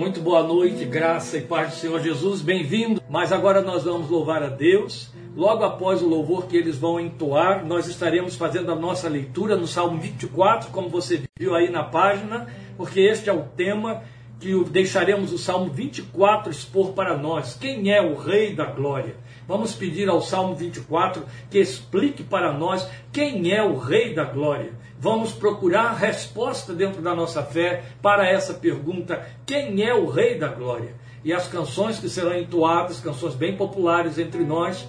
Muito 0.00 0.22
boa 0.22 0.42
noite, 0.42 0.86
graça 0.86 1.36
e 1.36 1.42
paz 1.42 1.74
do 1.74 1.76
Senhor 1.76 2.00
Jesus, 2.00 2.40
bem-vindo. 2.40 3.02
Mas 3.06 3.32
agora 3.32 3.60
nós 3.60 3.84
vamos 3.84 4.08
louvar 4.08 4.42
a 4.42 4.48
Deus. 4.48 5.10
Logo 5.36 5.62
após 5.62 6.00
o 6.00 6.08
louvor 6.08 6.46
que 6.46 6.56
eles 6.56 6.78
vão 6.78 6.98
entoar, 6.98 7.66
nós 7.66 7.86
estaremos 7.86 8.34
fazendo 8.34 8.72
a 8.72 8.74
nossa 8.74 9.10
leitura 9.10 9.56
no 9.56 9.66
Salmo 9.66 10.00
24, 10.00 10.70
como 10.70 10.88
você 10.88 11.22
viu 11.38 11.54
aí 11.54 11.68
na 11.70 11.84
página, 11.84 12.46
porque 12.78 12.98
este 12.98 13.28
é 13.28 13.32
o 13.34 13.42
tema 13.42 14.02
que 14.40 14.64
deixaremos 14.70 15.34
o 15.34 15.38
Salmo 15.38 15.70
24 15.70 16.50
expor 16.50 16.92
para 16.92 17.18
nós. 17.18 17.54
Quem 17.60 17.92
é 17.92 18.00
o 18.00 18.16
Rei 18.16 18.54
da 18.54 18.64
Glória? 18.64 19.16
Vamos 19.46 19.74
pedir 19.74 20.08
ao 20.08 20.22
Salmo 20.22 20.54
24 20.54 21.24
que 21.50 21.58
explique 21.58 22.22
para 22.22 22.54
nós 22.54 22.88
quem 23.12 23.52
é 23.52 23.62
o 23.62 23.76
Rei 23.76 24.14
da 24.14 24.24
Glória. 24.24 24.72
Vamos 25.00 25.32
procurar 25.32 25.94
resposta 25.94 26.74
dentro 26.74 27.00
da 27.00 27.14
nossa 27.14 27.42
fé 27.42 27.82
para 28.02 28.28
essa 28.28 28.52
pergunta: 28.52 29.26
quem 29.46 29.82
é 29.82 29.94
o 29.94 30.06
Rei 30.06 30.38
da 30.38 30.48
Glória? 30.48 30.94
E 31.24 31.32
as 31.32 31.48
canções 31.48 31.98
que 31.98 32.08
serão 32.08 32.36
entoadas, 32.36 33.00
canções 33.00 33.34
bem 33.34 33.56
populares 33.56 34.18
entre 34.18 34.44
nós, 34.44 34.86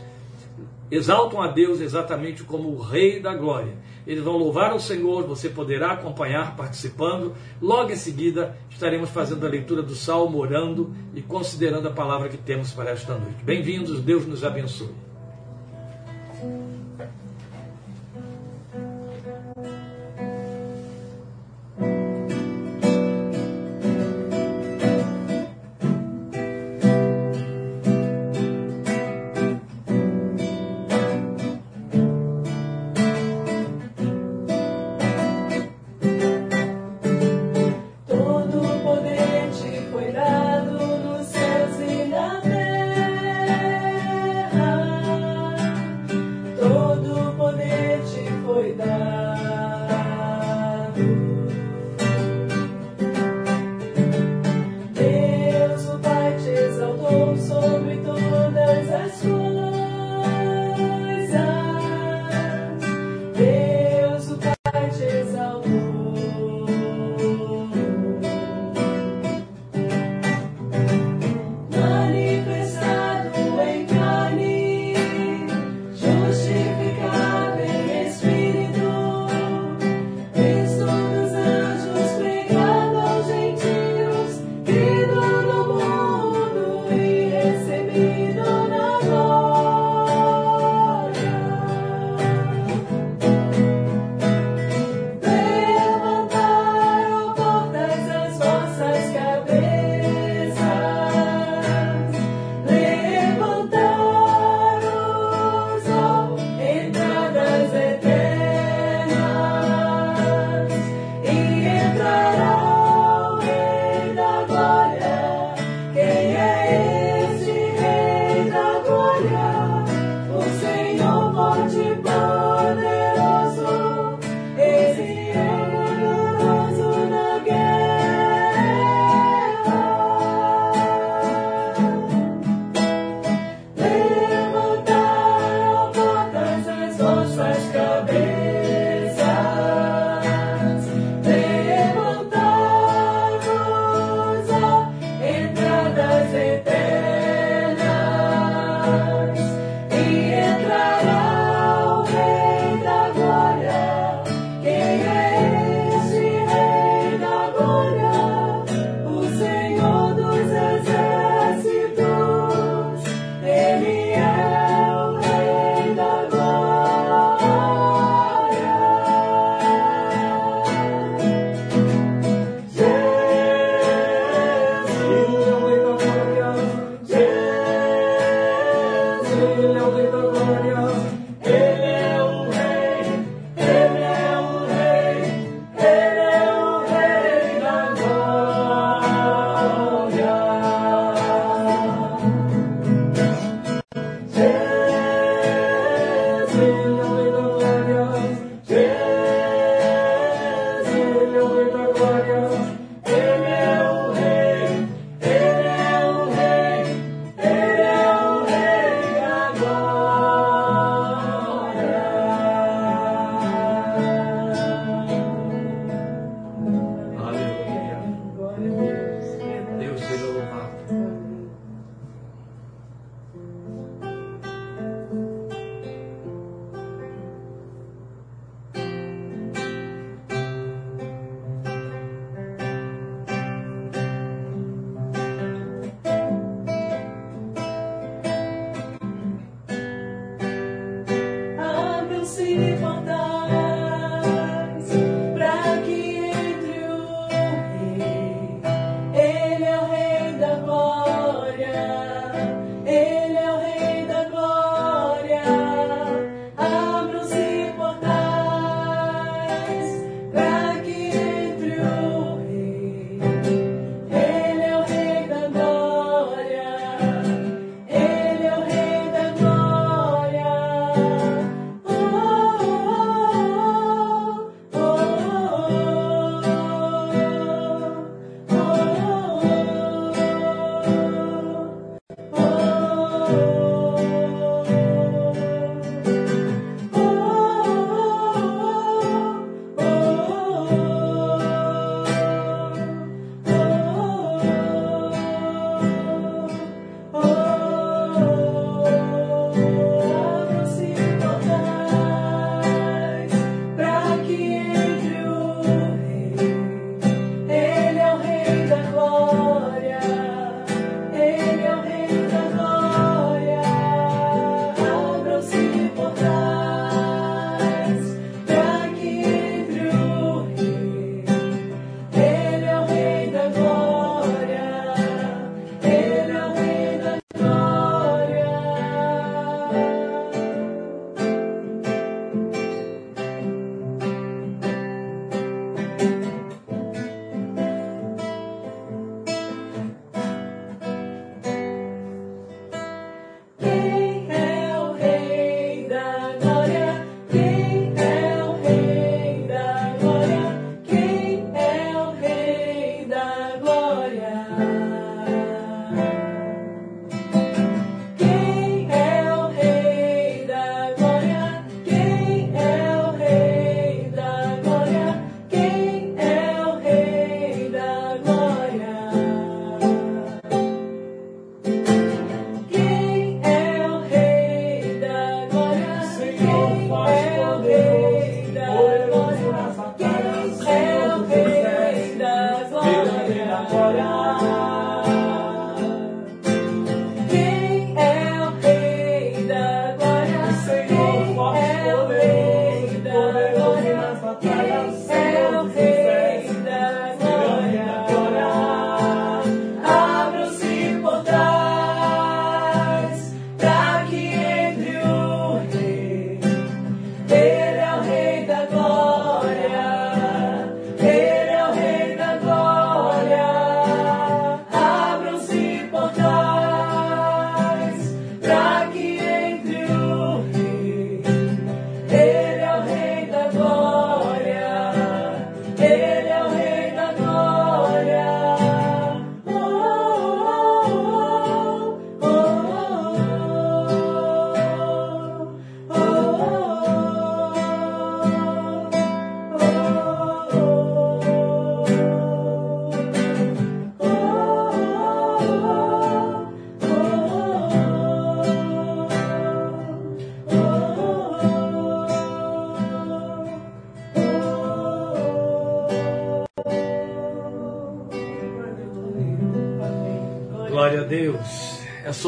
exaltam 0.89 1.41
a 1.41 1.47
Deus 1.47 1.79
exatamente 1.79 2.43
como 2.43 2.69
o 2.69 2.81
Rei 2.81 3.21
da 3.21 3.33
Glória. 3.33 3.73
Eles 4.05 4.23
vão 4.23 4.35
louvar 4.35 4.71
ao 4.71 4.79
Senhor, 4.81 5.23
você 5.23 5.47
poderá 5.47 5.93
acompanhar 5.93 6.57
participando. 6.57 7.33
Logo 7.61 7.91
em 7.91 7.95
seguida, 7.95 8.57
estaremos 8.69 9.09
fazendo 9.11 9.45
a 9.45 9.49
leitura 9.49 9.81
do 9.81 9.95
Salmo, 9.95 10.39
orando 10.39 10.93
e 11.15 11.21
considerando 11.21 11.87
a 11.87 11.91
palavra 11.91 12.27
que 12.27 12.37
temos 12.37 12.71
para 12.71 12.91
esta 12.91 13.13
noite. 13.13 13.43
Bem-vindos, 13.45 14.01
Deus 14.01 14.25
nos 14.25 14.43
abençoe. 14.43 14.89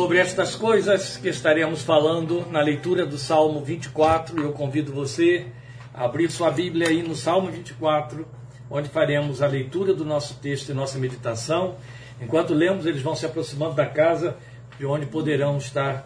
Sobre 0.03 0.17
estas 0.17 0.53
coisas 0.53 1.15
que 1.15 1.29
estaremos 1.29 1.81
falando 1.81 2.45
na 2.51 2.59
leitura 2.59 3.05
do 3.05 3.17
Salmo 3.17 3.63
24. 3.63 4.37
Eu 4.37 4.51
convido 4.51 4.91
você 4.91 5.47
a 5.93 6.03
abrir 6.03 6.29
sua 6.29 6.51
Bíblia 6.51 6.89
aí 6.89 7.01
no 7.01 7.15
Salmo 7.15 7.49
24, 7.49 8.27
onde 8.69 8.89
faremos 8.89 9.41
a 9.41 9.47
leitura 9.47 9.93
do 9.93 10.03
nosso 10.03 10.41
texto 10.41 10.67
e 10.67 10.73
nossa 10.73 10.99
meditação. 10.99 11.75
Enquanto 12.21 12.53
lemos, 12.53 12.85
eles 12.85 13.01
vão 13.01 13.15
se 13.15 13.25
aproximando 13.25 13.75
da 13.75 13.85
casa 13.85 14.35
de 14.77 14.85
onde 14.85 15.05
poderão 15.05 15.57
estar 15.57 16.05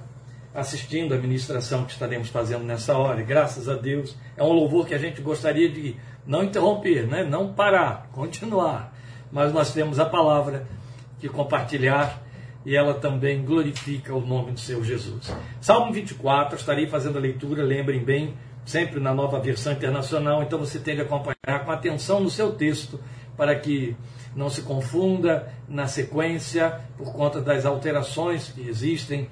assistindo 0.53 1.15
a 1.15 1.17
ministração 1.17 1.83
que 1.83 1.93
estaremos 1.93 2.29
fazendo 2.29 2.65
nessa 2.65 2.95
hora. 2.95 3.21
E 3.21 3.25
graças 3.25 3.67
a 3.67 3.73
Deus, 3.73 4.15
é 4.37 4.43
um 4.43 4.53
louvor 4.53 4.85
que 4.85 4.93
a 4.93 4.99
gente 4.99 5.21
gostaria 5.21 5.69
de 5.69 5.95
não 6.23 6.43
interromper, 6.43 7.07
né? 7.07 7.23
não 7.23 7.51
parar, 7.51 8.09
continuar. 8.11 8.93
Mas 9.31 9.51
nós 9.51 9.73
temos 9.73 9.99
a 9.99 10.05
palavra 10.05 10.67
que 11.19 11.27
compartilhar 11.27 12.26
e 12.65 12.75
ela 12.75 12.93
também 12.93 13.43
glorifica 13.43 14.13
o 14.13 14.19
nome 14.19 14.51
do 14.51 14.59
Senhor 14.59 14.83
Jesus. 14.83 15.33
Salmo 15.61 15.91
24, 15.93 16.57
estarei 16.57 16.87
fazendo 16.87 17.17
a 17.17 17.21
leitura, 17.21 17.63
lembrem 17.63 18.03
bem, 18.03 18.35
sempre 18.65 18.99
na 18.99 19.13
nova 19.13 19.39
versão 19.39 19.73
internacional, 19.73 20.43
então 20.43 20.59
você 20.59 20.79
tem 20.79 20.95
que 20.95 21.01
acompanhar 21.01 21.63
com 21.63 21.71
atenção 21.71 22.19
no 22.19 22.29
seu 22.29 22.51
texto, 22.51 22.99
para 23.37 23.55
que 23.55 23.95
não 24.35 24.49
se 24.49 24.61
confunda 24.63 25.51
na 25.67 25.87
sequência 25.87 26.81
por 26.97 27.13
conta 27.13 27.41
das 27.41 27.65
alterações 27.65 28.49
que 28.49 28.67
existem 28.67 29.29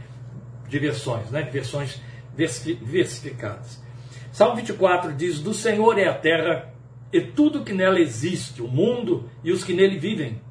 de 0.70 0.80
versões, 0.80 1.30
né, 1.30 1.44
versões 1.44 2.02
versificadas. 2.36 3.84
Salmo 4.32 4.56
24 4.58 5.14
diz: 5.14 5.40
Do 5.40 5.54
Senhor 5.54 5.98
é 5.98 6.08
a 6.08 6.14
terra 6.14 6.74
e 7.12 7.22
tudo 7.22 7.64
que 7.64 7.74
nela 7.74 8.00
existe, 8.00 8.62
o 8.62 8.68
mundo 8.68 9.30
e 9.44 9.52
os 9.52 9.64
que 9.64 9.74
nele 9.74 9.98
vivem 9.98 10.42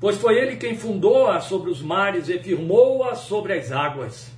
pois 0.00 0.16
foi 0.16 0.36
ele 0.38 0.56
quem 0.56 0.76
fundou-a 0.76 1.40
sobre 1.40 1.70
os 1.70 1.82
mares 1.82 2.28
e 2.28 2.38
firmou-a 2.38 3.14
sobre 3.14 3.52
as 3.52 3.72
águas. 3.72 4.30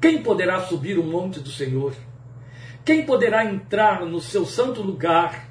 Quem 0.00 0.22
poderá 0.22 0.60
subir 0.60 0.98
o 0.98 1.04
monte 1.04 1.40
do 1.40 1.50
Senhor? 1.50 1.94
Quem 2.84 3.06
poderá 3.06 3.44
entrar 3.44 4.04
no 4.04 4.20
seu 4.20 4.44
santo 4.44 4.82
lugar? 4.82 5.48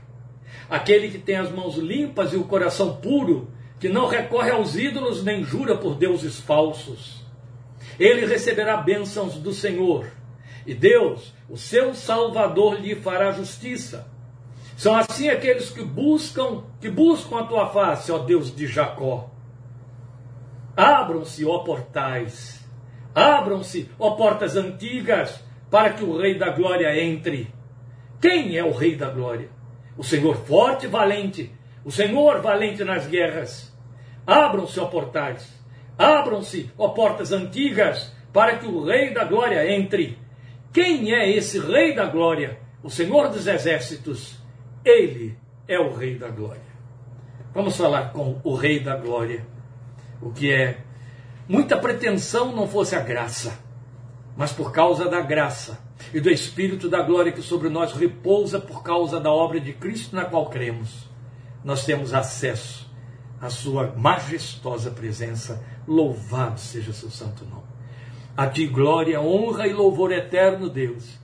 Aquele 0.69 1.09
que 1.09 1.17
tem 1.17 1.37
as 1.37 1.51
mãos 1.51 1.75
limpas 1.77 2.33
e 2.33 2.35
o 2.35 2.43
coração 2.43 2.97
puro, 2.97 3.49
que 3.79 3.89
não 3.89 4.07
recorre 4.07 4.51
aos 4.51 4.75
ídolos 4.75 5.23
nem 5.23 5.43
jura 5.43 5.75
por 5.75 5.95
deuses 5.95 6.39
falsos. 6.39 7.23
Ele 7.99 8.25
receberá 8.25 8.77
bênçãos 8.77 9.35
do 9.35 9.53
Senhor, 9.53 10.07
e 10.65 10.73
Deus, 10.73 11.33
o 11.49 11.57
seu 11.57 11.93
Salvador, 11.93 12.79
lhe 12.79 12.95
fará 12.95 13.31
justiça. 13.31 14.07
São 14.75 14.95
assim 14.95 15.29
aqueles 15.29 15.69
que 15.69 15.83
buscam, 15.83 16.63
que 16.81 16.89
buscam 16.89 17.39
a 17.39 17.43
tua 17.43 17.67
face, 17.67 18.11
ó 18.11 18.19
Deus 18.19 18.55
de 18.55 18.67
Jacó. 18.67 19.29
Abram-se, 20.75 21.45
ó 21.45 21.59
portais. 21.59 22.63
Abram-se, 23.13 23.89
ó 23.99 24.11
portas 24.11 24.55
antigas, 24.55 25.43
para 25.69 25.93
que 25.93 26.03
o 26.03 26.17
Rei 26.17 26.37
da 26.37 26.49
Glória 26.49 26.99
entre. 26.99 27.53
Quem 28.19 28.57
é 28.57 28.63
o 28.63 28.71
Rei 28.71 28.95
da 28.95 29.09
Glória? 29.09 29.49
O 29.95 30.03
Senhor 30.03 30.35
forte 30.35 30.85
e 30.85 30.89
valente, 30.89 31.51
o 31.85 31.91
Senhor 31.91 32.41
valente 32.41 32.83
nas 32.83 33.05
guerras. 33.05 33.71
Abram-se, 34.25 34.79
ó 34.79 34.85
portais. 34.85 35.47
Abram-se, 35.97 36.71
ó 36.77 36.89
portas 36.89 37.31
antigas, 37.31 38.11
para 38.31 38.57
que 38.57 38.65
o 38.65 38.83
Rei 38.83 39.13
da 39.13 39.23
Glória 39.25 39.71
entre. 39.71 40.17
Quem 40.71 41.13
é 41.13 41.29
esse 41.29 41.59
Rei 41.59 41.93
da 41.93 42.05
Glória? 42.05 42.59
O 42.81 42.89
Senhor 42.89 43.29
dos 43.29 43.45
Exércitos. 43.45 44.42
Ele 44.85 45.37
é 45.67 45.79
o 45.79 45.93
Rei 45.93 46.15
da 46.15 46.29
Glória. 46.29 46.61
Vamos 47.53 47.77
falar 47.77 48.11
com 48.11 48.39
o 48.43 48.55
Rei 48.55 48.79
da 48.79 48.97
Glória. 48.97 49.45
O 50.21 50.31
que 50.31 50.51
é 50.51 50.81
muita 51.47 51.77
pretensão 51.77 52.53
não 52.53 52.67
fosse 52.67 52.95
a 52.95 52.99
graça, 52.99 53.59
mas 54.35 54.51
por 54.51 54.71
causa 54.71 55.07
da 55.07 55.21
graça 55.21 55.79
e 56.13 56.19
do 56.19 56.29
Espírito 56.29 56.89
da 56.89 57.01
glória 57.01 57.31
que 57.31 57.41
sobre 57.41 57.69
nós 57.69 57.93
repousa 57.93 58.59
por 58.59 58.83
causa 58.83 59.19
da 59.19 59.31
obra 59.31 59.59
de 59.59 59.71
Cristo 59.73 60.15
na 60.15 60.25
qual 60.25 60.49
cremos, 60.49 61.09
nós 61.63 61.85
temos 61.85 62.13
acesso 62.13 62.91
à 63.39 63.49
Sua 63.49 63.93
majestosa 63.95 64.91
presença. 64.91 65.63
Louvado 65.87 66.59
seja 66.59 66.91
seu 66.91 67.09
santo 67.09 67.45
nome. 67.45 67.63
A 68.35 68.47
ti 68.47 68.65
glória, 68.65 69.21
honra 69.21 69.67
e 69.67 69.73
louvor 69.73 70.11
eterno, 70.11 70.69
Deus 70.69 71.22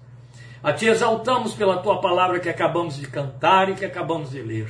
a 0.61 0.73
Te 0.73 0.87
exaltamos 0.87 1.53
pela 1.53 1.77
Tua 1.77 2.01
palavra 2.01 2.39
que 2.39 2.49
acabamos 2.49 2.97
de 2.97 3.07
cantar 3.07 3.69
e 3.69 3.75
que 3.75 3.85
acabamos 3.85 4.31
de 4.31 4.41
ler. 4.41 4.69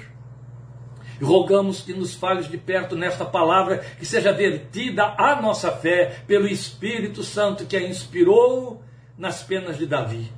E 1.20 1.24
rogamos 1.24 1.82
que 1.82 1.94
nos 1.94 2.14
fales 2.14 2.50
de 2.50 2.58
perto 2.58 2.96
nesta 2.96 3.26
palavra, 3.26 3.80
que 3.98 4.06
seja 4.06 4.32
vertida 4.32 5.16
a 5.18 5.42
nossa 5.42 5.72
fé 5.72 6.22
pelo 6.26 6.48
Espírito 6.48 7.24
Santo 7.24 7.66
que 7.66 7.76
a 7.76 7.82
inspirou 7.82 8.82
nas 9.18 9.44
penas 9.44 9.78
de 9.78 9.86
Davi. 9.86 10.32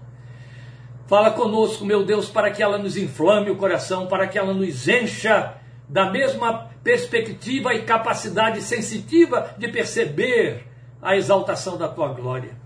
Fala 1.05 1.31
conosco, 1.31 1.84
meu 1.84 2.05
Deus, 2.05 2.29
para 2.29 2.50
que 2.50 2.63
ela 2.63 2.77
nos 2.77 2.96
inflame 2.96 3.51
o 3.51 3.58
coração, 3.58 4.08
para 4.08 4.27
que 4.27 4.39
ela 4.39 4.53
nos 4.53 4.88
encha 4.88 5.55
da 5.88 6.10
mesma 6.10 6.70
perspectiva 6.81 7.74
e 7.74 7.84
capacidade 7.84 8.62
sensitiva 8.62 9.53
de 9.58 9.67
perceber 9.67 10.65
a 11.01 11.17
exaltação 11.17 11.77
da 11.77 11.89
tua 11.89 12.08
glória. 12.13 12.60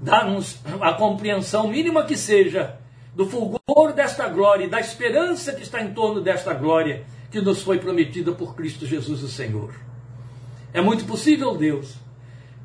Dá-nos 0.00 0.60
a 0.80 0.92
compreensão 0.92 1.68
mínima 1.68 2.04
que 2.04 2.16
seja 2.16 2.78
do 3.14 3.26
fulgor 3.26 3.92
desta 3.94 4.28
glória 4.28 4.64
e 4.64 4.70
da 4.70 4.78
esperança 4.78 5.52
que 5.52 5.62
está 5.62 5.82
em 5.82 5.92
torno 5.92 6.20
desta 6.20 6.54
glória 6.54 7.04
que 7.30 7.40
nos 7.40 7.62
foi 7.62 7.78
prometida 7.78 8.32
por 8.32 8.54
Cristo 8.54 8.86
Jesus, 8.86 9.22
o 9.22 9.28
Senhor. 9.28 9.74
É 10.72 10.80
muito 10.80 11.04
possível, 11.04 11.56
Deus, 11.56 11.96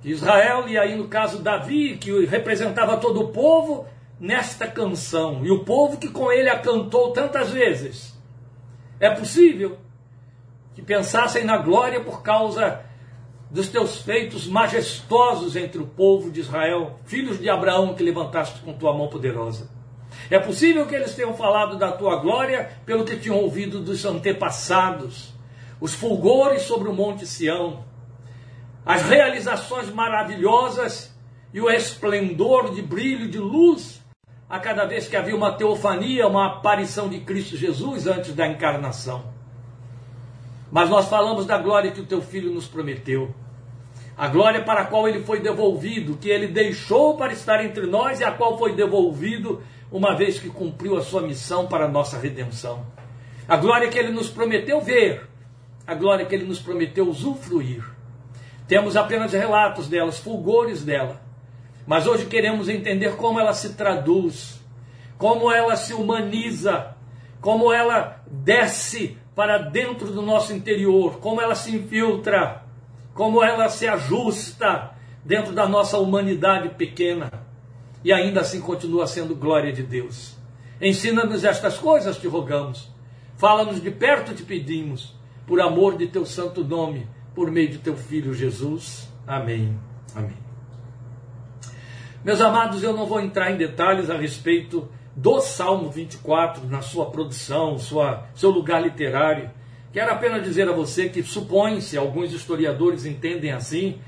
que 0.01 0.09
Israel, 0.09 0.67
e 0.67 0.77
aí 0.77 0.95
no 0.95 1.07
caso 1.07 1.41
Davi, 1.41 1.97
que 1.97 2.25
representava 2.25 2.97
todo 2.97 3.21
o 3.21 3.27
povo, 3.29 3.87
nesta 4.19 4.67
canção, 4.67 5.45
e 5.45 5.51
o 5.51 5.63
povo 5.63 5.97
que 5.97 6.09
com 6.09 6.31
ele 6.31 6.49
a 6.49 6.59
cantou 6.59 7.11
tantas 7.11 7.49
vezes. 7.49 8.13
É 8.99 9.09
possível 9.09 9.77
que 10.75 10.81
pensassem 10.81 11.43
na 11.43 11.57
glória 11.57 12.01
por 12.01 12.21
causa 12.21 12.81
dos 13.53 13.69
teus 13.69 14.00
feitos 14.00 14.48
majestosos 14.48 15.55
entre 15.55 15.79
o 15.79 15.86
povo 15.86 16.31
de 16.31 16.39
Israel, 16.39 17.00
filhos 17.05 17.39
de 17.39 17.48
Abraão 17.48 17.93
que 17.93 18.01
levantaste 18.01 18.60
com 18.62 18.74
tua 18.74 18.98
mão 18.98 19.07
poderosa. 19.07 19.69
É 20.27 20.39
possível 20.39 20.88
que 20.88 20.95
eles 20.95 21.13
tenham 21.13 21.36
falado 21.36 21.77
da 21.77 21.91
tua 21.91 22.15
glória 22.15 22.72
pelo 22.83 23.05
que 23.05 23.15
tinham 23.15 23.38
ouvido 23.38 23.79
dos 23.79 24.03
antepassados, 24.05 25.31
os 25.79 25.93
fulgores 25.93 26.63
sobre 26.63 26.89
o 26.89 26.93
Monte 26.93 27.27
Sião, 27.27 27.86
as 28.83 29.03
realizações 29.03 29.93
maravilhosas 29.93 31.15
e 31.53 31.62
o 31.62 31.69
esplendor 31.69 32.74
de 32.74 32.81
brilho 32.81 33.29
de 33.29 33.38
luz 33.38 34.01
a 34.50 34.60
cada 34.60 34.86
vez 34.86 35.07
que 35.07 35.15
havia 35.15 35.36
uma 35.36 35.51
teofania, 35.51 36.27
uma 36.27 36.48
aparição 36.48 37.07
de 37.07 37.19
Cristo 37.19 37.55
Jesus 37.55 38.07
antes 38.07 38.33
da 38.33 38.48
encarnação. 38.48 39.31
Mas 40.72 40.89
nós 40.89 41.07
falamos 41.07 41.45
da 41.45 41.60
glória 41.60 41.91
que 41.91 42.01
o 42.01 42.05
teu 42.05 42.19
filho 42.19 42.51
nos 42.51 42.67
prometeu. 42.67 43.42
A 44.15 44.27
glória 44.27 44.62
para 44.62 44.82
a 44.82 44.86
qual 44.86 45.08
ele 45.08 45.24
foi 45.24 45.39
devolvido, 45.39 46.17
que 46.17 46.29
ele 46.29 46.48
deixou 46.48 47.17
para 47.17 47.34
estar 47.34 47.63
entre 47.65 47.88
nós 47.88 48.20
e 48.20 48.24
a 48.24 48.32
qual 48.32 48.58
foi 48.58 48.75
devolvido 48.75 49.63
uma 49.91 50.15
vez 50.15 50.39
que 50.39 50.50
cumpriu 50.50 50.98
a 50.98 51.01
sua 51.01 51.22
missão 51.22 51.67
para 51.67 51.86
a 51.86 51.88
nossa 51.88 52.17
redenção. 52.17 52.86
A 53.48 53.58
glória 53.58 53.89
que 53.89 53.98
ele 53.98 54.12
nos 54.12 54.29
prometeu 54.29 54.79
ver, 54.79 55.27
a 55.86 55.93
glória 55.96 56.25
que 56.25 56.34
ele 56.34 56.46
nos 56.46 56.60
prometeu 56.60 57.08
usufruir. 57.10 57.84
Temos 58.67 58.96
apenas 58.96 59.34
relatos 59.34 59.88
delas, 59.88 60.20
fulgores 60.20 60.84
dela. 60.84 61.22
Mas 61.86 62.08
hoje 62.08 62.25
queremos 62.25 62.70
entender 62.70 63.15
como 63.15 63.39
ela 63.39 63.53
se 63.53 63.74
traduz, 63.74 64.62
como 65.17 65.51
ela 65.51 65.75
se 65.75 65.93
humaniza, 65.93 66.96
como 67.41 67.74
ela 67.74 68.24
desce 68.25 69.17
para 69.36 69.58
dentro 69.58 70.08
do 70.08 70.22
nosso 70.22 70.53
interior, 70.53 71.20
como 71.20 71.41
ela 71.41 71.55
se 71.55 71.75
infiltra, 71.75 72.62
como 73.13 73.43
ela 73.43 73.70
se 73.70 73.88
ajusta 73.88 74.91
dentro 75.24 75.53
da 75.53 75.67
nossa 75.67 75.98
humanidade 75.98 76.70
pequena 76.70 77.32
e 78.03 78.12
ainda 78.12 78.41
assim 78.41 78.60
continua 78.60 79.08
sendo 79.08 79.36
glória 79.36 79.72
de 79.72 79.84
Deus. 79.84 80.38
Ensina-nos 80.82 81.43
estas 81.43 81.77
coisas, 81.77 82.17
te 82.17 82.27
rogamos. 82.27 82.91
Fala-nos 83.38 83.82
de 83.82 83.89
perto, 83.89 84.34
te 84.34 84.43
pedimos, 84.43 85.15
por 85.48 85.62
amor 85.62 85.98
de 85.98 86.08
teu 86.08 86.25
santo 86.25 86.63
nome, 86.63 87.08
por 87.34 87.50
meio 87.50 87.70
de 87.70 87.77
teu 87.77 87.96
filho 87.96 88.34
Jesus. 88.34 89.10
Amém. 89.25 89.79
Amém. 90.15 90.38
Meus 92.24 92.39
amados, 92.41 92.84
eu 92.84 92.93
não 92.93 93.05
vou 93.05 93.20
entrar 93.20 93.51
em 93.51 93.58
detalhes 93.58 94.10
a 94.10 94.17
respeito 94.17 94.89
do 95.15 95.39
Salmo 95.41 95.89
24, 95.89 96.65
na 96.67 96.82
sua 96.82 97.10
produção, 97.12 97.77
sua, 97.77 98.25
seu 98.34 98.50
lugar 98.50 98.82
literário. 98.82 99.51
Quero 99.93 100.12
apenas 100.12 100.43
dizer 100.43 100.67
a 100.67 100.71
você 100.71 101.07
que 101.07 101.21
supõe-se, 101.21 101.95
alguns 101.95 102.33
historiadores 102.33 103.05
entendem 103.05 103.51
assim, 103.51 104.00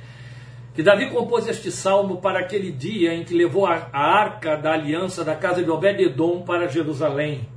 que 0.74 0.82
Davi 0.82 1.12
compôs 1.12 1.48
este 1.48 1.72
salmo 1.72 2.18
para 2.18 2.39
aquele 2.39 2.72
dia 2.72 3.13
em 3.13 3.24
que 3.24 3.36
levou 3.36 3.68
a, 3.68 3.88
arca 3.94 4.58
da 4.58 4.74
aliança 4.74 5.24
da 5.24 5.36
casa 5.36 5.63
de 5.63 5.70
Obed-Edom 5.70 6.42
para 6.42 6.68
Jerusalém, 6.68 7.48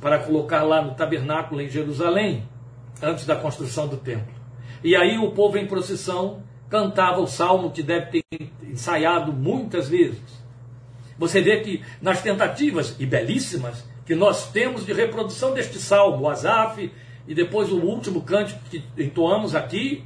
para 0.00 0.18
colocar 0.18 0.62
lá 0.62 0.80
no 0.80 0.94
tabernáculo 0.94 1.60
em 1.60 1.68
Jerusalém, 1.68 2.48
antes 3.02 3.26
da 3.26 3.36
construção 3.36 3.86
do 3.86 3.98
templo. 3.98 4.34
E 4.82 4.96
aí 4.96 5.18
o 5.18 5.32
povo 5.32 5.58
em 5.58 5.66
procissão 5.66 6.42
cantava 6.70 7.20
o 7.20 7.26
salmo 7.26 7.70
que 7.70 7.82
deve 7.82 8.22
ter 8.22 8.50
ensaiado 8.62 9.30
muitas 9.30 9.90
vezes. 9.90 10.42
Você 11.18 11.42
vê 11.42 11.60
que 11.60 11.82
nas 12.00 12.22
tentativas, 12.22 12.96
e 12.98 13.04
belíssimas, 13.04 13.84
que 14.06 14.14
nós 14.14 14.50
temos 14.50 14.86
de 14.86 14.92
reprodução 14.94 15.52
deste 15.52 15.78
salmo, 15.78 16.24
o 16.24 16.30
Asaf, 16.30 16.90
e 17.26 17.34
depois 17.34 17.70
o 17.72 17.78
último 17.78 18.22
cântico 18.22 18.60
que 18.68 18.84
entoamos 18.98 19.54
aqui, 19.54 20.04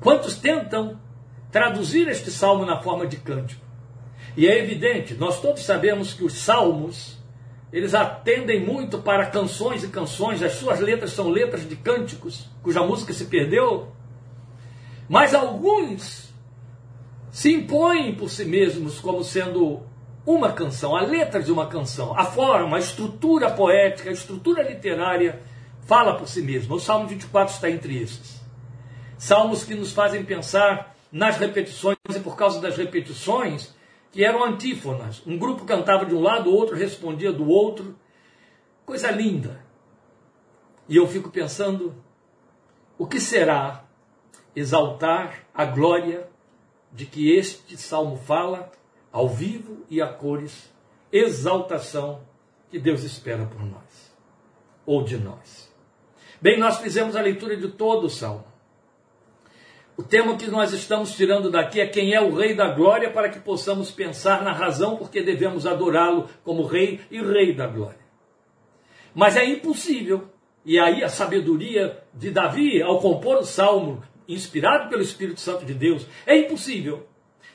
quantos 0.00 0.36
tentam 0.36 1.00
traduzir 1.50 2.08
este 2.08 2.30
salmo 2.30 2.64
na 2.66 2.80
forma 2.80 3.06
de 3.06 3.16
cântico? 3.16 3.62
E 4.36 4.46
é 4.46 4.58
evidente, 4.58 5.14
nós 5.14 5.40
todos 5.40 5.62
sabemos 5.62 6.14
que 6.14 6.24
os 6.24 6.34
salmos, 6.34 7.18
eles 7.72 7.94
atendem 7.94 8.64
muito 8.64 8.98
para 8.98 9.26
canções 9.26 9.82
e 9.82 9.88
canções, 9.88 10.42
as 10.42 10.52
suas 10.54 10.80
letras 10.80 11.12
são 11.12 11.28
letras 11.28 11.68
de 11.68 11.76
cânticos, 11.76 12.50
cuja 12.62 12.82
música 12.82 13.12
se 13.12 13.26
perdeu, 13.26 13.92
mas 15.08 15.34
alguns 15.34 16.32
se 17.30 17.52
impõem 17.52 18.14
por 18.14 18.28
si 18.28 18.44
mesmos 18.44 19.00
como 19.00 19.24
sendo 19.24 19.82
uma 20.24 20.52
canção, 20.52 20.94
a 20.94 21.00
letra 21.00 21.42
de 21.42 21.50
uma 21.50 21.66
canção, 21.66 22.16
a 22.16 22.24
forma, 22.24 22.76
a 22.76 22.80
estrutura 22.80 23.50
poética, 23.50 24.10
a 24.10 24.12
estrutura 24.12 24.62
literária 24.62 25.40
fala 25.82 26.16
por 26.16 26.28
si 26.28 26.42
mesma. 26.42 26.74
O 26.74 26.80
Salmo 26.80 27.08
24 27.08 27.54
está 27.54 27.70
entre 27.70 28.00
esses. 28.00 28.40
Salmos 29.18 29.64
que 29.64 29.74
nos 29.74 29.92
fazem 29.92 30.24
pensar 30.24 30.96
nas 31.10 31.36
repetições 31.36 31.96
e 32.14 32.20
por 32.20 32.36
causa 32.36 32.60
das 32.60 32.76
repetições 32.76 33.74
que 34.10 34.24
eram 34.24 34.44
antífonas. 34.44 35.22
Um 35.26 35.38
grupo 35.38 35.64
cantava 35.64 36.04
de 36.04 36.14
um 36.14 36.20
lado, 36.20 36.50
o 36.50 36.54
outro 36.54 36.76
respondia 36.76 37.32
do 37.32 37.48
outro. 37.48 37.96
Coisa 38.84 39.10
linda. 39.10 39.64
E 40.88 40.96
eu 40.96 41.06
fico 41.06 41.30
pensando, 41.30 41.94
o 42.98 43.06
que 43.06 43.20
será 43.20 43.84
exaltar 44.54 45.46
a 45.54 45.64
glória 45.64 46.28
de 46.92 47.06
que 47.06 47.32
este 47.32 47.76
salmo 47.76 48.16
fala, 48.16 48.70
ao 49.10 49.28
vivo 49.28 49.84
e 49.88 50.02
a 50.02 50.08
cores, 50.08 50.70
exaltação 51.10 52.20
que 52.70 52.78
Deus 52.78 53.02
espera 53.02 53.46
por 53.46 53.64
nós, 53.64 54.14
ou 54.84 55.02
de 55.02 55.16
nós. 55.16 55.71
Bem, 56.42 56.58
nós 56.58 56.78
fizemos 56.78 57.14
a 57.14 57.20
leitura 57.20 57.56
de 57.56 57.68
todo 57.68 58.06
o 58.06 58.10
salmo. 58.10 58.44
O 59.96 60.02
tema 60.02 60.36
que 60.36 60.50
nós 60.50 60.72
estamos 60.72 61.14
tirando 61.14 61.48
daqui 61.52 61.80
é 61.80 61.86
quem 61.86 62.14
é 62.14 62.20
o 62.20 62.34
Rei 62.34 62.52
da 62.52 62.68
Glória, 62.70 63.12
para 63.12 63.28
que 63.28 63.38
possamos 63.38 63.92
pensar 63.92 64.42
na 64.42 64.52
razão 64.52 64.96
porque 64.96 65.22
devemos 65.22 65.68
adorá-lo 65.68 66.28
como 66.42 66.66
Rei 66.66 67.00
e 67.12 67.22
Rei 67.22 67.54
da 67.54 67.68
Glória. 67.68 68.00
Mas 69.14 69.36
é 69.36 69.44
impossível, 69.44 70.28
e 70.64 70.80
aí 70.80 71.04
a 71.04 71.08
sabedoria 71.08 72.02
de 72.12 72.32
Davi, 72.32 72.82
ao 72.82 72.98
compor 72.98 73.36
o 73.36 73.44
salmo, 73.44 74.02
inspirado 74.26 74.88
pelo 74.88 75.02
Espírito 75.02 75.38
Santo 75.38 75.64
de 75.64 75.74
Deus, 75.74 76.08
é 76.26 76.36
impossível 76.36 77.06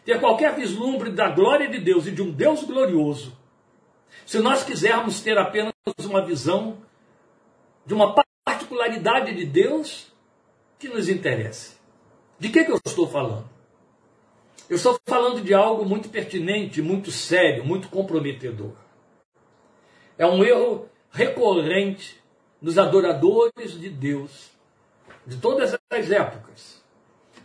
ter 0.05 0.17
qualquer 0.21 0.55
vislumbre 0.55 1.09
da 1.09 1.27
glória 1.27 1.67
de 1.67 1.79
Deus 1.79 2.07
e 2.07 2.11
de 2.11 2.21
um 2.21 2.31
Deus 2.31 2.63
glorioso, 2.63 3.37
se 4.25 4.39
nós 4.39 4.63
quisermos 4.63 5.19
ter 5.19 5.37
apenas 5.37 5.73
uma 6.05 6.23
visão 6.25 6.77
de 7.85 7.93
uma 7.93 8.13
particularidade 8.77 9.33
de 9.33 9.45
Deus 9.45 10.07
que 10.77 10.87
nos 10.87 11.09
interesse. 11.09 11.75
De 12.39 12.49
que, 12.49 12.63
que 12.63 12.71
eu 12.71 12.79
estou 12.85 13.07
falando? 13.07 13.49
Eu 14.69 14.75
estou 14.75 14.97
falando 15.07 15.41
de 15.41 15.53
algo 15.53 15.85
muito 15.85 16.09
pertinente, 16.09 16.81
muito 16.81 17.11
sério, 17.11 17.65
muito 17.65 17.89
comprometedor. 17.89 18.73
É 20.17 20.25
um 20.25 20.43
erro 20.43 20.87
recorrente 21.09 22.17
nos 22.61 22.77
adoradores 22.77 23.79
de 23.79 23.89
Deus 23.89 24.51
de 25.25 25.37
todas 25.37 25.77
as 25.89 26.11
épocas. 26.11 26.77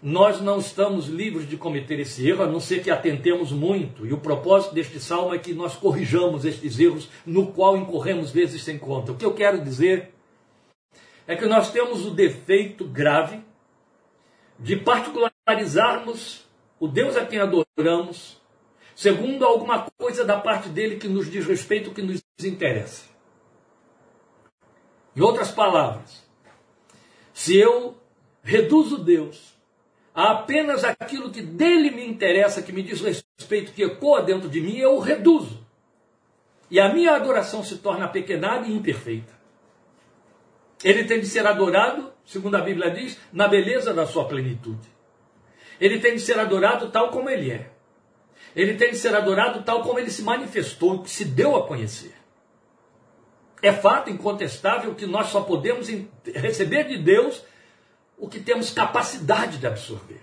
Nós 0.03 0.41
não 0.41 0.59
estamos 0.59 1.07
livres 1.07 1.49
de 1.49 1.57
cometer 1.57 2.01
esse 2.01 2.29
erro, 2.29 2.43
a 2.43 2.47
não 2.47 2.59
ser 2.59 2.83
que 2.83 2.91
atentemos 2.91 3.53
muito. 3.53 4.05
E 4.05 4.13
o 4.13 4.19
propósito 4.19 4.75
deste 4.75 4.99
salmo 4.99 5.33
é 5.33 5.39
que 5.39 5.55
nós 5.55 5.77
corrijamos 5.77 6.45
estes 6.45 6.81
erros, 6.81 7.09
no 7.25 7.53
qual 7.53 7.77
incorremos 7.77 8.33
vezes 8.33 8.65
sem 8.65 8.77
conta. 8.79 9.13
O 9.13 9.17
que 9.17 9.25
eu 9.25 9.33
quero 9.33 9.63
dizer 9.63 10.13
é 11.27 11.37
que 11.37 11.47
nós 11.47 11.71
temos 11.71 12.05
o 12.05 12.11
defeito 12.11 12.85
grave 12.85 13.43
de 14.59 14.77
particularizarmos 14.77 16.47
o 16.79 16.89
Deus 16.89 17.17
a 17.17 17.25
quem 17.25 17.39
adoramos, 17.39 18.41
segundo 18.95 19.45
alguma 19.45 19.87
coisa 19.97 20.25
da 20.25 20.39
parte 20.39 20.69
dele 20.69 20.97
que 20.97 21.07
nos 21.07 21.31
diz 21.31 21.47
respeito, 21.47 21.93
que 21.93 22.03
nos 22.03 22.21
interessa. 22.43 23.05
Em 25.15 25.21
outras 25.21 25.53
palavras, 25.53 26.27
se 27.33 27.57
eu 27.57 27.97
reduzo 28.43 28.99
Deus 28.99 29.57
a 30.15 30.33
apenas 30.33 30.83
aquilo 30.85 31.31
que 31.31 31.41
dele 31.41 31.91
me 31.91 32.07
interessa, 32.07 32.63
que 32.63 32.73
me 32.73 32.83
diz 32.83 33.01
respeito, 33.01 33.73
que 33.73 33.85
ecoa 33.85 34.23
dentro 34.23 34.49
de 34.49 34.61
mim, 34.61 34.77
eu 34.77 34.97
o 34.97 35.01
reduzo. 35.01 35.65
E 36.71 36.81
a 36.81 36.93
minha 36.93 37.15
adoração 37.15 37.63
se 37.63 37.79
torna 37.79 38.09
pequenada 38.09 38.67
e 38.67 38.73
imperfeita. 38.73 39.42
Ele 40.85 41.05
tem 41.05 41.21
de 41.21 41.27
ser 41.27 41.47
adorado, 41.47 42.13
segundo 42.25 42.57
a 42.57 42.61
Bíblia 42.61 42.91
diz, 42.91 43.19
na 43.33 43.47
beleza 43.47 43.95
da 43.95 44.07
sua 44.07 44.27
plenitude. 44.27 44.91
Ele 45.81 45.99
tem 45.99 46.15
de 46.15 46.21
ser 46.21 46.39
adorado 46.39 46.91
tal 46.91 47.11
como 47.11 47.31
ele 47.31 47.51
é. 47.51 47.71
Ele 48.55 48.75
tem 48.75 48.91
de 48.91 48.97
ser 48.97 49.15
adorado 49.15 49.63
tal 49.63 49.83
como 49.83 49.99
ele 49.99 50.11
se 50.11 50.23
manifestou, 50.23 51.03
que 51.03 51.11
se 51.11 51.25
deu 51.25 51.57
a 51.57 51.67
conhecer. 51.67 52.15
É 53.63 53.73
fato 53.73 54.11
incontestável 54.11 54.95
que 54.95 55.07
nós 55.07 55.29
só 55.29 55.43
podemos 55.43 55.89
receber 56.35 56.85
de 56.89 56.99
Deus 56.99 57.43
o 58.19 58.29
que 58.29 58.41
temos 58.41 58.71
capacidade 58.71 59.59
de 59.59 59.67
absorver. 59.67 60.21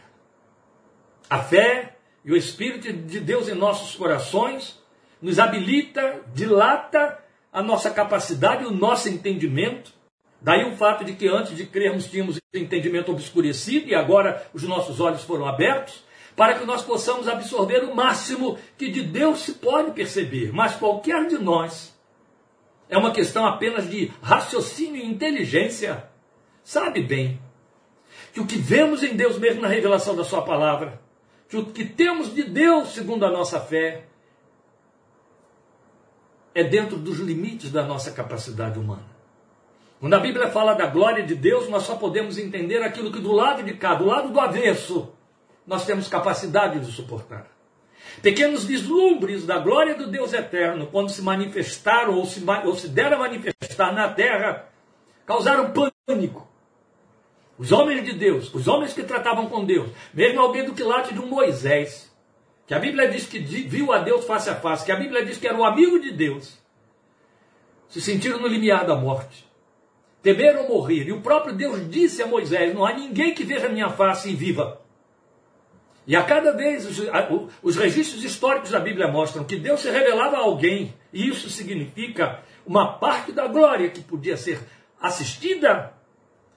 A 1.30 1.40
fé 1.40 1.98
e 2.24 2.32
o 2.32 2.36
Espírito 2.36 2.92
de 2.92 3.20
Deus 3.20 3.48
em 3.48 3.54
nossos 3.54 3.96
corações 3.96 4.78
nos 5.22 5.40
habilita, 5.40 6.22
dilata 6.34 7.18
a 7.52 7.62
nossa 7.64 7.90
capacidade, 7.90 8.66
o 8.66 8.72
nosso 8.72 9.10
entendimento 9.10 9.99
Daí 10.42 10.64
o 10.64 10.76
fato 10.76 11.04
de 11.04 11.14
que 11.14 11.28
antes 11.28 11.56
de 11.56 11.66
crermos 11.66 12.08
tínhamos 12.08 12.40
entendimento 12.54 13.12
obscurecido 13.12 13.90
e 13.90 13.96
agora 13.96 14.48
os 14.54 14.64
nossos 14.64 15.00
olhos 15.00 15.24
foram 15.24 15.46
abertos 15.46 16.04
para 16.36 16.58
que 16.58 16.66
nós 16.66 16.82
possamos 16.82 17.28
absorver 17.28 17.84
o 17.84 17.94
máximo 17.94 18.58
que 18.78 18.90
de 18.90 19.04
Deus 19.04 19.42
se 19.42 19.56
pode 19.56 19.92
perceber. 19.92 20.54
Mas 20.54 20.76
qualquer 20.76 21.28
de 21.28 21.38
nós 21.38 21.94
é 22.88 22.98
uma 22.98 23.12
questão 23.12 23.46
apenas 23.46 23.90
de 23.90 24.12
raciocínio 24.22 25.02
e 25.02 25.06
inteligência. 25.06 26.10
Sabe 26.64 27.04
bem 27.04 27.42
que 28.34 28.40
o 28.40 28.46
que 28.46 28.58
vemos 28.58 29.04
em 29.04 29.16
Deus 29.16 29.38
mesmo 29.38 29.62
na 29.62 29.68
revelação 29.68 30.16
da 30.16 30.24
Sua 30.24 30.42
palavra, 30.42 31.02
que 31.50 31.58
o 31.58 31.66
que 31.66 31.84
temos 31.84 32.34
de 32.34 32.44
Deus 32.44 32.94
segundo 32.94 33.26
a 33.26 33.32
nossa 33.32 33.60
fé, 33.60 34.06
é 36.56 36.64
dentro 36.64 36.98
dos 36.98 37.20
limites 37.20 37.72
da 37.72 37.84
nossa 37.84 38.12
capacidade 38.12 38.80
humana. 38.80 39.09
Quando 40.00 40.14
a 40.14 40.20
Bíblia 40.20 40.48
fala 40.48 40.74
da 40.76 40.86
glória 40.86 41.24
de 41.24 41.36
Deus, 41.36 41.68
nós 41.68 41.84
só 41.84 41.96
podemos 41.96 42.38
entender 42.38 42.82
aquilo 42.82 43.12
que 43.12 43.20
do 43.20 43.34
lado 43.34 43.64
de 43.64 43.74
cá, 43.74 43.96
do 43.96 44.06
lado 44.06 44.30
do 44.30 44.40
avesso, 44.40 45.12
nós 45.68 45.86
temos 45.86 46.08
capacidade 46.08 46.80
de 46.80 46.92
suportar. 46.92 47.48
Pequenos 48.22 48.64
vislumbres 48.64 49.46
da 49.46 49.60
glória 49.60 49.96
do 49.96 50.08
Deus 50.08 50.32
eterno, 50.32 50.88
quando 50.88 51.10
se 51.10 51.22
manifestaram 51.22 52.16
ou 52.16 52.26
se, 52.26 52.44
ou 52.66 52.76
se 52.76 52.88
deram 52.88 53.18
a 53.18 53.20
manifestar 53.20 53.94
na 53.94 54.08
terra, 54.08 54.70
causaram 55.26 55.74
pânico. 56.08 56.48
Os 57.58 57.74
homens 57.74 58.06
de 58.06 58.14
Deus, 58.14 58.54
os 58.54 58.70
homens 58.70 58.94
que 58.94 59.04
tratavam 59.04 59.48
com 59.48 59.66
Deus, 59.66 59.90
mesmo 60.14 60.40
alguém 60.40 60.64
do 60.64 60.74
quilate 60.74 61.14
de 61.14 61.20
um 61.20 61.28
Moisés, 61.28 62.10
que 62.66 62.74
a 62.74 62.80
Bíblia 62.80 63.10
diz 63.10 63.26
que 63.26 63.40
viu 63.40 63.92
a 63.92 63.98
Deus 63.98 64.24
face 64.24 64.50
a 64.50 64.56
face, 64.56 64.86
que 64.86 64.94
a 64.94 64.96
Bíblia 64.96 65.26
diz 65.26 65.38
que 65.38 65.48
era 65.48 65.58
o 65.58 65.66
amigo 65.66 66.00
de 66.00 66.12
Deus, 66.12 66.58
se 67.90 68.00
sentiram 68.00 68.40
no 68.40 68.48
limiar 68.48 68.86
da 68.86 68.96
morte. 68.96 69.49
Temeram 70.22 70.68
morrer. 70.68 71.08
E 71.08 71.12
o 71.12 71.22
próprio 71.22 71.56
Deus 71.56 71.90
disse 71.90 72.22
a 72.22 72.28
Moisés: 72.28 72.74
Não 72.74 72.86
há 72.86 72.94
ninguém 72.94 73.34
que 73.34 73.44
veja 73.44 73.70
minha 73.70 73.90
face 73.90 74.30
e 74.30 74.36
viva. 74.36 74.82
E 76.06 76.16
a 76.16 76.24
cada 76.24 76.52
vez 76.54 76.88
os, 76.88 77.00
os 77.62 77.76
registros 77.76 78.24
históricos 78.24 78.72
da 78.72 78.80
Bíblia 78.80 79.08
mostram 79.08 79.44
que 79.44 79.56
Deus 79.58 79.82
se 79.82 79.92
revelava 79.92 80.38
a 80.38 80.40
alguém, 80.40 80.94
e 81.14 81.30
isso 81.30 81.50
significa 81.52 82.42
uma 82.66 82.94
parte 82.94 83.32
da 83.32 83.48
glória 83.48 83.90
que 83.90 84.02
podia 84.02 84.36
ser 84.36 84.60
assistida. 85.00 85.94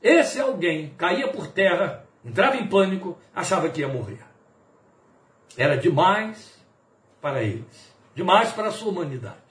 Esse 0.02 0.40
alguém 0.40 0.94
caía 0.96 1.28
por 1.28 1.48
terra, 1.48 2.06
entrava 2.24 2.56
em 2.56 2.66
pânico, 2.66 3.18
achava 3.34 3.68
que 3.68 3.82
ia 3.82 3.88
morrer. 3.88 4.20
Era 5.54 5.76
demais 5.76 6.58
para 7.20 7.42
eles, 7.42 7.94
demais 8.14 8.52
para 8.52 8.68
a 8.68 8.72
sua 8.72 8.90
humanidade. 8.90 9.41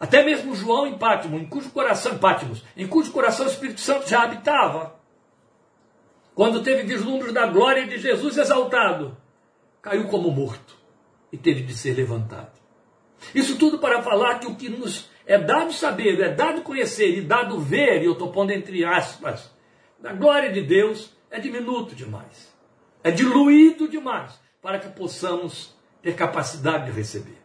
Até 0.00 0.24
mesmo 0.24 0.54
João 0.54 0.86
em 0.86 0.96
Pátimos, 0.96 1.40
em 1.40 1.46
cujo 1.46 1.70
coração, 1.70 2.18
Pátimos, 2.18 2.62
em 2.76 2.86
cujo 2.86 3.10
coração 3.10 3.46
o 3.46 3.48
Espírito 3.48 3.80
Santo 3.80 4.08
já 4.08 4.22
habitava, 4.22 4.96
quando 6.34 6.62
teve 6.62 6.84
vislumbres 6.84 7.32
da 7.32 7.46
glória 7.46 7.84
de 7.84 7.98
Jesus 7.98 8.36
exaltado, 8.36 9.16
caiu 9.82 10.06
como 10.06 10.30
morto 10.30 10.76
e 11.32 11.36
teve 11.36 11.62
de 11.62 11.74
ser 11.74 11.94
levantado. 11.94 12.52
Isso 13.34 13.58
tudo 13.58 13.80
para 13.80 14.02
falar 14.02 14.38
que 14.38 14.46
o 14.46 14.54
que 14.54 14.68
nos 14.68 15.10
é 15.26 15.36
dado 15.36 15.72
saber, 15.72 16.20
é 16.20 16.32
dado 16.32 16.62
conhecer 16.62 17.18
e 17.18 17.20
dado 17.20 17.58
ver, 17.58 18.02
e 18.02 18.06
eu 18.06 18.12
estou 18.12 18.30
pondo 18.30 18.52
entre 18.52 18.84
aspas, 18.84 19.50
da 19.98 20.12
glória 20.12 20.52
de 20.52 20.62
Deus, 20.62 21.12
é 21.28 21.40
diminuto 21.40 21.96
demais. 21.96 22.54
É 23.02 23.10
diluído 23.10 23.88
demais 23.88 24.38
para 24.62 24.78
que 24.78 24.88
possamos 24.88 25.76
ter 26.00 26.14
capacidade 26.14 26.86
de 26.86 26.92
receber. 26.92 27.38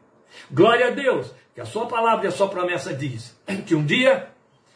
Glória 0.52 0.88
a 0.88 0.92
Deus, 0.92 1.34
que 1.54 1.62
a 1.62 1.66
sua 1.66 1.86
palavra 1.86 2.26
e 2.26 2.28
a 2.28 2.32
sua 2.32 2.48
promessa 2.48 2.94
diz 2.94 3.40
que 3.66 3.76
um 3.76 3.86
dia 3.86 4.30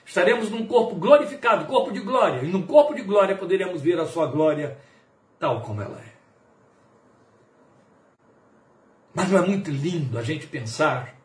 estaremos 0.05 0.49
num 0.49 0.65
corpo 0.65 0.95
glorificado, 0.95 1.65
corpo 1.65 1.91
de 1.91 1.99
glória, 1.99 2.41
e 2.43 2.47
num 2.47 2.61
corpo 2.61 2.95
de 2.95 3.01
glória 3.01 3.35
poderemos 3.35 3.81
ver 3.81 3.99
a 3.99 4.05
sua 4.05 4.27
glória 4.27 4.77
tal 5.39 5.61
como 5.61 5.81
ela 5.81 5.99
é. 5.99 6.17
Mas 9.13 9.29
não 9.31 9.43
é 9.43 9.47
muito 9.47 9.71
lindo 9.71 10.17
a 10.17 10.21
gente 10.21 10.47
pensar 10.47 11.15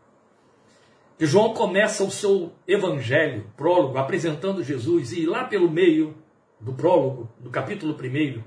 que 1.19 1.27
João 1.27 1.53
começa 1.53 2.03
o 2.03 2.11
seu 2.11 2.53
evangelho, 2.67 3.47
prólogo, 3.57 3.99
apresentando 3.99 4.65
Jesus, 4.65 5.13
e 5.13 5.27
lá 5.27 5.45
pelo 5.45 5.71
meio 5.71 6.17
do 6.59 6.73
prólogo, 6.73 7.29
do 7.39 7.51
capítulo 7.51 7.95
1, 7.95 8.43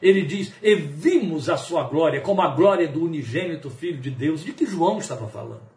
ele 0.00 0.22
diz: 0.22 0.52
E 0.62 0.74
vimos 0.74 1.48
a 1.48 1.56
sua 1.56 1.84
glória, 1.84 2.20
como 2.20 2.42
a 2.42 2.48
glória 2.48 2.88
do 2.88 3.04
unigênito 3.04 3.70
Filho 3.70 4.00
de 4.00 4.10
Deus, 4.10 4.42
de 4.42 4.52
que 4.52 4.66
João 4.66 4.98
estava 4.98 5.28
falando. 5.28 5.68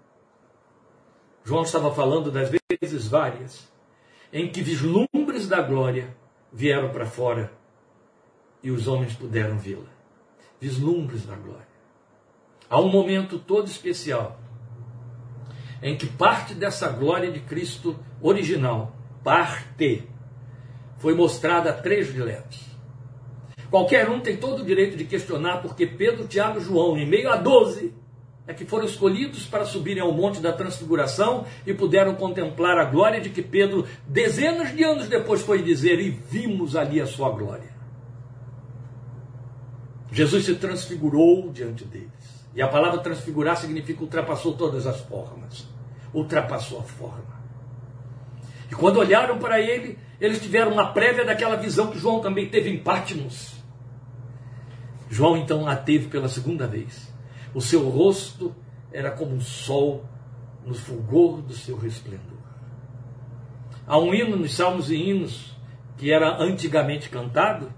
João 1.43 1.63
estava 1.63 1.93
falando 1.93 2.31
das 2.31 2.49
vezes 2.49 3.07
várias 3.07 3.69
em 4.31 4.49
que 4.49 4.61
vislumbres 4.61 5.47
da 5.47 5.61
glória 5.61 6.15
vieram 6.53 6.89
para 6.89 7.05
fora 7.05 7.51
e 8.63 8.71
os 8.71 8.87
homens 8.87 9.13
puderam 9.13 9.57
vê-la. 9.57 9.89
Vislumbres 10.59 11.25
da 11.25 11.35
glória. 11.35 11.67
Há 12.69 12.79
um 12.79 12.89
momento 12.89 13.39
todo 13.39 13.67
especial 13.67 14.39
em 15.81 15.97
que 15.97 16.05
parte 16.05 16.53
dessa 16.53 16.89
glória 16.89 17.31
de 17.31 17.39
Cristo 17.39 17.99
original, 18.21 18.95
parte, 19.23 20.07
foi 20.99 21.15
mostrada 21.15 21.71
a 21.71 21.73
três 21.73 22.13
diletos. 22.13 22.70
Qualquer 23.71 24.09
um 24.09 24.19
tem 24.19 24.35
todo 24.35 24.61
o 24.61 24.65
direito 24.65 24.97
de 24.97 25.05
questionar 25.05 25.61
porque 25.61 25.87
Pedro, 25.87 26.27
Tiago 26.27 26.59
e 26.59 26.61
João, 26.61 26.97
em 26.97 27.07
meio 27.07 27.31
a 27.31 27.37
doze, 27.37 27.93
é 28.45 28.53
que 28.53 28.65
foram 28.65 28.83
escolhidos 28.83 29.45
para 29.45 29.63
subirem 29.63 30.03
ao 30.03 30.11
Monte 30.11 30.41
da 30.41 30.51
Transfiguração 30.51 31.45
e 31.65 31.73
puderam 31.73 32.13
contemplar 32.15 32.77
a 32.77 32.83
glória 32.83 33.21
de 33.21 33.29
que 33.29 33.41
Pedro, 33.41 33.87
dezenas 34.05 34.75
de 34.75 34.83
anos 34.83 35.07
depois, 35.07 35.41
foi 35.41 35.63
dizer: 35.63 36.01
E 36.01 36.09
vimos 36.09 36.75
ali 36.75 36.99
a 36.99 37.05
sua 37.05 37.29
glória. 37.29 37.71
Jesus 40.11 40.43
se 40.43 40.55
transfigurou 40.55 41.49
diante 41.49 41.85
deles. 41.85 42.11
E 42.53 42.61
a 42.61 42.67
palavra 42.67 42.99
transfigurar 42.99 43.55
significa 43.55 44.01
ultrapassou 44.01 44.53
todas 44.53 44.85
as 44.85 44.99
formas. 44.99 45.65
Ultrapassou 46.13 46.79
a 46.79 46.83
forma. 46.83 47.39
E 48.69 48.75
quando 48.75 48.97
olharam 48.97 49.39
para 49.39 49.61
ele, 49.61 49.97
eles 50.19 50.41
tiveram 50.41 50.73
uma 50.73 50.91
prévia 50.91 51.23
daquela 51.23 51.55
visão 51.55 51.87
que 51.87 51.97
João 51.97 52.19
também 52.19 52.49
teve 52.49 52.69
em 52.69 52.77
Pátimos. 52.77 53.50
João 55.11 55.35
então 55.35 55.67
a 55.67 55.75
teve 55.75 56.07
pela 56.07 56.29
segunda 56.29 56.65
vez. 56.65 57.13
O 57.53 57.59
seu 57.59 57.89
rosto 57.89 58.55
era 58.93 59.11
como 59.11 59.35
um 59.35 59.41
sol 59.41 60.05
no 60.65 60.73
fulgor 60.73 61.41
do 61.41 61.53
seu 61.53 61.77
resplendor. 61.77 62.39
Há 63.85 63.99
um 63.99 64.13
hino 64.13 64.37
nos 64.37 64.55
Salmos 64.55 64.89
e 64.89 64.95
Hinos 64.95 65.53
que 65.97 66.13
era 66.13 66.41
antigamente 66.41 67.09
cantado 67.09 67.73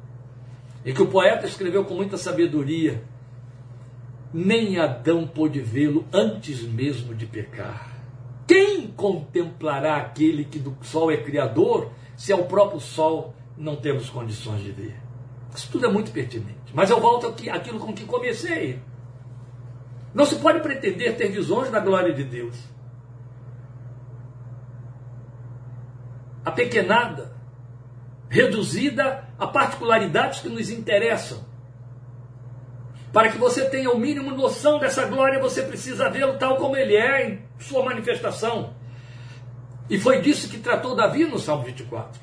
e 0.86 0.94
que 0.94 1.02
o 1.02 1.08
poeta 1.08 1.48
escreveu 1.48 1.84
com 1.86 1.96
muita 1.96 2.18
sabedoria. 2.18 3.04
Nem 4.32 4.78
Adão 4.78 5.26
pôde 5.26 5.60
vê-lo 5.60 6.06
antes 6.14 6.62
mesmo 6.62 7.16
de 7.16 7.26
pecar. 7.26 7.98
Quem 8.46 8.88
contemplará 8.88 9.98
aquele 9.98 10.46
que 10.46 10.60
do 10.60 10.78
sol 10.84 11.12
é 11.12 11.18
criador, 11.18 11.92
se 12.16 12.32
ao 12.32 12.46
próprio 12.46 12.80
sol 12.80 13.34
não 13.58 13.76
temos 13.76 14.08
condições 14.08 14.62
de 14.62 14.72
ver? 14.72 15.03
Isso 15.56 15.70
tudo 15.72 15.86
é 15.86 15.90
muito 15.90 16.12
pertinente. 16.12 16.74
Mas 16.74 16.90
eu 16.90 17.00
volto 17.00 17.28
aqui, 17.28 17.50
àquilo 17.50 17.80
com 17.80 17.94
que 17.94 18.06
comecei. 18.06 18.82
Não 20.14 20.26
se 20.26 20.36
pode 20.36 20.60
pretender 20.60 21.16
ter 21.16 21.30
visões 21.30 21.70
da 21.70 21.80
glória 21.80 22.14
de 22.14 22.24
Deus. 22.24 22.56
Apequenada, 26.46 27.34
reduzida 28.30 29.28
a 29.40 29.48
particularidades 29.48 30.42
que 30.42 30.50
nos 30.50 30.70
interessam. 30.70 31.44
Para 33.12 33.30
que 33.30 33.38
você 33.38 33.70
tenha 33.70 33.92
o 33.92 33.98
mínimo 33.98 34.32
noção 34.32 34.80
dessa 34.80 35.06
glória, 35.06 35.40
você 35.40 35.62
precisa 35.62 36.10
vê-lo 36.10 36.38
tal 36.38 36.58
como 36.58 36.76
ele 36.76 36.96
é 36.96 37.28
em 37.28 37.46
sua 37.60 37.86
manifestação. 37.86 38.74
E 39.90 40.00
foi 40.00 40.22
disso 40.22 40.50
que 40.50 40.58
tratou 40.58 40.96
Davi 40.96 41.26
no 41.26 41.38
Salmo 41.38 41.64
24. 41.64 42.20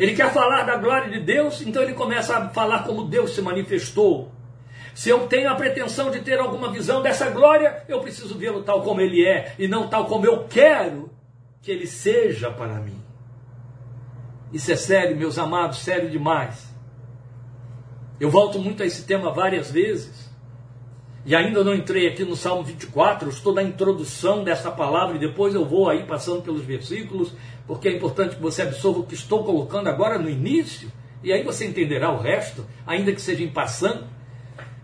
Ele 0.00 0.16
quer 0.16 0.32
falar 0.32 0.64
da 0.64 0.76
glória 0.76 1.10
de 1.10 1.20
Deus, 1.20 1.60
então 1.62 1.82
ele 1.82 1.94
começa 1.94 2.36
a 2.36 2.48
falar 2.48 2.84
como 2.84 3.04
Deus 3.04 3.34
se 3.34 3.42
manifestou 3.42 4.32
se 4.94 5.08
eu 5.08 5.26
tenho 5.26 5.48
a 5.48 5.54
pretensão 5.54 6.10
de 6.10 6.20
ter 6.20 6.38
alguma 6.38 6.70
visão 6.70 7.02
dessa 7.02 7.30
glória, 7.30 7.84
eu 7.88 8.00
preciso 8.00 8.36
vê-lo 8.36 8.62
tal 8.62 8.82
como 8.82 9.00
ele 9.00 9.24
é 9.24 9.54
e 9.58 9.68
não 9.68 9.88
tal 9.88 10.06
como 10.06 10.26
eu 10.26 10.44
quero 10.44 11.10
que 11.62 11.70
ele 11.70 11.86
seja 11.86 12.50
para 12.50 12.74
mim. 12.74 13.00
Isso 14.52 14.70
é 14.72 14.76
sério, 14.76 15.16
meus 15.16 15.38
amados, 15.38 15.78
sério 15.78 16.10
demais. 16.10 16.74
Eu 18.18 18.30
volto 18.30 18.58
muito 18.58 18.82
a 18.82 18.86
esse 18.86 19.06
tema 19.06 19.32
várias 19.32 19.70
vezes. 19.70 20.29
E 21.24 21.36
ainda 21.36 21.62
não 21.62 21.74
entrei 21.74 22.08
aqui 22.08 22.24
no 22.24 22.34
Salmo 22.34 22.62
24, 22.64 23.28
eu 23.28 23.32
estou 23.32 23.52
na 23.52 23.62
introdução 23.62 24.42
dessa 24.42 24.70
palavra 24.70 25.16
e 25.16 25.20
depois 25.20 25.54
eu 25.54 25.66
vou 25.66 25.90
aí 25.90 26.04
passando 26.04 26.42
pelos 26.42 26.64
versículos, 26.64 27.32
porque 27.66 27.88
é 27.88 27.96
importante 27.96 28.36
que 28.36 28.42
você 28.42 28.62
absorva 28.62 29.00
o 29.00 29.06
que 29.06 29.14
estou 29.14 29.44
colocando 29.44 29.88
agora 29.88 30.18
no 30.18 30.30
início, 30.30 30.90
e 31.22 31.30
aí 31.30 31.42
você 31.42 31.66
entenderá 31.66 32.10
o 32.10 32.18
resto, 32.18 32.66
ainda 32.86 33.12
que 33.12 33.20
seja 33.20 33.42
em 33.42 33.50
passando. 33.50 34.04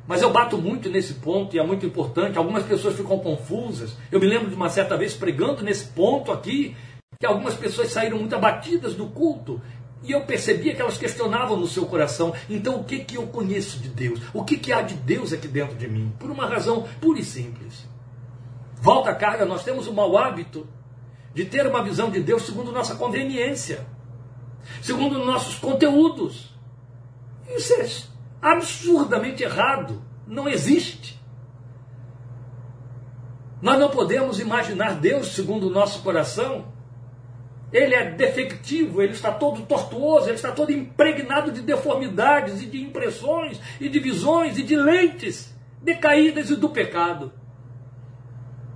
Mas 0.06 0.20
eu 0.20 0.30
bato 0.30 0.58
muito 0.58 0.90
nesse 0.90 1.14
ponto 1.14 1.56
e 1.56 1.58
é 1.58 1.62
muito 1.64 1.84
importante. 1.84 2.38
Algumas 2.38 2.62
pessoas 2.64 2.94
ficam 2.94 3.18
confusas. 3.18 3.96
Eu 4.12 4.20
me 4.20 4.26
lembro 4.26 4.48
de 4.48 4.54
uma 4.54 4.68
certa 4.68 4.96
vez 4.96 5.14
pregando 5.14 5.64
nesse 5.64 5.86
ponto 5.86 6.30
aqui, 6.30 6.76
que 7.18 7.26
algumas 7.26 7.54
pessoas 7.54 7.88
saíram 7.88 8.18
muito 8.18 8.36
abatidas 8.36 8.94
do 8.94 9.06
culto 9.06 9.60
e 10.06 10.12
eu 10.12 10.20
percebia 10.22 10.74
que 10.74 10.80
elas 10.80 10.96
questionavam 10.96 11.56
no 11.56 11.66
seu 11.66 11.84
coração: 11.86 12.32
então 12.48 12.76
o 12.76 12.84
que, 12.84 13.00
que 13.00 13.16
eu 13.16 13.26
conheço 13.26 13.78
de 13.78 13.88
Deus? 13.88 14.20
O 14.32 14.44
que, 14.44 14.56
que 14.56 14.72
há 14.72 14.80
de 14.80 14.94
Deus 14.94 15.32
aqui 15.32 15.48
dentro 15.48 15.76
de 15.76 15.88
mim? 15.88 16.12
Por 16.18 16.30
uma 16.30 16.46
razão 16.46 16.86
pura 17.00 17.18
e 17.18 17.24
simples. 17.24 17.86
Volta 18.76 19.10
a 19.10 19.14
carga, 19.14 19.44
nós 19.44 19.64
temos 19.64 19.86
o 19.86 19.92
mau 19.92 20.16
hábito 20.16 20.66
de 21.34 21.44
ter 21.44 21.66
uma 21.66 21.82
visão 21.82 22.10
de 22.10 22.20
Deus 22.20 22.42
segundo 22.42 22.70
nossa 22.70 22.94
conveniência, 22.94 23.86
segundo 24.80 25.24
nossos 25.24 25.56
conteúdos. 25.56 26.54
Isso 27.48 27.74
é 27.74 27.88
absurdamente 28.40 29.42
errado. 29.42 30.02
Não 30.26 30.48
existe. 30.48 31.20
Nós 33.60 33.78
não 33.78 33.90
podemos 33.90 34.38
imaginar 34.38 34.94
Deus 34.94 35.28
segundo 35.28 35.68
o 35.68 35.70
nosso 35.70 36.02
coração 36.02 36.75
ele 37.72 37.94
é 37.94 38.10
defectivo, 38.10 39.02
ele 39.02 39.12
está 39.12 39.32
todo 39.32 39.62
tortuoso, 39.62 40.26
ele 40.26 40.36
está 40.36 40.52
todo 40.52 40.70
impregnado 40.70 41.50
de 41.50 41.60
deformidades 41.62 42.62
e 42.62 42.66
de 42.66 42.80
impressões 42.80 43.60
e 43.80 43.88
de 43.88 43.98
visões 43.98 44.58
e 44.58 44.62
de 44.62 44.76
lentes 44.76 45.54
decaídas 45.82 46.50
e 46.50 46.56
do 46.56 46.68
pecado. 46.68 47.32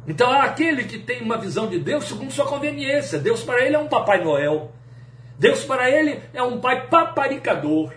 Então 0.06 0.30
há 0.30 0.42
aquele 0.42 0.84
que 0.84 0.98
tem 0.98 1.22
uma 1.22 1.38
visão 1.38 1.68
de 1.68 1.78
Deus 1.78 2.04
segundo 2.04 2.32
sua 2.32 2.46
conveniência. 2.46 3.18
Deus 3.18 3.42
para 3.42 3.64
ele 3.64 3.76
é 3.76 3.78
um 3.78 3.88
Papai 3.88 4.24
Noel. 4.24 4.72
Deus 5.38 5.64
para 5.64 5.90
ele 5.90 6.20
é 6.34 6.42
um 6.42 6.60
pai 6.60 6.88
paparicador. 6.88 7.92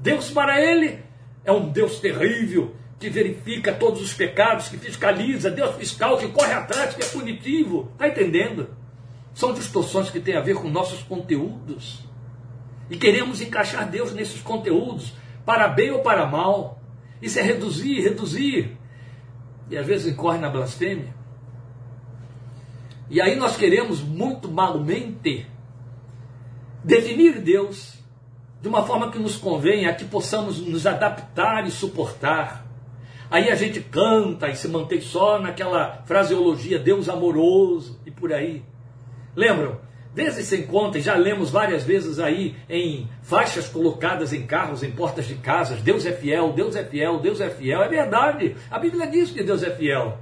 Deus 0.00 0.30
para 0.30 0.60
ele 0.60 0.98
é 1.44 1.52
um 1.52 1.68
Deus 1.68 2.00
terrível 2.00 2.74
que 2.98 3.08
verifica 3.08 3.72
todos 3.72 4.02
os 4.02 4.12
pecados, 4.12 4.68
que 4.68 4.76
fiscaliza, 4.76 5.50
Deus 5.50 5.76
fiscal 5.76 6.18
que 6.18 6.28
corre 6.28 6.52
atrás, 6.52 6.94
que 6.94 7.02
é 7.02 7.06
punitivo. 7.06 7.90
Está 7.92 8.08
entendendo? 8.08 8.76
São 9.38 9.52
distorções 9.52 10.10
que 10.10 10.18
têm 10.18 10.34
a 10.34 10.40
ver 10.40 10.56
com 10.56 10.68
nossos 10.68 11.00
conteúdos. 11.00 12.00
E 12.90 12.96
queremos 12.96 13.40
encaixar 13.40 13.88
Deus 13.88 14.12
nesses 14.12 14.42
conteúdos, 14.42 15.12
para 15.46 15.68
bem 15.68 15.92
ou 15.92 16.00
para 16.00 16.26
mal. 16.26 16.80
Isso 17.22 17.38
é 17.38 17.42
reduzir, 17.42 18.00
reduzir. 18.00 18.76
E 19.70 19.78
às 19.78 19.86
vezes 19.86 20.12
incorre 20.12 20.38
na 20.38 20.50
blasfêmia. 20.50 21.14
E 23.08 23.20
aí 23.20 23.36
nós 23.36 23.56
queremos 23.56 24.02
muito 24.02 24.50
malmente 24.50 25.46
definir 26.82 27.40
Deus 27.40 27.94
de 28.60 28.66
uma 28.66 28.84
forma 28.84 29.08
que 29.12 29.20
nos 29.20 29.36
convém, 29.36 29.86
a 29.86 29.94
que 29.94 30.04
possamos 30.04 30.58
nos 30.58 30.84
adaptar 30.84 31.64
e 31.64 31.70
suportar. 31.70 32.66
Aí 33.30 33.50
a 33.50 33.54
gente 33.54 33.80
canta 33.82 34.48
e 34.48 34.56
se 34.56 34.66
mantém 34.66 35.00
só 35.00 35.38
naquela 35.38 36.02
fraseologia 36.06 36.76
Deus 36.76 37.08
amoroso 37.08 38.00
e 38.04 38.10
por 38.10 38.32
aí. 38.32 38.64
Lembram? 39.38 39.78
Vezes 40.12 40.46
sem 40.46 40.66
conta, 40.66 40.98
e 40.98 41.00
já 41.00 41.14
lemos 41.14 41.48
várias 41.48 41.84
vezes 41.84 42.18
aí 42.18 42.56
em 42.68 43.08
faixas 43.22 43.68
colocadas 43.68 44.32
em 44.32 44.44
carros, 44.44 44.82
em 44.82 44.90
portas 44.90 45.26
de 45.26 45.36
casas: 45.36 45.80
Deus 45.80 46.04
é 46.04 46.12
fiel, 46.12 46.52
Deus 46.52 46.74
é 46.74 46.84
fiel, 46.84 47.20
Deus 47.20 47.40
é 47.40 47.48
fiel. 47.48 47.80
É 47.80 47.88
verdade, 47.88 48.56
a 48.68 48.80
Bíblia 48.80 49.06
diz 49.06 49.30
que 49.30 49.44
Deus 49.44 49.62
é 49.62 49.70
fiel. 49.70 50.18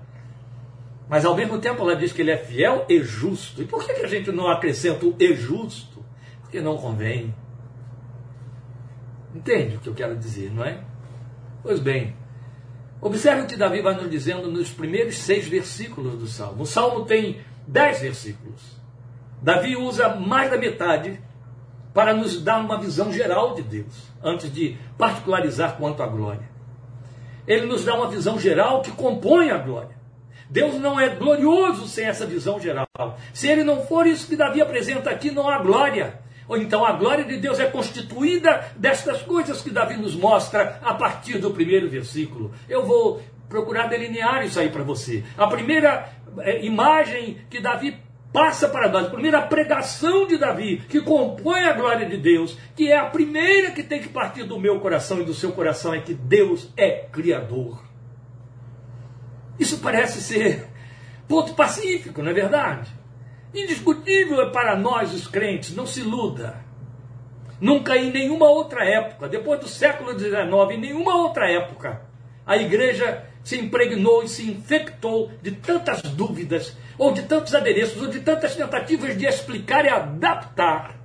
Mas 1.08 1.24
ao 1.24 1.34
mesmo 1.34 1.58
tempo 1.58 1.80
ela 1.80 1.96
diz 1.96 2.12
que 2.12 2.20
ele 2.20 2.30
é 2.30 2.36
fiel 2.36 2.84
e 2.90 3.00
justo. 3.02 3.62
E 3.62 3.64
por 3.64 3.82
que 3.86 3.92
a 3.92 4.06
gente 4.06 4.30
não 4.30 4.48
acrescenta 4.48 5.06
o 5.06 5.16
e 5.18 5.34
justo? 5.34 6.04
Porque 6.42 6.60
não 6.60 6.76
convém. 6.76 7.34
Entende 9.34 9.76
o 9.76 9.80
que 9.80 9.88
eu 9.88 9.94
quero 9.94 10.14
dizer, 10.14 10.52
não 10.52 10.62
é? 10.62 10.78
Pois 11.62 11.80
bem, 11.80 12.14
observe 13.00 13.42
o 13.42 13.46
que 13.46 13.56
Davi 13.56 13.80
vai 13.80 13.94
nos 13.94 14.10
dizendo 14.10 14.50
nos 14.50 14.70
primeiros 14.70 15.16
seis 15.16 15.48
versículos 15.48 16.18
do 16.18 16.26
Salmo. 16.26 16.64
O 16.64 16.66
Salmo 16.66 17.06
tem 17.06 17.40
dez 17.66 18.00
versículos. 18.00 18.75
Davi 19.46 19.76
usa 19.76 20.08
mais 20.08 20.50
da 20.50 20.58
metade 20.58 21.20
para 21.94 22.12
nos 22.12 22.42
dar 22.42 22.58
uma 22.58 22.80
visão 22.80 23.12
geral 23.12 23.54
de 23.54 23.62
Deus, 23.62 24.10
antes 24.20 24.52
de 24.52 24.76
particularizar 24.98 25.76
quanto 25.76 26.02
à 26.02 26.06
glória. 26.08 26.50
Ele 27.46 27.64
nos 27.64 27.84
dá 27.84 27.94
uma 27.94 28.08
visão 28.08 28.40
geral 28.40 28.82
que 28.82 28.90
compõe 28.90 29.50
a 29.52 29.58
glória. 29.58 29.96
Deus 30.50 30.74
não 30.80 30.98
é 30.98 31.10
glorioso 31.10 31.86
sem 31.86 32.06
essa 32.06 32.26
visão 32.26 32.58
geral. 32.58 32.88
Se 33.32 33.46
ele 33.46 33.62
não 33.62 33.86
for 33.86 34.04
isso 34.04 34.26
que 34.26 34.34
Davi 34.34 34.60
apresenta 34.60 35.10
aqui, 35.10 35.30
não 35.30 35.48
há 35.48 35.58
glória. 35.58 36.18
Ou 36.48 36.56
então 36.56 36.84
a 36.84 36.90
glória 36.90 37.24
de 37.24 37.36
Deus 37.36 37.60
é 37.60 37.66
constituída 37.66 38.72
destas 38.76 39.22
coisas 39.22 39.62
que 39.62 39.70
Davi 39.70 39.96
nos 39.96 40.16
mostra 40.16 40.80
a 40.82 40.92
partir 40.92 41.38
do 41.38 41.52
primeiro 41.52 41.88
versículo. 41.88 42.52
Eu 42.68 42.84
vou 42.84 43.22
procurar 43.48 43.86
delinear 43.86 44.44
isso 44.44 44.58
aí 44.58 44.70
para 44.70 44.82
você. 44.82 45.22
A 45.38 45.46
primeira 45.46 46.10
é, 46.40 46.64
imagem 46.64 47.38
que 47.48 47.60
Davi 47.60 48.04
passa 48.36 48.68
para 48.68 48.90
nós. 48.90 49.08
Primeiro, 49.08 49.38
a 49.38 49.40
pregação 49.40 50.26
de 50.26 50.36
Davi, 50.36 50.84
que 50.90 51.00
compõe 51.00 51.60
a 51.60 51.72
glória 51.72 52.06
de 52.06 52.18
Deus, 52.18 52.54
que 52.76 52.92
é 52.92 52.98
a 52.98 53.06
primeira 53.06 53.70
que 53.70 53.82
tem 53.82 53.98
que 53.98 54.10
partir 54.10 54.44
do 54.44 54.60
meu 54.60 54.78
coração 54.78 55.22
e 55.22 55.24
do 55.24 55.32
seu 55.32 55.52
coração, 55.52 55.94
é 55.94 56.02
que 56.02 56.12
Deus 56.12 56.70
é 56.76 57.06
Criador. 57.10 57.82
Isso 59.58 59.78
parece 59.78 60.20
ser 60.20 60.68
ponto 61.26 61.54
pacífico, 61.54 62.20
não 62.20 62.30
é 62.30 62.34
verdade? 62.34 62.90
Indiscutível 63.54 64.42
é 64.42 64.50
para 64.50 64.76
nós, 64.76 65.14
os 65.14 65.26
crentes, 65.26 65.74
não 65.74 65.86
se 65.86 66.00
iluda. 66.00 66.62
Nunca 67.58 67.96
em 67.96 68.12
nenhuma 68.12 68.50
outra 68.50 68.84
época, 68.84 69.30
depois 69.30 69.60
do 69.60 69.66
século 69.66 70.12
XIX, 70.12 70.34
em 70.72 70.78
nenhuma 70.78 71.16
outra 71.16 71.50
época, 71.50 72.02
a 72.44 72.58
igreja 72.58 73.24
se 73.46 73.56
impregnou 73.56 74.24
e 74.24 74.28
se 74.28 74.50
infectou 74.50 75.30
de 75.40 75.52
tantas 75.52 76.02
dúvidas, 76.02 76.76
ou 76.98 77.12
de 77.12 77.22
tantos 77.22 77.54
adereços, 77.54 78.02
ou 78.02 78.08
de 78.08 78.18
tantas 78.18 78.56
tentativas 78.56 79.16
de 79.16 79.24
explicar 79.24 79.84
e 79.84 79.88
adaptar 79.88 80.98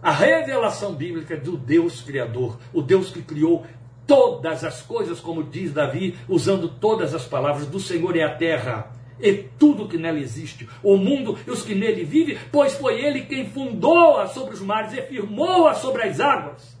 a 0.00 0.10
revelação 0.10 0.94
bíblica 0.94 1.36
do 1.36 1.58
Deus 1.58 2.00
Criador, 2.00 2.58
o 2.72 2.80
Deus 2.80 3.10
que 3.10 3.20
criou 3.20 3.66
todas 4.06 4.64
as 4.64 4.80
coisas, 4.80 5.20
como 5.20 5.44
diz 5.44 5.70
Davi, 5.70 6.16
usando 6.26 6.66
todas 6.66 7.14
as 7.14 7.26
palavras 7.26 7.66
do 7.66 7.78
Senhor 7.78 8.16
é 8.16 8.22
a 8.22 8.34
terra 8.34 8.90
e 9.20 9.34
tudo 9.58 9.86
que 9.86 9.98
nela 9.98 10.18
existe, 10.18 10.66
o 10.82 10.96
mundo 10.96 11.38
e 11.46 11.50
os 11.50 11.62
que 11.62 11.74
nele 11.74 12.04
vivem, 12.04 12.38
pois 12.50 12.72
foi 12.72 13.04
ele 13.04 13.20
quem 13.20 13.50
fundou-a 13.50 14.28
sobre 14.28 14.54
os 14.54 14.62
mares 14.62 14.94
e 14.94 15.02
firmou-a 15.02 15.74
sobre 15.74 16.04
as 16.04 16.20
águas. 16.20 16.74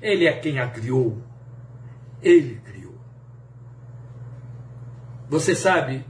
Ele 0.00 0.24
é 0.24 0.32
quem 0.34 0.60
a 0.60 0.68
criou. 0.68 1.18
Ele 2.22 2.60
você 5.28 5.54
sabe 5.54 6.04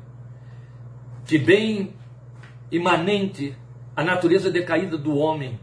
que, 1.26 1.38
bem 1.38 1.94
imanente 2.70 3.56
a 3.96 4.02
natureza 4.02 4.50
decaída 4.50 4.98
do 4.98 5.16
homem, 5.16 5.58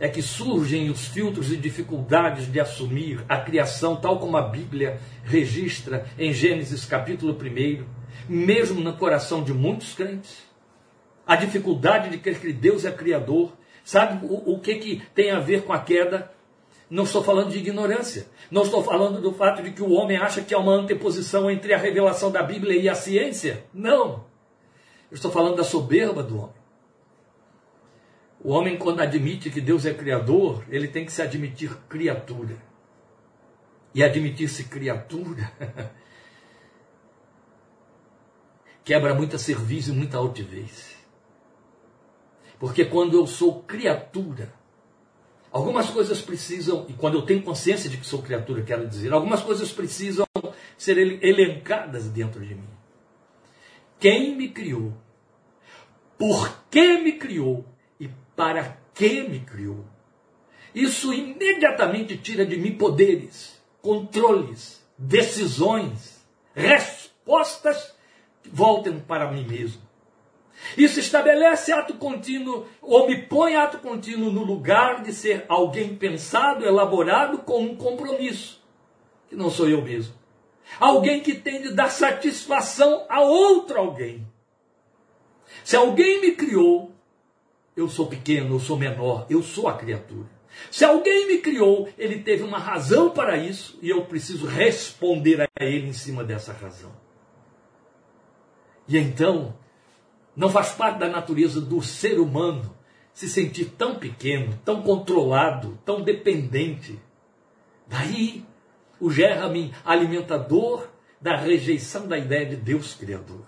é 0.00 0.08
que 0.08 0.22
surgem 0.22 0.90
os 0.90 1.08
filtros 1.08 1.52
e 1.52 1.56
dificuldades 1.56 2.50
de 2.50 2.60
assumir 2.60 3.24
a 3.28 3.38
criação, 3.38 3.96
tal 3.96 4.18
como 4.18 4.36
a 4.36 4.42
Bíblia 4.42 5.00
registra 5.24 6.06
em 6.16 6.32
Gênesis 6.32 6.84
capítulo 6.84 7.36
1, 7.36 7.84
mesmo 8.28 8.80
no 8.80 8.92
coração 8.92 9.42
de 9.42 9.52
muitos 9.52 9.94
crentes. 9.94 10.46
A 11.26 11.34
dificuldade 11.34 12.10
de 12.10 12.18
crer 12.18 12.40
que 12.40 12.52
Deus 12.52 12.84
é 12.84 12.92
criador. 12.92 13.52
Sabe 13.82 14.24
o, 14.24 14.54
o 14.54 14.60
que, 14.60 14.76
que 14.76 15.02
tem 15.14 15.30
a 15.30 15.40
ver 15.40 15.62
com 15.62 15.72
a 15.72 15.80
queda? 15.80 16.32
Não 16.90 17.04
estou 17.04 17.22
falando 17.22 17.50
de 17.50 17.58
ignorância. 17.58 18.26
Não 18.50 18.62
estou 18.62 18.82
falando 18.82 19.20
do 19.20 19.32
fato 19.32 19.62
de 19.62 19.72
que 19.72 19.82
o 19.82 19.92
homem 19.92 20.16
acha 20.16 20.42
que 20.42 20.54
há 20.54 20.58
uma 20.58 20.72
anteposição 20.72 21.50
entre 21.50 21.74
a 21.74 21.78
revelação 21.78 22.30
da 22.30 22.42
Bíblia 22.42 22.80
e 22.80 22.88
a 22.88 22.94
ciência. 22.94 23.64
Não. 23.72 24.24
Eu 25.10 25.14
estou 25.14 25.30
falando 25.30 25.56
da 25.56 25.64
soberba 25.64 26.22
do 26.22 26.38
homem. 26.38 26.58
O 28.40 28.52
homem, 28.52 28.78
quando 28.78 29.00
admite 29.00 29.50
que 29.50 29.60
Deus 29.60 29.84
é 29.84 29.92
criador, 29.92 30.64
ele 30.68 30.88
tem 30.88 31.04
que 31.04 31.12
se 31.12 31.20
admitir 31.20 31.76
criatura. 31.88 32.56
E 33.94 34.02
admitir-se 34.02 34.64
criatura 34.64 35.52
quebra 38.84 39.14
muita 39.14 39.38
serviço 39.38 39.90
e 39.90 39.94
muita 39.94 40.16
altivez. 40.16 40.96
Porque 42.58 42.84
quando 42.84 43.18
eu 43.18 43.26
sou 43.26 43.62
criatura, 43.62 44.52
Algumas 45.50 45.88
coisas 45.88 46.20
precisam, 46.20 46.84
e 46.88 46.92
quando 46.92 47.14
eu 47.14 47.22
tenho 47.22 47.42
consciência 47.42 47.88
de 47.88 47.96
que 47.96 48.06
sou 48.06 48.22
criatura, 48.22 48.62
quero 48.62 48.86
dizer, 48.86 49.12
algumas 49.12 49.42
coisas 49.42 49.72
precisam 49.72 50.26
ser 50.76 50.98
elencadas 51.22 52.08
dentro 52.08 52.44
de 52.44 52.54
mim. 52.54 52.68
Quem 53.98 54.36
me 54.36 54.48
criou? 54.48 54.92
Por 56.18 56.64
que 56.70 56.98
me 56.98 57.12
criou? 57.12 57.64
E 57.98 58.08
para 58.36 58.78
que 58.94 59.22
me 59.22 59.40
criou? 59.40 59.84
Isso 60.74 61.12
imediatamente 61.14 62.16
tira 62.18 62.44
de 62.44 62.56
mim 62.56 62.76
poderes, 62.76 63.58
controles, 63.80 64.84
decisões, 64.98 66.24
respostas 66.54 67.94
que 68.42 68.50
voltem 68.50 69.00
para 69.00 69.32
mim 69.32 69.46
mesmo. 69.46 69.87
Isso 70.76 70.98
estabelece 71.00 71.72
ato 71.72 71.94
contínuo, 71.94 72.66
ou 72.80 73.06
me 73.06 73.22
põe 73.22 73.56
ato 73.56 73.78
contínuo 73.78 74.30
no 74.30 74.44
lugar 74.44 75.02
de 75.02 75.12
ser 75.12 75.44
alguém 75.48 75.94
pensado, 75.94 76.64
elaborado 76.64 77.38
com 77.38 77.62
um 77.62 77.76
compromisso, 77.76 78.62
que 79.28 79.36
não 79.36 79.50
sou 79.50 79.68
eu 79.68 79.82
mesmo. 79.82 80.14
Alguém 80.78 81.20
que 81.20 81.34
tem 81.34 81.62
de 81.62 81.72
dar 81.72 81.90
satisfação 81.90 83.06
a 83.08 83.20
outro 83.20 83.78
alguém. 83.78 84.26
Se 85.64 85.76
alguém 85.76 86.20
me 86.20 86.32
criou, 86.32 86.92
eu 87.76 87.88
sou 87.88 88.06
pequeno, 88.06 88.56
eu 88.56 88.60
sou 88.60 88.76
menor, 88.76 89.26
eu 89.30 89.42
sou 89.42 89.68
a 89.68 89.76
criatura. 89.76 90.28
Se 90.70 90.84
alguém 90.84 91.26
me 91.26 91.38
criou, 91.38 91.88
ele 91.96 92.20
teve 92.20 92.42
uma 92.42 92.58
razão 92.58 93.10
para 93.10 93.36
isso 93.36 93.78
e 93.80 93.90
eu 93.90 94.04
preciso 94.06 94.46
responder 94.46 95.40
a 95.40 95.64
ele 95.64 95.88
em 95.88 95.92
cima 95.92 96.24
dessa 96.24 96.52
razão. 96.52 96.92
E 98.86 98.98
então, 98.98 99.54
não 100.38 100.48
faz 100.48 100.70
parte 100.70 101.00
da 101.00 101.08
natureza 101.08 101.60
do 101.60 101.82
ser 101.82 102.20
humano 102.20 102.72
se 103.12 103.28
sentir 103.28 103.64
tão 103.76 103.96
pequeno, 103.96 104.56
tão 104.64 104.80
controlado, 104.82 105.76
tão 105.84 106.00
dependente. 106.00 106.96
Daí 107.88 108.44
o 109.00 109.10
germe 109.10 109.74
alimentador 109.84 110.86
da 111.20 111.36
rejeição 111.36 112.06
da 112.06 112.16
ideia 112.16 112.46
de 112.46 112.54
Deus 112.54 112.94
Criador. 112.94 113.44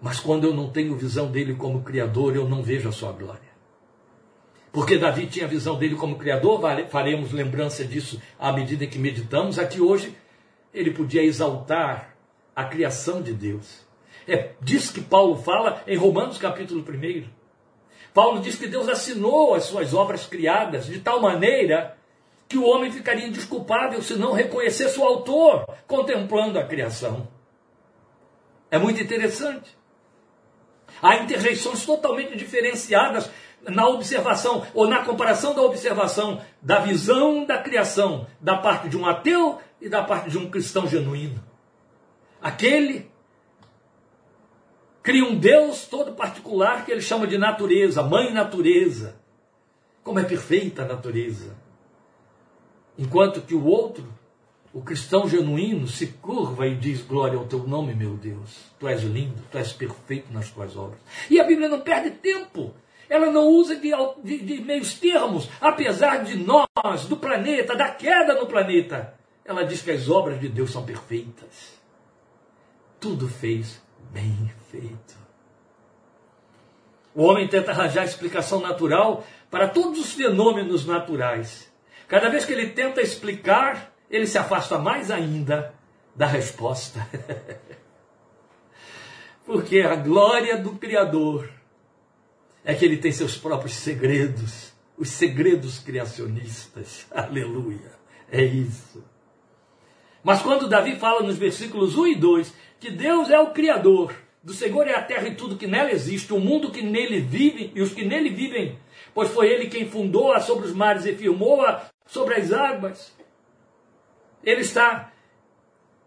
Mas 0.00 0.18
quando 0.18 0.44
eu 0.44 0.54
não 0.54 0.70
tenho 0.70 0.96
visão 0.96 1.30
dele 1.30 1.54
como 1.54 1.82
Criador, 1.82 2.34
eu 2.34 2.48
não 2.48 2.62
vejo 2.62 2.88
a 2.88 2.92
sua 2.92 3.12
glória. 3.12 3.56
Porque 4.72 4.96
Davi 4.96 5.26
tinha 5.26 5.46
visão 5.46 5.78
dele 5.78 5.96
como 5.96 6.16
Criador, 6.16 6.62
faremos 6.88 7.32
lembrança 7.32 7.84
disso 7.84 8.20
à 8.38 8.52
medida 8.54 8.86
que 8.86 8.98
meditamos. 8.98 9.58
Aqui 9.58 9.82
hoje, 9.82 10.16
ele 10.72 10.92
podia 10.92 11.22
exaltar 11.22 12.16
a 12.54 12.64
criação 12.64 13.20
de 13.20 13.34
Deus. 13.34 13.85
É 14.26 14.52
disso 14.60 14.92
que 14.92 15.00
Paulo 15.00 15.36
fala 15.36 15.82
em 15.86 15.96
Romanos 15.96 16.38
capítulo 16.38 16.82
1. 16.82 17.28
Paulo 18.12 18.40
diz 18.40 18.56
que 18.56 18.66
Deus 18.66 18.88
assinou 18.88 19.54
as 19.54 19.64
suas 19.64 19.94
obras 19.94 20.26
criadas 20.26 20.86
de 20.86 20.98
tal 21.00 21.20
maneira 21.20 21.96
que 22.48 22.56
o 22.56 22.64
homem 22.64 22.90
ficaria 22.90 23.26
indesculpável 23.26 24.00
se 24.02 24.14
não 24.14 24.32
reconhecesse 24.32 24.98
o 24.98 25.04
autor 25.04 25.66
contemplando 25.86 26.58
a 26.58 26.64
criação. 26.64 27.28
É 28.70 28.78
muito 28.78 29.00
interessante. 29.00 29.76
Há 31.02 31.16
interjeições 31.16 31.84
totalmente 31.84 32.36
diferenciadas 32.36 33.30
na 33.62 33.86
observação 33.86 34.66
ou 34.74 34.88
na 34.88 35.04
comparação 35.04 35.54
da 35.54 35.62
observação 35.62 36.40
da 36.62 36.78
visão 36.78 37.44
da 37.44 37.58
criação 37.58 38.26
da 38.40 38.56
parte 38.56 38.88
de 38.88 38.96
um 38.96 39.06
ateu 39.06 39.60
e 39.80 39.88
da 39.88 40.02
parte 40.02 40.30
de 40.30 40.38
um 40.38 40.50
cristão 40.50 40.86
genuíno. 40.86 41.42
Aquele 42.40 43.10
cria 45.06 45.24
um 45.24 45.38
Deus 45.38 45.86
todo 45.86 46.14
particular 46.14 46.84
que 46.84 46.90
ele 46.90 47.00
chama 47.00 47.28
de 47.28 47.38
natureza, 47.38 48.02
mãe 48.02 48.32
natureza. 48.32 49.14
Como 50.02 50.18
é 50.18 50.24
perfeita 50.24 50.82
a 50.82 50.84
natureza. 50.84 51.56
Enquanto 52.98 53.40
que 53.40 53.54
o 53.54 53.64
outro 53.64 54.04
o 54.74 54.82
cristão 54.82 55.26
genuíno 55.26 55.86
se 55.86 56.08
curva 56.08 56.66
e 56.66 56.74
diz: 56.74 57.00
Glória 57.02 57.38
ao 57.38 57.46
teu 57.46 57.60
nome, 57.60 57.94
meu 57.94 58.14
Deus. 58.14 58.58
Tu 58.78 58.88
és 58.88 59.02
lindo, 59.04 59.42
tu 59.50 59.56
és 59.56 59.72
perfeito 59.72 60.30
nas 60.32 60.50
tuas 60.50 60.76
obras. 60.76 61.00
E 61.30 61.40
a 61.40 61.44
Bíblia 61.44 61.68
não 61.68 61.80
perde 61.80 62.10
tempo. 62.10 62.74
Ela 63.08 63.30
não 63.30 63.46
usa 63.46 63.76
de, 63.76 63.92
de, 64.22 64.38
de 64.38 64.60
meios 64.60 64.94
termos, 64.94 65.48
apesar 65.60 66.24
de 66.24 66.36
nós, 66.36 67.06
do 67.08 67.16
planeta, 67.16 67.76
da 67.76 67.88
queda 67.90 68.34
no 68.34 68.46
planeta. 68.46 69.14
Ela 69.44 69.62
diz 69.62 69.80
que 69.80 69.92
as 69.92 70.10
obras 70.10 70.40
de 70.40 70.48
Deus 70.48 70.72
são 70.72 70.84
perfeitas. 70.84 71.80
Tudo 72.98 73.28
fez 73.28 73.80
bem 74.16 74.50
feito. 74.70 75.14
O 77.14 77.24
homem 77.24 77.46
tenta 77.46 77.70
arranjar 77.70 78.04
explicação 78.04 78.60
natural 78.60 79.26
para 79.50 79.68
todos 79.68 80.00
os 80.00 80.12
fenômenos 80.14 80.86
naturais. 80.86 81.70
Cada 82.08 82.30
vez 82.30 82.46
que 82.46 82.52
ele 82.52 82.70
tenta 82.70 83.02
explicar, 83.02 83.92
ele 84.10 84.26
se 84.26 84.38
afasta 84.38 84.78
mais 84.78 85.10
ainda 85.10 85.74
da 86.14 86.26
resposta. 86.26 87.06
Porque 89.44 89.80
a 89.80 89.96
glória 89.96 90.56
do 90.56 90.72
Criador 90.72 91.50
é 92.64 92.74
que 92.74 92.84
ele 92.84 92.96
tem 92.96 93.12
seus 93.12 93.36
próprios 93.36 93.74
segredos, 93.74 94.72
os 94.96 95.10
segredos 95.10 95.78
criacionistas. 95.78 97.06
Aleluia. 97.12 97.92
É 98.30 98.42
isso. 98.42 99.04
Mas 100.22 100.42
quando 100.42 100.68
Davi 100.68 100.96
fala 100.96 101.22
nos 101.22 101.38
versículos 101.38 101.96
1 101.96 102.06
e 102.08 102.14
2 102.16 102.65
que 102.80 102.90
Deus 102.90 103.30
é 103.30 103.38
o 103.38 103.50
Criador, 103.50 104.14
do 104.42 104.52
Senhor 104.52 104.86
é 104.86 104.94
a 104.94 105.02
terra 105.02 105.28
e 105.28 105.34
tudo 105.34 105.56
que 105.56 105.66
nela 105.66 105.90
existe, 105.90 106.32
o 106.32 106.38
mundo 106.38 106.70
que 106.70 106.82
nele 106.82 107.20
vive 107.20 107.72
e 107.74 107.82
os 107.82 107.92
que 107.92 108.04
nele 108.04 108.30
vivem, 108.30 108.78
pois 109.14 109.30
foi 109.30 109.48
ele 109.48 109.68
quem 109.68 109.88
fundou-a 109.88 110.40
sobre 110.40 110.66
os 110.66 110.74
mares 110.74 111.04
e 111.04 111.14
firmou-a 111.14 111.86
sobre 112.06 112.34
as 112.34 112.52
águas 112.52 113.16
ele 114.46 114.60
está 114.60 115.12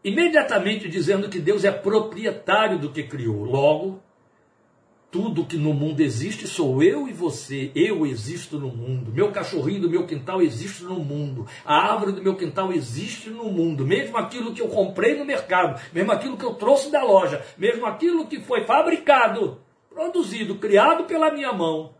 imediatamente 0.02 0.88
dizendo 0.88 1.28
que 1.28 1.40
Deus 1.40 1.66
é 1.66 1.72
proprietário 1.72 2.80
do 2.80 2.90
que 2.90 3.04
criou. 3.04 3.44
Logo, 3.44 4.02
tudo 5.12 5.46
que 5.46 5.58
no 5.58 5.74
mundo 5.74 6.02
existe 6.02 6.48
sou 6.48 6.84
eu 6.84 7.08
e 7.08 7.14
você. 7.14 7.72
Eu 7.74 8.06
existo 8.06 8.60
no 8.60 8.70
mundo. 8.70 9.12
Meu 9.12 9.32
cachorrinho 9.32 9.82
do 9.82 9.90
meu 9.90 10.06
quintal 10.06 10.42
existe 10.42 10.84
no 10.84 11.00
mundo. 11.00 11.48
A 11.66 11.94
árvore 11.94 12.12
do 12.12 12.22
meu 12.22 12.36
quintal 12.36 12.72
existe 12.72 13.30
no 13.30 13.46
mundo. 13.46 13.86
Mesmo 13.86 14.18
aquilo 14.18 14.54
que 14.54 14.62
eu 14.62 14.68
comprei 14.68 15.18
no 15.18 15.26
mercado, 15.26 15.82
mesmo 15.92 16.12
aquilo 16.12 16.38
que 16.38 16.46
eu 16.46 16.54
trouxe 16.54 16.92
da 16.92 17.04
loja, 17.04 17.44
mesmo 17.58 17.86
aquilo 17.88 18.28
que 18.28 18.40
foi 18.40 18.66
fabricado, 18.66 19.60
produzido, 19.90 20.56
criado 20.56 21.06
pela 21.06 21.32
minha 21.32 21.52
mão, 21.52 21.96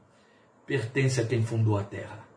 pertence 0.66 1.20
a 1.20 1.26
quem 1.26 1.42
fundou 1.42 1.78
a 1.78 1.84
terra. 1.84 2.28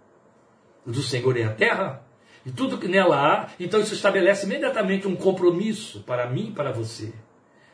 Do 0.87 1.03
Senhor 1.03 1.37
é 1.37 1.45
a 1.45 1.53
terra, 1.53 2.05
e 2.45 2.51
tudo 2.51 2.79
que 2.79 2.89
nela 2.89 3.17
há, 3.17 3.51
então 3.61 3.79
isso 3.79 3.95
estabelece 3.95 4.47
imediatamente 4.47 5.07
um 5.07 5.15
compromisso 5.15 6.01
para 6.01 6.29
mim 6.29 6.49
e 6.49 6.53
para 6.53 6.73
você. 6.73 7.13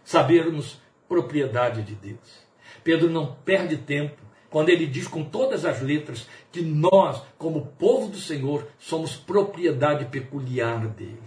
Sabermos 0.04 0.80
propriedade 1.08 1.82
de 1.82 1.94
Deus. 1.94 2.47
Pedro 2.88 3.10
não 3.10 3.34
perde 3.44 3.76
tempo 3.76 4.16
quando 4.48 4.70
ele 4.70 4.86
diz 4.86 5.06
com 5.06 5.22
todas 5.22 5.66
as 5.66 5.82
letras 5.82 6.26
que 6.50 6.62
nós, 6.62 7.22
como 7.36 7.66
povo 7.78 8.08
do 8.08 8.16
Senhor, 8.16 8.66
somos 8.78 9.14
propriedade 9.14 10.06
peculiar 10.06 10.88
dele. 10.88 11.20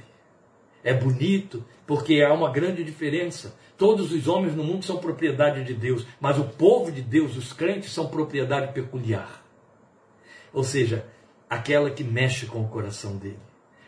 É 0.84 0.91
bonito 0.91 1.63
porque 1.86 2.24
há 2.24 2.34
uma 2.34 2.50
grande 2.50 2.84
diferença. 2.84 3.56
Todos 3.78 4.12
os 4.12 4.28
homens 4.28 4.56
no 4.56 4.63
mundo 4.63 4.84
são 4.84 4.97
propriedade 4.97 5.63
de 5.63 5.76
Deus, 5.76 6.04
mas 6.19 6.39
o 6.39 6.45
povo 6.45 6.91
de 6.91 7.04
Deus, 7.04 7.38
os 7.38 7.54
crentes, 7.54 7.91
são 7.91 8.08
propriedade 8.08 8.74
peculiar. 8.74 9.45
Ou 10.52 10.63
seja, 10.63 11.06
aquela 11.47 11.91
que 11.91 12.04
mexe 12.04 12.47
com 12.47 12.62
o 12.62 12.69
coração 12.69 13.17
dele, 13.17 13.38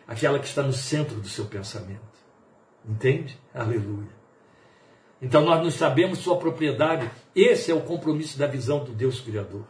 aquela 0.06 0.38
que 0.38 0.46
está 0.46 0.62
no 0.62 0.72
centro 0.72 1.16
do 1.16 1.28
seu 1.28 1.46
pensamento. 1.46 2.14
Entende? 2.88 3.36
Aleluia. 3.52 4.23
Então 5.20 5.42
nós 5.42 5.62
não 5.62 5.70
sabemos 5.70 6.18
sua 6.18 6.36
propriedade. 6.36 7.10
Esse 7.34 7.70
é 7.70 7.74
o 7.74 7.80
compromisso 7.80 8.38
da 8.38 8.46
visão 8.46 8.84
do 8.84 8.92
Deus 8.92 9.20
Criador. 9.20 9.64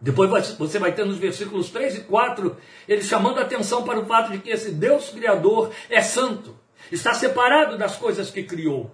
Depois 0.00 0.54
você 0.58 0.78
vai 0.78 0.92
ter 0.92 1.06
nos 1.06 1.16
versículos 1.16 1.70
3 1.70 1.96
e 1.96 2.00
4 2.02 2.56
ele 2.86 3.02
chamando 3.02 3.38
a 3.38 3.42
atenção 3.42 3.84
para 3.84 3.98
o 3.98 4.04
fato 4.04 4.32
de 4.32 4.38
que 4.38 4.50
esse 4.50 4.70
Deus 4.72 5.08
Criador 5.08 5.72
é 5.88 6.02
santo, 6.02 6.54
está 6.92 7.14
separado 7.14 7.78
das 7.78 7.96
coisas 7.96 8.30
que 8.30 8.42
criou. 8.42 8.90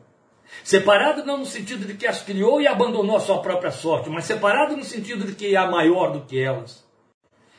Separado 0.63 1.25
não 1.25 1.39
no 1.39 1.47
sentido 1.47 1.87
de 1.87 1.95
que 1.95 2.07
as 2.07 2.23
criou 2.23 2.61
e 2.61 2.67
abandonou 2.67 3.17
a 3.17 3.21
sua 3.21 3.41
própria 3.41 3.71
sorte, 3.71 4.09
mas 4.09 4.25
separado 4.25 4.77
no 4.77 4.85
sentido 4.85 5.25
de 5.25 5.35
que 5.35 5.57
é 5.57 5.69
maior 5.69 6.13
do 6.13 6.21
que 6.23 6.41
elas. 6.41 6.85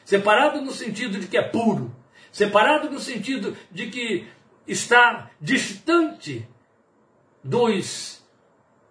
Separado 0.06 0.62
no 0.62 0.72
sentido 0.72 1.20
de 1.20 1.28
que 1.28 1.38
é 1.38 1.42
puro. 1.42 1.94
Separado 2.32 2.90
no 2.90 3.00
sentido 3.00 3.56
de 3.70 3.88
que 3.88 4.28
está 4.68 5.30
distante 5.40 6.48
dos 7.44 8.22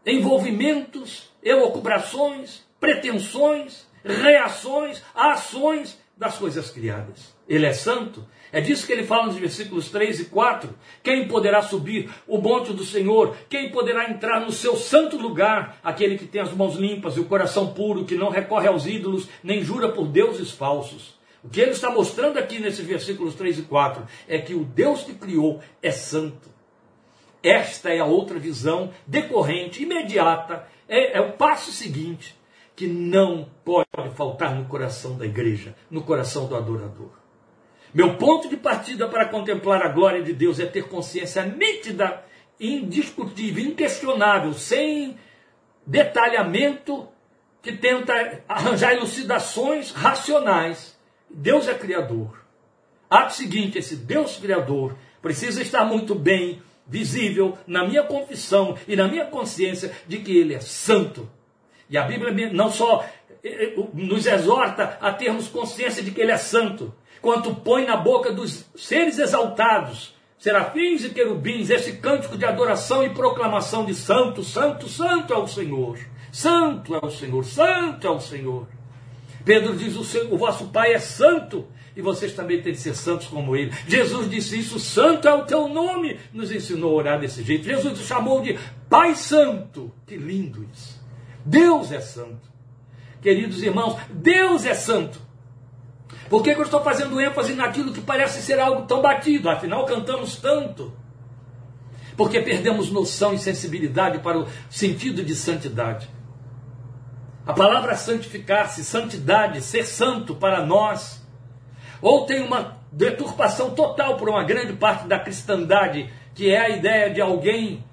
envolvimentos, 0.05 1.31
elucubrações, 1.43 2.63
pretensões, 2.79 3.87
reações, 4.05 5.03
ações 5.15 5.99
das 6.17 6.37
coisas 6.37 6.71
criadas. 6.71 7.35
Ele 7.49 7.67
é 7.67 7.73
santo. 7.73 8.27
É 8.53 8.61
disso 8.61 8.87
que 8.87 8.93
ele 8.93 9.05
fala 9.05 9.27
nos 9.27 9.37
versículos 9.37 9.91
3 9.91 10.21
e 10.21 10.25
4. 10.27 10.75
Quem 11.03 11.27
poderá 11.29 11.63
subir 11.63 12.11
o 12.27 12.39
monte 12.39 12.73
do 12.73 12.85
Senhor? 12.85 13.37
Quem 13.49 13.71
poderá 13.71 14.11
entrar 14.11 14.41
no 14.41 14.53
seu 14.53 14.77
santo 14.77 15.17
lugar? 15.17 15.79
Aquele 15.83 16.19
que 16.19 16.27
tem 16.27 16.41
as 16.41 16.53
mãos 16.53 16.75
limpas 16.75 17.17
e 17.17 17.21
o 17.21 17.25
coração 17.25 17.73
puro, 17.73 18.05
que 18.05 18.17
não 18.17 18.29
recorre 18.29 18.69
aos 18.69 18.87
ídolos, 18.87 19.29
nem 19.43 19.63
jura 19.63 19.91
por 19.91 20.09
deuses 20.09 20.51
falsos. 20.51 21.19
O 21.43 21.49
que 21.49 21.61
ele 21.61 21.71
está 21.71 21.91
mostrando 21.91 22.39
aqui 22.39 22.59
nesses 22.59 22.85
versículos 22.85 23.35
3 23.35 23.61
e 23.61 23.63
4 23.63 24.05
é 24.29 24.39
que 24.39 24.55
o 24.55 24.65
Deus 24.65 25.03
que 25.03 25.15
criou 25.15 25.61
é 25.83 25.91
santo. 25.91 26.50
Esta 27.43 27.91
é 27.91 27.99
a 27.99 28.05
outra 28.05 28.39
visão 28.39 28.93
decorrente, 29.07 29.83
imediata, 29.83 30.67
é, 30.89 31.19
é 31.19 31.21
o 31.21 31.33
passo 31.33 31.73
seguinte 31.73 32.39
que 32.77 32.87
não 32.87 33.49
pode 33.65 33.87
faltar 34.15 34.55
no 34.55 34.65
coração 34.65 35.17
da 35.17 35.27
igreja, 35.27 35.75
no 35.91 36.03
coração 36.03 36.47
do 36.47 36.57
adorador. 36.57 37.11
Meu 37.93 38.17
ponto 38.17 38.49
de 38.49 38.57
partida 38.57 39.09
para 39.09 39.29
contemplar 39.29 39.83
a 39.83 39.89
glória 39.89 40.23
de 40.23 40.33
Deus 40.33 40.61
é 40.61 40.67
ter 40.67 40.89
consciência 40.89 41.45
nítida, 41.45 42.25
indiscutível, 42.59 43.65
inquestionável, 43.65 44.55
sem 44.55 45.19
detalhamento 45.85 47.09
que 47.63 47.73
tenta 47.73 48.43
arranjar 48.49 48.95
elucidações 48.95 49.91
racionais. 49.91 50.97
Deus 51.29 51.69
é 51.69 51.75
criador. 51.75 52.45
Ato 53.09 53.35
seguinte, 53.35 53.79
esse 53.79 53.97
Deus 53.97 54.37
criador 54.37 54.97
precisa 55.21 55.61
estar 55.61 55.85
muito 55.85 56.15
bem 56.15 56.63
visível 56.91 57.57
na 57.67 57.87
minha 57.87 58.03
confissão 58.03 58.77
e 58.87 58.97
na 58.97 59.07
minha 59.07 59.25
consciência 59.25 59.93
de 60.07 60.19
que 60.19 60.37
ele 60.37 60.55
é 60.55 60.61
santo. 60.61 61.31
E 61.89 61.97
a 61.97 62.03
Bíblia 62.03 62.53
não 62.53 62.71
só 62.71 63.05
eh, 63.43 63.75
eh, 63.77 63.85
nos 63.95 64.27
exorta 64.27 64.99
a 65.01 65.13
termos 65.13 65.49
consciência 65.49 66.03
de 66.03 66.11
que 66.11 66.21
Ele 66.21 66.31
é 66.31 66.37
santo. 66.37 66.95
Quanto 67.21 67.55
põe 67.55 67.85
na 67.85 67.97
boca 67.97 68.33
dos 68.33 68.65
seres 68.77 69.19
exaltados, 69.19 70.15
serafins 70.39 71.05
e 71.05 71.11
querubins, 71.11 71.69
esse 71.69 71.95
cântico 71.95 72.39
de 72.39 72.45
adoração 72.45 73.05
e 73.05 73.11
proclamação 73.11 73.85
de 73.85 73.95
santo, 73.95 74.43
santo, 74.45 74.89
santo 74.89 75.33
é 75.33 75.37
o 75.37 75.47
Senhor. 75.47 75.99
Santo 76.31 76.95
é 76.95 77.05
o 77.05 77.11
Senhor, 77.11 77.45
santo 77.45 78.07
é 78.07 78.11
o 78.11 78.21
Senhor. 78.21 78.69
Pedro 79.45 79.75
diz: 79.75 79.97
o, 79.97 80.05
seu, 80.05 80.33
o 80.33 80.39
vosso 80.39 80.69
Pai 80.69 80.93
é 80.95 80.99
santo 80.99 81.67
e 81.97 82.01
vocês 82.03 82.33
também 82.33 82.63
têm 82.63 82.73
de 82.73 82.79
ser 82.79 82.95
santos 82.95 83.27
como 83.27 83.57
Ele. 83.57 83.73
Jesus 83.87 84.31
disse 84.31 84.59
isso: 84.59 84.79
Santo 84.79 85.27
é 85.27 85.35
o 85.35 85.45
teu 85.45 85.69
nome. 85.69 86.19
Nos 86.33 86.51
ensinou 86.53 86.93
a 86.93 86.95
orar 86.95 87.21
desse 87.21 87.43
jeito. 87.43 87.65
Jesus 87.65 88.01
o 88.01 88.05
chamou 88.05 88.41
de 88.41 88.59
Pai 88.89 89.15
Santo. 89.15 89.93
Que 90.07 90.17
lindo 90.17 90.67
isso. 90.73 91.01
Deus 91.45 91.91
é 91.91 92.01
santo. 92.01 92.51
Queridos 93.21 93.63
irmãos, 93.63 93.99
Deus 94.11 94.65
é 94.65 94.75
santo. 94.75 95.21
Por 96.29 96.43
que, 96.43 96.55
que 96.55 96.61
eu 96.61 96.65
estou 96.65 96.83
fazendo 96.83 97.21
ênfase 97.21 97.55
naquilo 97.55 97.93
que 97.93 98.01
parece 98.01 98.41
ser 98.41 98.59
algo 98.61 98.87
tão 98.87 99.03
batido? 99.03 99.51
Afinal, 99.51 99.85
cantamos 99.85 100.37
tanto. 100.37 100.93
Porque 102.17 102.41
perdemos 102.41 102.91
noção 102.91 103.35
e 103.35 103.39
sensibilidade 103.39 104.21
para 104.21 104.39
o 104.39 104.47
sentido 104.69 105.25
de 105.25 105.35
santidade. 105.35 106.09
A 107.47 107.53
palavra 107.53 107.97
santificar-se, 107.97 108.85
santidade, 108.85 109.61
ser 109.61 109.85
santo 109.85 110.35
para 110.35 110.65
nós, 110.65 111.20
ou 112.01 112.27
tem 112.27 112.43
uma 112.43 112.79
deturpação 112.93 113.71
total 113.71 114.17
por 114.17 114.29
uma 114.29 114.45
grande 114.45 114.73
parte 114.73 115.07
da 115.07 115.19
cristandade, 115.19 116.11
que 116.35 116.51
é 116.51 116.59
a 116.59 116.69
ideia 116.71 117.11
de 117.11 117.21
alguém 117.21 117.85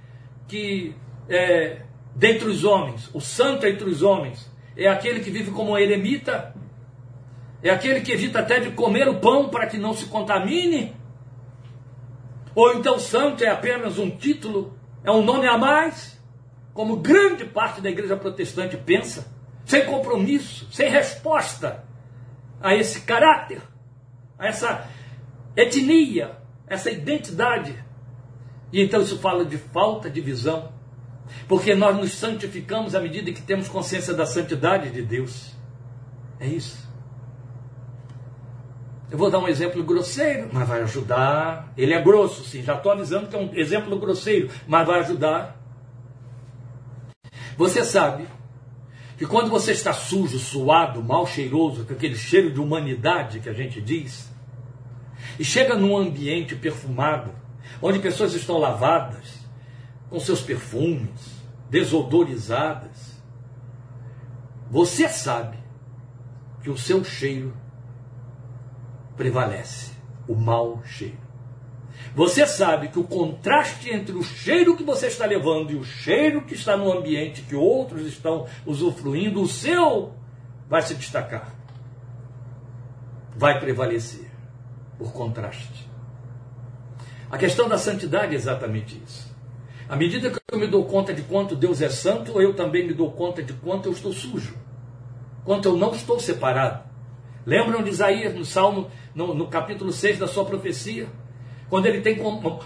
que, 0.48 0.96
é, 1.30 1.82
dentre 2.16 2.48
os 2.48 2.64
homens, 2.64 3.10
o 3.14 3.20
santo 3.20 3.66
entre 3.66 3.90
os 3.90 4.02
homens, 4.02 4.50
é 4.76 4.88
aquele 4.88 5.20
que 5.20 5.30
vive 5.30 5.52
como 5.52 5.72
um 5.72 5.78
eremita, 5.78 6.56
é 7.62 7.70
aquele 7.70 8.02
que 8.02 8.12
evita 8.12 8.40
até 8.40 8.60
de 8.60 8.72
comer 8.72 9.08
o 9.08 9.20
pão 9.20 9.50
para 9.50 9.68
que 9.68 9.78
não 9.78 9.94
se 9.94 10.06
contamine? 10.06 10.96
Ou 12.56 12.74
então 12.74 13.00
santo 13.00 13.44
é 13.44 13.50
apenas 13.50 13.98
um 13.98 14.10
título, 14.10 14.78
é 15.04 15.12
um 15.12 15.24
nome 15.24 15.48
a 15.48 15.58
mais, 15.58 16.20
como 16.74 16.98
grande 16.98 17.46
parte 17.46 17.82
da 17.82 17.90
igreja 17.90 18.16
protestante 18.16 18.78
pensa, 18.78 19.28
sem 19.66 19.86
compromisso, 19.86 20.68
sem 20.72 20.90
resposta 20.90 21.84
a 22.62 22.76
esse 22.76 23.02
caráter, 23.02 23.62
essa 24.40 24.88
etnia, 25.56 26.38
essa 26.68 26.92
identidade. 26.92 27.84
E 28.72 28.82
então 28.82 29.02
isso 29.02 29.18
fala 29.20 29.46
de 29.46 29.58
falta 29.58 30.10
de 30.10 30.22
visão, 30.22 30.72
porque 31.48 31.74
nós 31.74 31.96
nos 31.96 32.12
santificamos 32.14 32.96
à 32.96 33.00
medida 33.00 33.32
que 33.32 33.42
temos 33.42 33.68
consciência 33.68 34.14
da 34.14 34.26
santidade 34.26 34.90
de 34.92 35.02
Deus. 35.02 35.56
É 36.40 36.48
isso. 36.48 36.88
Eu 39.10 39.18
vou 39.18 39.32
dar 39.32 39.40
um 39.40 39.48
exemplo 39.48 39.82
grosseiro, 39.84 40.50
mas 40.52 40.68
vai 40.68 40.82
ajudar. 40.82 41.72
Ele 41.78 41.94
é 41.94 42.02
grosso, 42.02 42.44
sim, 42.44 42.62
já 42.62 42.76
estou 42.76 42.92
avisando 42.92 43.28
que 43.28 43.36
é 43.36 43.40
um 43.40 43.56
exemplo 43.56 43.98
grosseiro, 43.98 44.50
mas 44.68 44.86
vai 44.86 45.00
ajudar. 45.00 45.58
Você 47.58 47.84
sabe 47.86 48.28
que 49.18 49.26
quando 49.26 49.50
você 49.50 49.72
está 49.72 49.92
sujo, 49.92 50.38
suado, 50.38 51.04
mal 51.04 51.26
cheiroso, 51.26 51.86
com 51.86 51.94
aquele 51.94 52.16
cheiro 52.16 52.54
de 52.54 52.60
humanidade 52.60 53.40
que 53.40 53.50
a 53.50 53.54
gente 53.54 53.82
diz, 53.82 54.32
e 55.40 55.44
chega 55.44 55.76
num 55.76 55.98
ambiente 55.98 56.56
perfumado, 56.56 57.32
onde 57.82 58.00
pessoas 58.00 58.34
estão 58.34 58.60
lavadas, 58.60 59.40
com 60.10 60.20
seus 60.20 60.42
perfumes, 60.42 61.36
desodorizadas, 61.70 63.18
você 64.70 65.10
sabe 65.10 65.58
que 66.62 66.70
o 66.70 66.78
seu 66.78 67.04
cheiro 67.04 67.54
prevalece 69.16 69.92
o 70.28 70.36
mau 70.36 70.82
cheiro. 70.86 71.27
Você 72.16 72.48
sabe 72.48 72.88
que 72.88 73.00
o 73.00 73.04
contraste 73.04 73.90
entre 73.90 74.16
o 74.16 74.24
cheiro 74.24 74.76
que 74.76 74.84
você 74.84 75.08
está 75.08 75.26
levando 75.26 75.72
e 75.72 75.76
o 75.76 75.84
cheiro 75.84 76.42
que 76.42 76.56
está 76.56 76.76
no 76.76 76.92
ambiente 76.92 77.44
que 77.44 77.56
outros 77.56 78.08
estão 78.08 78.48
usufruindo, 78.66 79.42
o 79.42 79.48
seu 79.48 80.14
vai 80.70 80.82
se 80.82 80.96
destacar. 80.96 81.54
Vai 83.36 83.60
prevalecer 83.60 84.30
por 84.98 85.14
contraste. 85.14 85.88
A 87.30 87.38
questão 87.38 87.70
da 87.70 87.78
santidade 87.78 88.34
é 88.34 88.36
exatamente 88.36 89.02
isso. 89.06 89.36
À 89.88 89.96
medida 89.96 90.30
que 90.30 90.40
eu 90.52 90.60
me 90.60 90.68
dou 90.68 90.86
conta 90.86 91.14
de 91.14 91.22
quanto 91.22 91.56
Deus 91.56 91.82
é 91.82 91.90
santo, 91.90 92.42
eu 92.42 92.54
também 92.54 92.86
me 92.86 92.94
dou 92.94 93.12
conta 93.12 93.44
de 93.44 93.54
quanto 93.54 93.88
eu 93.88 93.94
estou 93.94 94.12
sujo, 94.12 94.56
quanto 95.46 95.70
eu 95.70 95.78
não 95.78 95.92
estou 95.92 96.20
separado. 96.20 96.84
Lembram 97.46 97.82
de 97.82 97.90
Isaías 97.90 98.34
no 98.34 98.44
Salmo 98.44 98.90
no, 99.16 99.34
no 99.34 99.48
capítulo 99.48 99.94
6 99.94 100.20
da 100.20 100.28
sua 100.28 100.44
profecia, 100.44 101.08
quando 101.70 101.86
ele 101.86 102.02
tem 102.02 102.20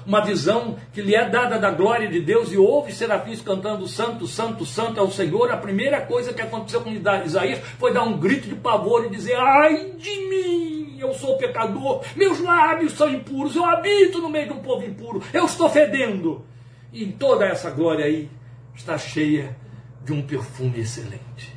uma 0.06 0.24
visão 0.24 0.78
que 0.94 1.02
lhe 1.02 1.16
é 1.16 1.28
dada 1.28 1.58
da 1.58 1.72
glória 1.72 2.08
de 2.08 2.22
Deus 2.22 2.52
e 2.52 2.58
ouve 2.58 2.94
serafins 2.94 3.42
cantando 3.42 3.88
Santo, 3.88 4.28
Santo, 4.28 4.66
Santo 4.66 5.00
é 5.00 5.04
o 5.04 5.12
Senhor, 5.12 5.52
a 5.52 5.58
primeira 5.58 6.02
coisa 6.02 6.34
que 6.34 6.42
aconteceu 6.42 6.82
com 6.82 6.92
Isaías 6.92 7.60
foi 7.80 7.94
dar 7.94 8.04
um 8.04 8.18
grito 8.18 8.48
de 8.48 8.56
pavor 8.56 9.06
e 9.06 9.10
dizer: 9.10 9.36
Ai 9.36 9.94
de 9.98 10.28
mim, 10.28 10.98
eu 11.00 11.14
sou 11.14 11.38
pecador, 11.38 12.04
meus 12.16 12.40
lábios 12.40 12.94
são 12.94 13.10
impuros, 13.10 13.56
eu 13.56 13.66
habito 13.66 14.20
no 14.20 14.30
meio 14.30 14.48
de 14.48 14.54
um 14.54 14.60
povo 14.60 14.86
impuro, 14.86 15.22
eu 15.34 15.46
estou 15.46 15.70
fedendo. 15.70 16.46
E 16.94 17.08
toda 17.08 17.46
essa 17.46 17.72
glória 17.72 18.06
aí 18.06 18.30
está 18.76 18.98
cheia 18.98 19.56
de 20.04 20.12
um 20.12 20.22
perfume 20.22 20.80
excelente. 20.80 21.56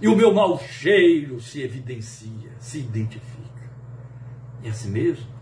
E 0.00 0.06
o 0.06 0.14
meu 0.14 0.32
mau 0.32 0.58
cheiro 0.58 1.40
se 1.40 1.62
evidencia, 1.62 2.50
se 2.58 2.78
identifica. 2.78 3.46
É 4.62 4.68
assim 4.68 4.90
mesmo? 4.90 5.35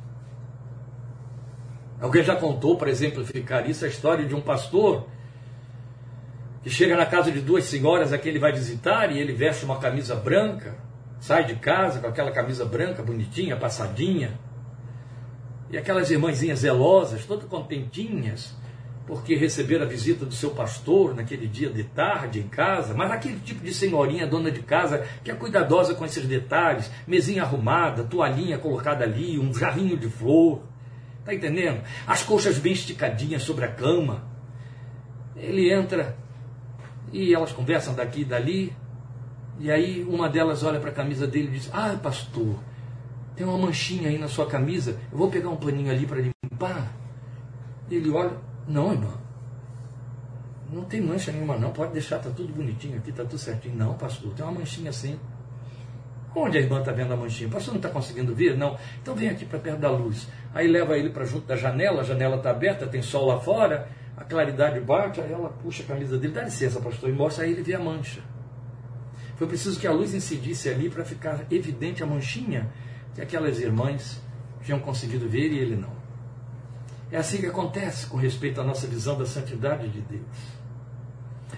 Alguém 2.05 2.23
já 2.23 2.37
contou, 2.37 2.77
para 2.77 2.91
exemplificar 2.91 3.67
isso, 3.69 3.83
a 3.83 3.89
história 3.89 4.27
de 4.27 4.35
um 4.35 4.41
pastor 4.43 5.07
que 6.63 6.69
chega 6.69 6.95
na 6.95 7.07
casa 7.07 7.33
de 7.33 7.41
duas 7.41 7.65
senhoras 7.65 8.13
a 8.13 8.19
quem 8.19 8.29
ele 8.29 8.39
vai 8.39 8.53
visitar 8.53 9.11
e 9.11 9.19
ele 9.19 9.33
veste 9.33 9.65
uma 9.65 9.79
camisa 9.79 10.15
branca, 10.15 10.77
sai 11.19 11.47
de 11.47 11.55
casa 11.55 12.01
com 12.01 12.07
aquela 12.07 12.31
camisa 12.31 12.63
branca, 12.67 13.03
bonitinha, 13.03 13.57
passadinha, 13.57 14.39
e 15.71 15.79
aquelas 15.79 16.11
irmãzinhas 16.11 16.59
zelosas, 16.59 17.25
todas 17.25 17.49
contentinhas, 17.49 18.55
porque 19.07 19.35
receberam 19.35 19.87
a 19.87 19.89
visita 19.89 20.27
do 20.27 20.35
seu 20.35 20.51
pastor 20.51 21.15
naquele 21.15 21.47
dia 21.47 21.71
de 21.71 21.85
tarde 21.85 22.39
em 22.39 22.49
casa, 22.49 22.93
mas 22.93 23.11
aquele 23.11 23.41
tipo 23.41 23.65
de 23.65 23.73
senhorinha 23.73 24.27
dona 24.27 24.51
de 24.51 24.61
casa 24.61 25.07
que 25.25 25.31
é 25.31 25.35
cuidadosa 25.35 25.95
com 25.95 26.05
esses 26.05 26.27
detalhes, 26.27 26.91
mesinha 27.07 27.45
arrumada, 27.45 28.05
toalhinha 28.05 28.59
colocada 28.59 29.05
ali, 29.05 29.39
um 29.39 29.55
jarrinho 29.55 29.97
de 29.97 30.11
flor, 30.11 30.74
tá 31.25 31.35
entendendo? 31.35 31.83
As 32.07 32.22
coxas 32.22 32.59
bem 32.59 32.72
esticadinhas 32.72 33.43
sobre 33.43 33.64
a 33.64 33.68
cama. 33.68 34.25
Ele 35.37 35.72
entra 35.72 36.16
e 37.12 37.35
elas 37.35 37.53
conversam 37.53 37.95
daqui 37.95 38.20
e 38.20 38.25
dali, 38.25 38.72
e 39.59 39.70
aí 39.70 40.05
uma 40.05 40.29
delas 40.29 40.62
olha 40.62 40.81
para 40.81 40.91
a 40.91 40.95
camisa 40.95 41.27
dele 41.27 41.49
e 41.49 41.51
diz: 41.53 41.70
"Ah, 41.72 41.97
pastor, 42.01 42.57
tem 43.37 43.47
uma 43.47 43.59
manchinha 43.59 44.09
aí 44.09 44.18
na 44.18 44.29
sua 44.29 44.47
camisa, 44.47 44.99
eu 45.11 45.18
vou 45.18 45.31
pegar 45.31 45.49
um 45.49 45.57
paninho 45.57 45.91
ali 45.91 46.07
para 46.07 46.20
limpar". 46.20 46.93
Ele 47.91 48.11
olha, 48.11 48.33
não, 48.66 48.93
irmã. 48.93 49.25
Não 50.72 50.85
tem 50.85 51.01
mancha 51.01 51.31
nenhuma, 51.31 51.57
não. 51.57 51.70
Pode 51.70 51.93
deixar, 51.93 52.18
tá 52.18 52.31
tudo 52.31 52.53
bonitinho 52.53 52.97
aqui, 52.99 53.12
tá 53.12 53.22
tudo 53.22 53.39
certinho. 53.39 53.77
Não, 53.77 53.95
pastor, 53.95 54.33
tem 54.33 54.45
uma 54.45 54.61
manchinha 54.61 54.91
assim. 54.91 55.18
Onde 56.35 56.59
a 56.59 56.61
irmã 56.61 56.80
está 56.80 56.91
vendo 56.91 57.12
a 57.12 57.16
manchinha? 57.16 57.49
O 57.49 57.53
pastor 57.53 57.74
não 57.74 57.78
está 57.78 57.89
conseguindo 57.89 58.35
ver? 58.35 58.57
Não. 58.57 58.76
Então 59.01 59.14
vem 59.14 59.28
aqui 59.28 59.45
para 59.45 59.59
perto 59.59 59.78
da 59.78 59.91
luz. 59.91 60.26
Aí 60.53 60.66
leva 60.66 60.99
ele 60.99 61.11
para 61.11 61.24
junto 61.24 61.47
da 61.47 61.55
janela, 61.55 62.01
a 62.01 62.05
janela 62.05 62.37
está 62.37 62.51
aberta, 62.51 62.87
tem 62.87 63.03
sol 63.03 63.26
lá 63.26 63.39
fora, 63.39 63.89
a 64.16 64.24
claridade 64.24 64.80
bate, 64.80 65.20
aí 65.20 65.32
ela 65.32 65.49
puxa 65.49 65.82
a 65.82 65.87
camisa 65.87 66.18
dele, 66.18 66.32
dá 66.32 66.43
licença, 66.43 66.80
pastor, 66.80 67.09
e 67.09 67.12
mostra, 67.12 67.45
aí 67.45 67.53
ele 67.53 67.62
vê 67.62 67.74
a 67.74 67.78
mancha. 67.78 68.20
Foi 69.37 69.47
preciso 69.47 69.78
que 69.78 69.87
a 69.87 69.93
luz 69.93 70.14
incidisse 70.14 70.68
ali 70.68 70.89
para 70.89 71.05
ficar 71.05 71.45
evidente 71.51 72.03
a 72.03 72.07
manchinha 72.07 72.68
que 73.14 73.20
aquelas 73.20 73.61
irmãs 73.61 74.20
tinham 74.62 74.78
conseguido 74.80 75.28
ver 75.28 75.53
e 75.53 75.59
ele 75.59 75.76
não. 75.76 75.93
É 77.11 77.16
assim 77.16 77.39
que 77.39 77.47
acontece 77.47 78.07
com 78.07 78.16
respeito 78.16 78.61
à 78.61 78.64
nossa 78.64 78.87
visão 78.87 79.16
da 79.16 79.26
santidade 79.26 79.89
de 79.89 80.01
Deus. 80.01 80.64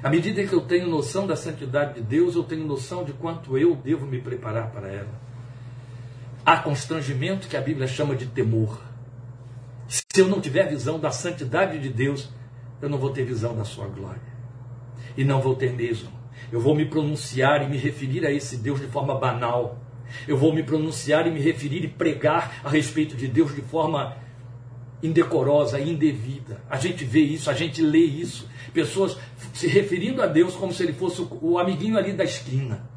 À 0.03 0.11
medida 0.11 0.45
que 0.45 0.53
eu 0.53 0.61
tenho 0.61 0.89
noção 0.89 1.27
da 1.27 1.37
santidade 1.37 1.95
de 1.95 2.01
Deus, 2.01 2.35
eu 2.35 2.43
tenho 2.43 2.67
noção 2.67 3.05
de 3.05 3.13
quanto 3.13 3.57
eu 3.57 3.75
devo 3.77 4.07
me 4.07 4.21
preparar 4.21 4.71
para 4.71 4.89
ela. 4.89 5.27
Há 6.45 6.59
constrangimento 6.59 7.49
que 7.49 7.57
a 7.57 7.61
Bíblia 7.61 7.87
chama 7.87 8.15
de 8.15 8.27
temor. 8.27 8.81
Se 9.89 10.03
eu 10.17 10.29
não 10.29 10.41
tiver 10.41 10.69
visão 10.69 10.99
da 10.99 11.11
santidade 11.11 11.79
de 11.79 11.89
Deus, 11.89 12.31
eu 12.81 12.89
não 12.89 12.99
vou 12.99 13.11
ter 13.11 13.25
visão 13.25 13.57
da 13.57 13.65
sua 13.65 13.87
glória. 13.87 14.37
E 15.17 15.25
não 15.25 15.41
vou 15.41 15.55
ter 15.55 15.73
mesmo. 15.73 16.11
Eu 16.53 16.61
vou 16.61 16.75
me 16.75 16.85
pronunciar 16.85 17.63
e 17.63 17.69
me 17.69 17.77
referir 17.77 18.25
a 18.27 18.31
esse 18.31 18.57
Deus 18.57 18.81
de 18.81 18.87
forma 18.87 19.19
banal. 19.19 19.79
Eu 20.29 20.37
vou 20.37 20.53
me 20.53 20.63
pronunciar 20.63 21.27
e 21.27 21.31
me 21.31 21.41
referir 21.41 21.85
e 21.85 21.89
pregar 21.89 22.61
a 22.63 22.69
respeito 22.69 23.17
de 23.17 23.27
Deus 23.27 23.55
de 23.55 23.63
forma 23.63 24.17
indecorosa, 25.03 25.79
indevida. 25.81 26.63
A 26.71 26.77
gente 26.77 27.05
vê 27.05 27.21
isso, 27.21 27.51
a 27.51 27.55
gente 27.55 27.83
lê 27.83 27.99
isso. 28.05 28.49
Pessoas 28.73 29.17
se 29.55 29.67
referindo 29.67 30.23
a 30.23 30.27
Deus 30.27 30.55
como 30.55 30.73
se 30.73 30.83
ele 30.83 30.93
fosse 30.93 31.27
o 31.41 31.59
amiguinho 31.59 31.97
ali 31.97 32.13
da 32.13 32.25
esquina. 32.25 32.89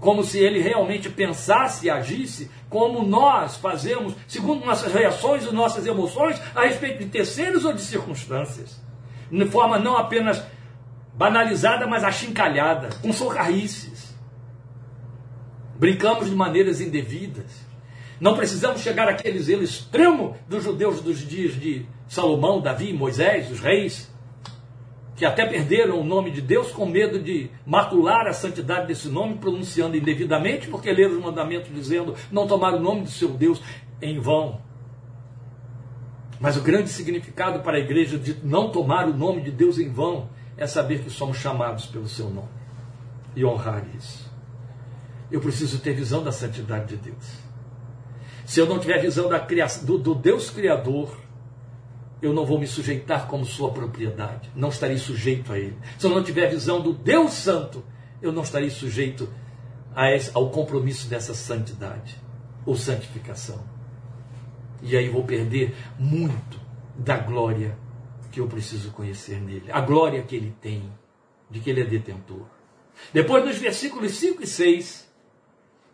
como 0.00 0.22
se 0.22 0.38
ele 0.38 0.60
realmente 0.60 1.08
pensasse 1.08 1.86
e 1.86 1.90
agisse 1.90 2.50
como 2.68 3.02
nós 3.02 3.56
fazemos, 3.56 4.14
segundo 4.26 4.64
nossas 4.64 4.92
reações 4.92 5.44
e 5.44 5.52
nossas 5.52 5.86
emoções, 5.86 6.40
a 6.54 6.62
respeito 6.62 6.98
de 6.98 7.06
terceiros 7.06 7.64
ou 7.64 7.72
de 7.72 7.80
circunstâncias. 7.80 8.80
De 9.30 9.44
forma 9.46 9.78
não 9.78 9.96
apenas 9.96 10.42
banalizada, 11.14 11.86
mas 11.86 12.04
achincalhada, 12.04 12.90
com 13.00 13.12
socarrices. 13.12 14.14
Brincamos 15.76 16.28
de 16.28 16.36
maneiras 16.36 16.80
indevidas. 16.80 17.65
Não 18.20 18.36
precisamos 18.36 18.80
chegar 18.80 19.08
àquele 19.08 19.38
zelo 19.40 19.62
extremo 19.62 20.36
dos 20.48 20.64
judeus 20.64 21.00
dos 21.00 21.18
dias 21.18 21.54
de 21.54 21.86
Salomão, 22.08 22.60
Davi, 22.60 22.92
Moisés, 22.92 23.50
os 23.50 23.60
reis, 23.60 24.10
que 25.16 25.24
até 25.24 25.46
perderam 25.46 26.00
o 26.00 26.04
nome 26.04 26.30
de 26.30 26.40
Deus 26.40 26.70
com 26.70 26.86
medo 26.86 27.18
de 27.18 27.50
macular 27.66 28.26
a 28.26 28.32
santidade 28.32 28.86
desse 28.86 29.08
nome, 29.08 29.38
pronunciando 29.38 29.96
indevidamente, 29.96 30.68
porque 30.68 30.92
leram 30.92 31.16
os 31.16 31.22
mandamentos 31.22 31.70
dizendo 31.74 32.14
não 32.30 32.46
tomar 32.46 32.74
o 32.74 32.80
nome 32.80 33.02
do 33.02 33.10
seu 33.10 33.28
Deus 33.28 33.60
em 34.00 34.20
vão. 34.20 34.60
Mas 36.38 36.56
o 36.56 36.60
grande 36.60 36.90
significado 36.90 37.60
para 37.60 37.78
a 37.78 37.80
igreja 37.80 38.18
de 38.18 38.36
não 38.44 38.70
tomar 38.70 39.08
o 39.08 39.14
nome 39.14 39.40
de 39.40 39.50
Deus 39.50 39.78
em 39.78 39.90
vão 39.90 40.28
é 40.56 40.66
saber 40.66 41.02
que 41.02 41.10
somos 41.10 41.38
chamados 41.38 41.86
pelo 41.86 42.06
seu 42.06 42.28
nome 42.28 42.48
e 43.34 43.44
honrar 43.44 43.84
isso. 43.96 44.30
Eu 45.30 45.40
preciso 45.40 45.80
ter 45.80 45.94
visão 45.94 46.22
da 46.22 46.32
santidade 46.32 46.88
de 46.88 46.96
Deus. 46.96 47.45
Se 48.46 48.60
eu 48.60 48.66
não 48.66 48.78
tiver 48.78 49.00
visão 49.00 49.28
da 49.28 49.40
criação, 49.40 49.84
do, 49.84 49.98
do 49.98 50.14
Deus 50.14 50.50
Criador, 50.50 51.18
eu 52.22 52.32
não 52.32 52.46
vou 52.46 52.60
me 52.60 52.66
sujeitar 52.66 53.26
como 53.26 53.44
sua 53.44 53.72
propriedade, 53.72 54.50
não 54.54 54.68
estarei 54.68 54.96
sujeito 54.98 55.52
a 55.52 55.58
ele. 55.58 55.76
Se 55.98 56.06
eu 56.06 56.10
não 56.10 56.22
tiver 56.22 56.48
visão 56.48 56.80
do 56.80 56.92
Deus 56.92 57.32
Santo, 57.32 57.84
eu 58.22 58.30
não 58.30 58.44
estarei 58.44 58.70
sujeito 58.70 59.28
esse, 60.14 60.30
ao 60.32 60.48
compromisso 60.50 61.08
dessa 61.08 61.34
santidade 61.34 62.16
ou 62.64 62.76
santificação. 62.76 63.60
E 64.80 64.96
aí 64.96 65.08
vou 65.08 65.24
perder 65.24 65.74
muito 65.98 66.60
da 66.96 67.16
glória 67.16 67.76
que 68.30 68.38
eu 68.38 68.46
preciso 68.46 68.92
conhecer 68.92 69.40
nele, 69.40 69.72
a 69.72 69.80
glória 69.80 70.22
que 70.22 70.36
ele 70.36 70.54
tem, 70.60 70.88
de 71.50 71.58
que 71.58 71.68
ele 71.68 71.80
é 71.80 71.84
detentor. 71.84 72.46
Depois, 73.12 73.44
nos 73.44 73.56
versículos 73.56 74.12
5 74.12 74.44
e 74.44 74.46
6, 74.46 75.10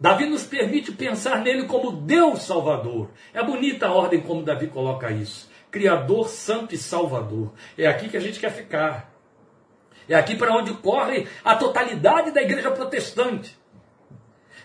Davi 0.03 0.27
nos 0.27 0.43
permite 0.43 0.91
pensar 0.91 1.43
nele 1.43 1.69
como 1.69 1.93
Deus 1.93 2.43
Salvador. 2.43 3.11
É 3.33 3.41
bonita 3.41 3.87
a 3.87 3.93
ordem 3.93 4.21
como 4.21 4.43
Davi 4.43 4.67
coloca 4.67 5.13
isso. 5.13 5.49
Criador, 5.71 6.29
Santo 6.29 6.75
e 6.75 6.77
Salvador. 6.77 7.53
É 7.79 7.87
aqui 7.87 8.09
que 8.09 8.17
a 8.17 8.21
gente 8.21 8.41
quer 8.41 8.51
ficar. 8.51 9.15
É 10.09 10.17
aqui 10.17 10.35
para 10.35 10.57
onde 10.57 10.75
corre 10.75 11.29
a 11.45 11.55
totalidade 11.55 12.33
da 12.33 12.43
igreja 12.43 12.73
protestante. 12.73 13.57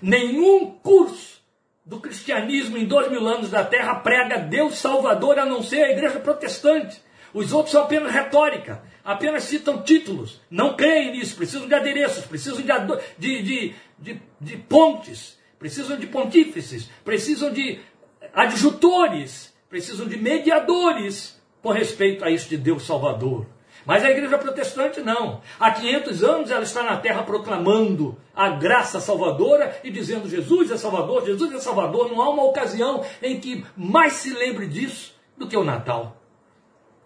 Nenhum 0.02 0.72
curso 0.72 1.40
do 1.86 2.00
cristianismo 2.00 2.76
em 2.76 2.86
dois 2.86 3.08
mil 3.12 3.28
anos 3.28 3.52
da 3.52 3.64
terra 3.64 3.94
prega 3.94 4.40
Deus 4.40 4.80
Salvador 4.80 5.38
a 5.38 5.46
não 5.46 5.62
ser 5.62 5.84
a 5.84 5.92
igreja 5.92 6.20
protestante. 6.20 7.00
Os 7.32 7.54
outros 7.54 7.74
são 7.74 7.84
apenas 7.84 8.12
retórica, 8.12 8.82
apenas 9.04 9.44
citam 9.44 9.84
títulos, 9.84 10.42
não 10.50 10.76
creem 10.76 11.12
nisso, 11.12 11.36
precisam 11.36 11.68
de 11.68 11.76
adereços, 11.76 12.26
precisam 12.26 12.62
de, 12.62 12.72
de, 13.18 13.44
de, 13.44 13.76
de, 13.98 14.22
de 14.40 14.58
pontes, 14.58 15.38
precisam 15.60 15.98
de 15.98 16.08
pontífices, 16.08 16.90
precisam 17.04 17.52
de 17.52 17.80
adjutores, 18.34 19.54
precisam 19.70 20.08
de 20.08 20.18
mediadores 20.18 21.42
com 21.62 21.72
respeito 21.72 22.24
a 22.24 22.30
isso 22.30 22.50
de 22.50 22.58
Deus 22.58 22.86
Salvador. 22.86 23.46
Mas 23.86 24.04
a 24.04 24.12
igreja 24.12 24.38
protestante 24.38 25.00
não. 25.00 25.42
Há 25.58 25.72
500 25.72 26.24
anos 26.24 26.52
ela 26.52 26.64
está 26.64 26.84
na 26.84 26.98
terra 26.98 27.24
proclamando 27.24 28.18
a 28.36 28.50
graça 28.50 29.00
salvadora 29.00 29.80
e 29.82 29.90
dizendo 29.90 30.30
Jesus 30.30 30.70
é 30.72 30.78
Salvador, 30.78 31.26
Jesus 31.26 31.54
é 31.54 31.60
Salvador. 31.60 32.12
Não 32.12 32.22
há 32.22 32.30
uma 32.30 32.44
ocasião 32.44 33.04
em 33.24 33.40
que 33.40 33.66
mais 33.78 34.14
se 34.14 34.34
lembre 34.34 34.68
disso 34.68 35.16
do 35.38 35.48
que 35.48 35.56
o 35.56 35.64
Natal. 35.64 36.22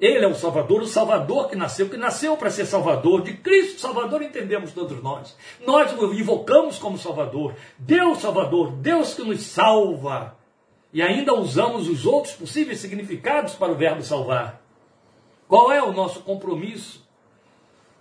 Ele 0.02 0.26
é 0.26 0.28
o 0.28 0.34
Salvador, 0.34 0.82
o 0.82 0.88
Salvador 0.88 1.48
que 1.48 1.56
nasceu, 1.56 1.88
que 1.88 1.96
nasceu 1.96 2.36
para 2.36 2.50
ser 2.50 2.66
Salvador. 2.66 3.22
De 3.22 3.34
Cristo 3.34 3.80
Salvador 3.80 4.24
entendemos 4.24 4.74
todos 4.74 5.02
nós. 5.04 5.38
Nós 5.66 5.94
o 5.94 6.12
invocamos 6.12 6.80
como 6.80 6.98
Salvador. 6.98 7.54
Deus 7.78 8.18
Salvador, 8.18 8.72
Deus 8.72 9.14
que 9.14 9.22
nos 9.22 9.44
salva 9.44 10.36
e 10.94 11.02
ainda 11.02 11.34
usamos 11.34 11.88
os 11.88 12.06
outros 12.06 12.34
possíveis 12.34 12.80
significados 12.80 13.54
para 13.54 13.72
o 13.72 13.76
verbo 13.76 14.04
salvar. 14.04 14.62
Qual 15.48 15.72
é 15.72 15.82
o 15.82 15.94
nosso 15.94 16.22
compromisso 16.22 17.06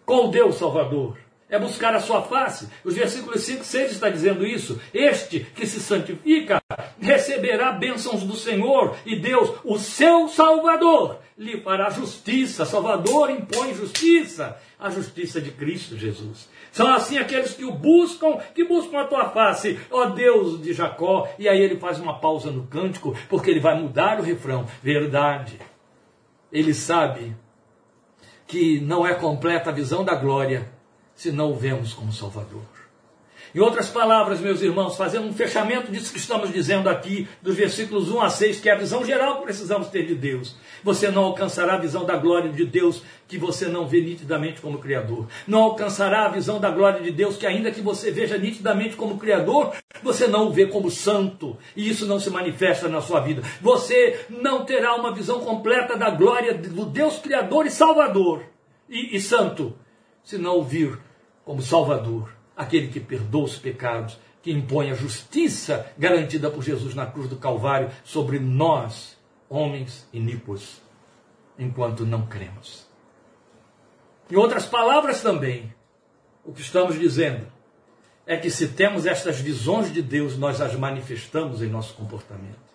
com 0.04 0.26
o 0.26 0.30
Deus 0.30 0.56
Salvador? 0.56 1.18
É 1.48 1.58
buscar 1.58 1.94
a 1.94 2.00
sua 2.00 2.22
face. 2.22 2.68
Os 2.84 2.94
versículos 2.94 3.42
5 3.42 3.62
e 3.62 3.66
6 3.66 3.92
está 3.92 4.08
dizendo 4.08 4.46
isso. 4.46 4.80
Este 4.94 5.40
que 5.40 5.66
se 5.66 5.80
santifica 5.80 6.62
receberá 7.00 7.72
bênçãos 7.72 8.22
do 8.22 8.36
Senhor 8.36 8.96
e 9.06 9.16
Deus, 9.16 9.52
o 9.64 9.78
seu 9.78 10.28
Salvador, 10.28 11.18
lhe 11.36 11.60
fará 11.60 11.88
justiça. 11.90 12.64
Salvador 12.64 13.30
impõe 13.30 13.74
justiça, 13.74 14.58
a 14.78 14.90
justiça 14.90 15.40
de 15.40 15.50
Cristo 15.50 15.96
Jesus. 15.96 16.48
São 16.70 16.92
assim 16.92 17.18
aqueles 17.18 17.54
que 17.54 17.64
o 17.64 17.72
buscam, 17.72 18.36
que 18.54 18.64
buscam 18.64 19.00
a 19.00 19.06
tua 19.06 19.30
face, 19.30 19.78
ó 19.90 20.06
Deus 20.06 20.62
de 20.62 20.72
Jacó. 20.72 21.28
E 21.38 21.48
aí 21.48 21.60
ele 21.60 21.76
faz 21.76 21.98
uma 21.98 22.20
pausa 22.20 22.50
no 22.50 22.66
cântico, 22.66 23.16
porque 23.28 23.50
ele 23.50 23.60
vai 23.60 23.80
mudar 23.80 24.20
o 24.20 24.22
refrão. 24.22 24.66
Verdade. 24.82 25.58
Ele 26.52 26.74
sabe 26.74 27.34
que 28.46 28.80
não 28.80 29.06
é 29.06 29.14
completa 29.14 29.70
a 29.70 29.72
visão 29.72 30.04
da 30.04 30.14
glória 30.14 30.70
se 31.14 31.30
não 31.30 31.52
o 31.52 31.56
vemos 31.56 31.94
como 31.94 32.12
Salvador. 32.12 32.79
Em 33.52 33.58
outras 33.58 33.88
palavras, 33.88 34.40
meus 34.40 34.62
irmãos, 34.62 34.96
fazendo 34.96 35.26
um 35.26 35.32
fechamento 35.32 35.90
disso 35.90 36.12
que 36.12 36.18
estamos 36.18 36.52
dizendo 36.52 36.88
aqui, 36.88 37.26
dos 37.42 37.56
versículos 37.56 38.08
1 38.08 38.20
a 38.20 38.30
6, 38.30 38.60
que 38.60 38.68
é 38.68 38.72
a 38.72 38.78
visão 38.78 39.04
geral 39.04 39.38
que 39.38 39.44
precisamos 39.44 39.88
ter 39.88 40.06
de 40.06 40.14
Deus. 40.14 40.56
Você 40.84 41.10
não 41.10 41.24
alcançará 41.24 41.74
a 41.74 41.78
visão 41.78 42.04
da 42.04 42.16
glória 42.16 42.50
de 42.50 42.64
Deus 42.64 43.02
que 43.26 43.36
você 43.36 43.66
não 43.66 43.88
vê 43.88 44.00
nitidamente 44.00 44.60
como 44.60 44.78
Criador. 44.78 45.26
Não 45.48 45.62
alcançará 45.62 46.26
a 46.26 46.28
visão 46.28 46.60
da 46.60 46.70
glória 46.70 47.00
de 47.00 47.10
Deus 47.10 47.36
que, 47.36 47.46
ainda 47.46 47.72
que 47.72 47.80
você 47.80 48.12
veja 48.12 48.38
nitidamente 48.38 48.94
como 48.94 49.18
Criador, 49.18 49.72
você 50.00 50.28
não 50.28 50.46
o 50.46 50.52
vê 50.52 50.66
como 50.66 50.88
santo. 50.88 51.58
E 51.76 51.88
isso 51.88 52.06
não 52.06 52.20
se 52.20 52.30
manifesta 52.30 52.88
na 52.88 53.00
sua 53.00 53.18
vida. 53.18 53.42
Você 53.60 54.26
não 54.28 54.64
terá 54.64 54.94
uma 54.94 55.12
visão 55.12 55.40
completa 55.40 55.96
da 55.96 56.10
glória 56.10 56.54
do 56.54 56.86
Deus 56.86 57.18
Criador 57.18 57.66
e 57.66 57.70
Salvador 57.70 58.44
e, 58.88 59.16
e 59.16 59.20
Santo, 59.20 59.76
se 60.22 60.38
não 60.38 60.58
o 60.58 60.62
vir 60.62 60.98
como 61.44 61.62
Salvador 61.62 62.39
aquele 62.60 62.88
que 62.88 63.00
perdoa 63.00 63.44
os 63.44 63.56
pecados, 63.56 64.18
que 64.42 64.52
impõe 64.52 64.90
a 64.90 64.94
justiça 64.94 65.90
garantida 65.96 66.50
por 66.50 66.62
Jesus 66.62 66.94
na 66.94 67.06
cruz 67.06 67.26
do 67.26 67.36
Calvário 67.36 67.90
sobre 68.04 68.38
nós, 68.38 69.16
homens 69.48 70.06
iníquos, 70.12 70.82
enquanto 71.58 72.04
não 72.04 72.26
cremos. 72.26 72.86
Em 74.30 74.36
outras 74.36 74.66
palavras 74.66 75.22
também, 75.22 75.74
o 76.44 76.52
que 76.52 76.60
estamos 76.60 76.98
dizendo 76.98 77.46
é 78.26 78.36
que 78.36 78.50
se 78.50 78.68
temos 78.68 79.06
estas 79.06 79.40
visões 79.40 79.90
de 79.90 80.02
Deus, 80.02 80.36
nós 80.36 80.60
as 80.60 80.74
manifestamos 80.74 81.62
em 81.62 81.66
nosso 81.66 81.94
comportamento. 81.94 82.70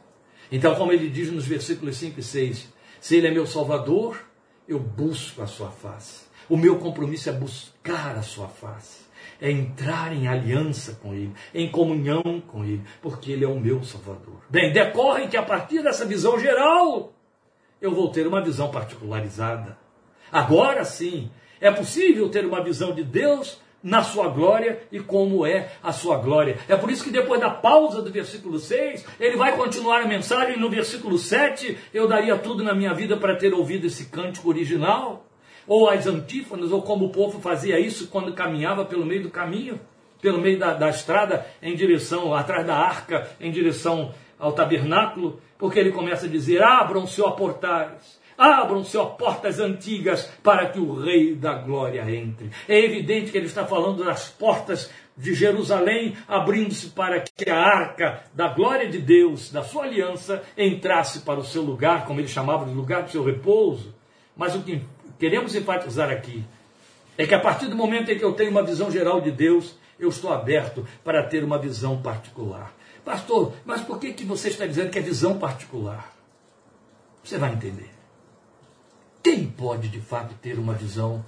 Então, 0.52 0.74
como 0.76 0.92
ele 0.92 1.10
diz 1.10 1.32
nos 1.32 1.46
versículos 1.46 1.96
5 1.98 2.20
e 2.20 2.24
6, 2.24 2.74
se 3.00 3.16
ele 3.16 3.28
é 3.28 3.32
meu 3.32 3.46
salvador, 3.46 4.20
eu 4.68 4.80
busco 4.80 5.44
a 5.44 5.48
sua 5.48 5.70
face. 5.70 6.26
O 6.50 6.58
meu 6.58 6.80
compromisso 6.80 7.30
é 7.30 7.34
buscar 7.34 8.18
a 8.18 8.24
sua 8.24 8.48
face 8.48 9.05
é 9.42 9.52
entrar 9.52 10.14
em 10.14 10.28
aliança 10.28 10.98
com 11.02 11.14
Ele, 11.14 11.34
em 11.54 11.70
comunhão 11.70 12.42
com 12.48 12.64
Ele, 12.64 12.82
porque 13.02 13.32
Ele 13.32 13.46
é 13.46 13.48
o 13.48 13.60
meu 13.60 13.84
Salvador. 13.84 14.42
Bem, 14.50 14.72
decorre 14.72 15.28
que 15.28 15.38
a 15.38 15.44
partir 15.44 15.82
dessa 15.82 16.06
visão 16.06 16.40
geral, 16.40 17.14
eu 17.82 17.94
vou 17.94 18.10
ter 18.10 18.28
uma 18.28 18.42
visão 18.42 18.70
particularizada. 18.70 19.78
Agora 20.32 20.84
sim, 20.84 21.30
é 21.60 21.72
possível 21.72 22.30
ter 22.30 22.46
uma 22.46 22.64
visão 22.64 22.94
de 22.94 23.04
Deus 23.04 23.60
na 23.86 24.02
sua 24.02 24.28
glória 24.30 24.82
e 24.92 25.00
como 25.00 25.46
é 25.46 25.72
a 25.84 25.92
sua 25.92 26.18
glória. 26.18 26.58
É 26.68 26.76
por 26.76 26.90
isso 26.90 27.04
que 27.04 27.12
depois 27.12 27.40
da 27.40 27.52
pausa 27.52 28.02
do 28.02 28.12
versículo 28.12 28.58
6, 28.58 29.06
ele 29.20 29.38
vai 29.38 29.56
continuar 29.56 30.02
a 30.02 30.08
mensagem 30.08 30.60
no 30.60 30.72
versículo 30.72 31.20
7, 31.20 31.78
eu 31.94 32.08
daria 32.08 32.36
tudo 32.36 32.64
na 32.64 32.74
minha 32.74 32.96
vida 32.96 33.16
para 33.16 33.36
ter 33.36 33.54
ouvido 33.54 33.86
esse 33.86 34.06
cântico 34.06 34.50
original 34.50 35.25
ou 35.68 35.90
as 35.90 36.08
antífonas, 36.08 36.72
ou 36.72 36.82
como 36.82 37.06
o 37.06 37.10
povo 37.10 37.40
fazia 37.40 37.80
isso 37.80 38.08
quando 38.08 38.34
caminhava 38.34 38.86
pelo 38.86 39.06
meio 39.06 39.24
do 39.24 39.30
caminho, 39.30 39.80
pelo 40.22 40.40
meio 40.40 40.58
da, 40.58 40.74
da 40.74 40.90
estrada, 40.90 41.46
em 41.62 41.76
direção, 41.76 42.34
atrás 42.34 42.66
da 42.66 42.76
arca, 42.76 43.30
em 43.40 43.52
direção 43.52 44.14
ao 44.40 44.54
tabernáculo, 44.54 45.40
porque 45.58 45.80
ele 45.80 45.92
começa 45.92 46.26
a 46.26 46.30
dizer: 46.30 46.62
abram-se, 46.62 47.22
ó 47.22 47.32
portais, 47.32 48.20
abram-se, 48.38 48.98
ó 48.98 49.06
portas 49.06 49.60
antigas, 49.60 50.26
para 50.44 50.68
que 50.70 50.80
o 50.80 51.00
Rei 51.00 51.36
da 51.36 51.54
Glória 51.54 52.02
entre. 52.10 52.50
É 52.68 52.80
evidente 52.80 53.32
que 53.32 53.38
ele 53.38 53.48
está 53.48 53.66
falando 53.66 54.04
das 54.04 54.30
portas 54.30 54.92
de 55.18 55.34
Jerusalém, 55.34 56.16
abrindo-se 56.28 56.90
para 56.90 57.22
que 57.22 57.50
a 57.50 57.58
arca 57.58 58.24
da 58.34 58.50
glória 58.50 58.90
de 58.90 59.00
Deus, 59.00 59.50
da 59.50 59.64
sua 59.64 59.86
aliança, 59.86 60.44
entrasse 60.58 61.22
para 61.22 61.40
o 61.40 61.46
seu 61.46 61.62
lugar, 61.62 62.06
como 62.06 62.20
ele 62.20 62.28
chamava 62.28 62.66
de 62.66 62.74
lugar 62.74 63.04
do 63.04 63.12
seu 63.12 63.24
repouso. 63.24 63.96
Mas 64.36 64.54
o 64.54 64.62
que 64.62 64.82
queremos 65.20 65.56
enfatizar 65.56 66.10
aqui 66.10 66.44
é 67.18 67.26
que 67.26 67.34
a 67.34 67.40
partir 67.40 67.68
do 67.68 67.76
momento 67.76 68.12
em 68.12 68.18
que 68.18 68.24
eu 68.24 68.34
tenho 68.34 68.52
uma 68.52 68.64
visão 68.64 68.92
geral 68.92 69.22
de 69.22 69.32
Deus, 69.32 69.76
eu 70.00 70.10
estou 70.10 70.34
aberto 70.34 70.86
para 71.04 71.24
ter 71.24 71.44
uma 71.44 71.58
visão 71.58 72.02
particular. 72.02 72.74
Pastor, 73.04 73.54
mas 73.64 73.82
por 73.82 74.00
que, 74.00 74.14
que 74.14 74.26
você 74.26 74.50
está 74.50 74.66
dizendo 74.66 74.90
que 74.90 75.00
é 75.00 75.02
visão 75.02 75.38
particular? 75.38 76.14
Você 77.24 77.38
vai 77.38 77.54
entender. 77.54 77.90
Quem 79.24 79.48
pode 79.48 79.88
de 79.88 80.00
fato 80.00 80.36
ter 80.36 80.60
uma 80.60 80.74
visão 80.74 81.24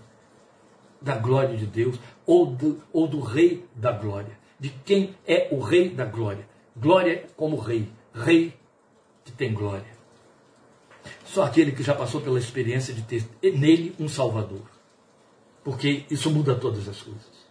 da 1.01 1.15
glória 1.15 1.55
de 1.55 1.65
Deus 1.65 1.99
ou 2.25 2.45
do, 2.45 2.81
ou 2.91 3.07
do 3.07 3.19
Rei 3.19 3.65
da 3.75 3.91
Glória? 3.91 4.37
De 4.59 4.69
quem 4.69 5.15
é 5.25 5.47
o 5.51 5.59
Rei 5.59 5.89
da 5.89 6.05
Glória? 6.05 6.47
Glória 6.75 7.25
como 7.35 7.57
Rei. 7.57 7.89
Rei 8.13 8.53
que 9.23 9.31
tem 9.31 9.53
glória. 9.53 9.96
Só 11.27 11.43
aquele 11.43 11.71
que 11.71 11.83
já 11.83 11.93
passou 11.93 12.21
pela 12.21 12.39
experiência 12.39 12.93
de 12.93 13.01
ter 13.01 13.23
nele 13.43 13.93
um 13.99 14.07
Salvador. 14.07 14.63
Porque 15.63 16.05
isso 16.09 16.31
muda 16.31 16.55
todas 16.55 16.87
as 16.87 17.01
coisas. 17.01 17.47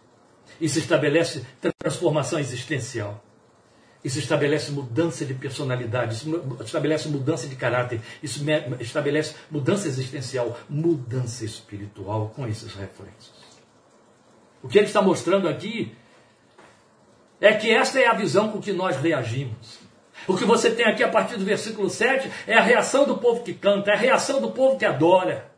Isso 0.59 0.79
estabelece 0.79 1.45
transformação 1.79 2.39
existencial. 2.39 3.23
Isso 4.03 4.19
estabelece 4.19 4.71
mudança 4.71 5.25
de 5.25 5.33
personalidade, 5.33 6.15
isso 6.15 6.63
estabelece 6.63 7.09
mudança 7.09 7.47
de 7.47 7.55
caráter, 7.55 7.99
isso 8.23 8.43
estabelece 8.79 9.35
mudança 9.49 9.87
existencial, 9.87 10.57
mudança 10.69 11.43
espiritual 11.43 12.31
com 12.35 12.47
esses 12.47 12.73
reflexos. 12.73 13.33
O 14.61 14.67
que 14.67 14.77
ele 14.77 14.87
está 14.87 15.01
mostrando 15.01 15.47
aqui 15.47 15.95
é 17.41 17.53
que 17.53 17.69
esta 17.69 17.99
é 17.99 18.07
a 18.07 18.13
visão 18.13 18.51
com 18.51 18.61
que 18.61 18.71
nós 18.71 18.97
reagimos. 18.97 19.79
O 20.27 20.35
que 20.35 20.43
você 20.43 20.69
tem 20.71 20.85
aqui 20.85 21.01
a 21.01 21.07
partir 21.07 21.37
do 21.37 21.45
versículo 21.45 21.89
7 21.89 22.29
é 22.45 22.55
a 22.55 22.61
reação 22.61 23.05
do 23.05 23.17
povo 23.17 23.43
que 23.43 23.53
canta, 23.53 23.91
é 23.91 23.93
a 23.93 23.97
reação 23.97 24.41
do 24.41 24.51
povo 24.51 24.77
que 24.77 24.85
adora. 24.85 25.49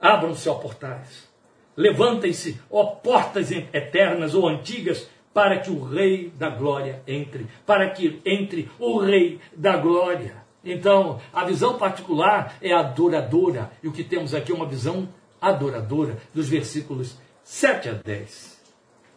Abram-se, 0.00 0.48
ó 0.48 0.54
portais. 0.54 1.28
Levantem-se, 1.76 2.60
ó 2.68 2.84
portas 2.84 3.52
eternas 3.52 4.34
ou 4.34 4.48
antigas, 4.48 5.08
para 5.32 5.60
que 5.60 5.70
o 5.70 5.84
Rei 5.84 6.32
da 6.36 6.48
Glória 6.48 7.00
entre, 7.06 7.46
para 7.64 7.88
que 7.90 8.20
entre 8.26 8.68
o 8.76 8.98
Rei 8.98 9.38
da 9.56 9.76
Glória. 9.76 10.36
Então, 10.64 11.20
a 11.32 11.44
visão 11.44 11.78
particular 11.78 12.56
é 12.60 12.72
adoradora, 12.72 13.70
e 13.80 13.86
o 13.86 13.92
que 13.92 14.02
temos 14.02 14.34
aqui 14.34 14.50
é 14.50 14.54
uma 14.54 14.66
visão 14.66 15.08
adoradora, 15.40 16.18
dos 16.34 16.48
versículos 16.48 17.16
7 17.44 17.88
a 17.88 17.92
10. 17.92 18.60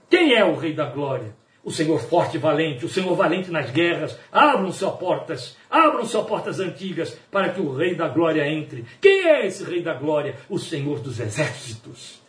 Quem 0.07 0.35
é 0.35 0.45
o 0.45 0.55
Rei 0.55 0.73
da 0.73 0.85
Glória? 0.85 1.40
O 1.63 1.71
Senhor 1.71 1.99
forte 1.99 2.37
e 2.37 2.39
valente, 2.39 2.85
o 2.85 2.89
Senhor 2.89 3.15
valente 3.15 3.51
nas 3.51 3.69
guerras. 3.69 4.17
Abram-se 4.31 4.85
portas, 4.97 5.55
abram-se 5.69 6.17
portas 6.23 6.59
antigas, 6.59 7.17
para 7.29 7.49
que 7.49 7.61
o 7.61 7.75
Rei 7.75 7.93
da 7.93 8.07
Glória 8.07 8.47
entre. 8.47 8.85
Quem 8.99 9.27
é 9.27 9.45
esse 9.45 9.63
Rei 9.63 9.81
da 9.83 9.93
Glória? 9.93 10.37
O 10.49 10.57
Senhor 10.57 10.99
dos 10.99 11.19
Exércitos. 11.19 12.19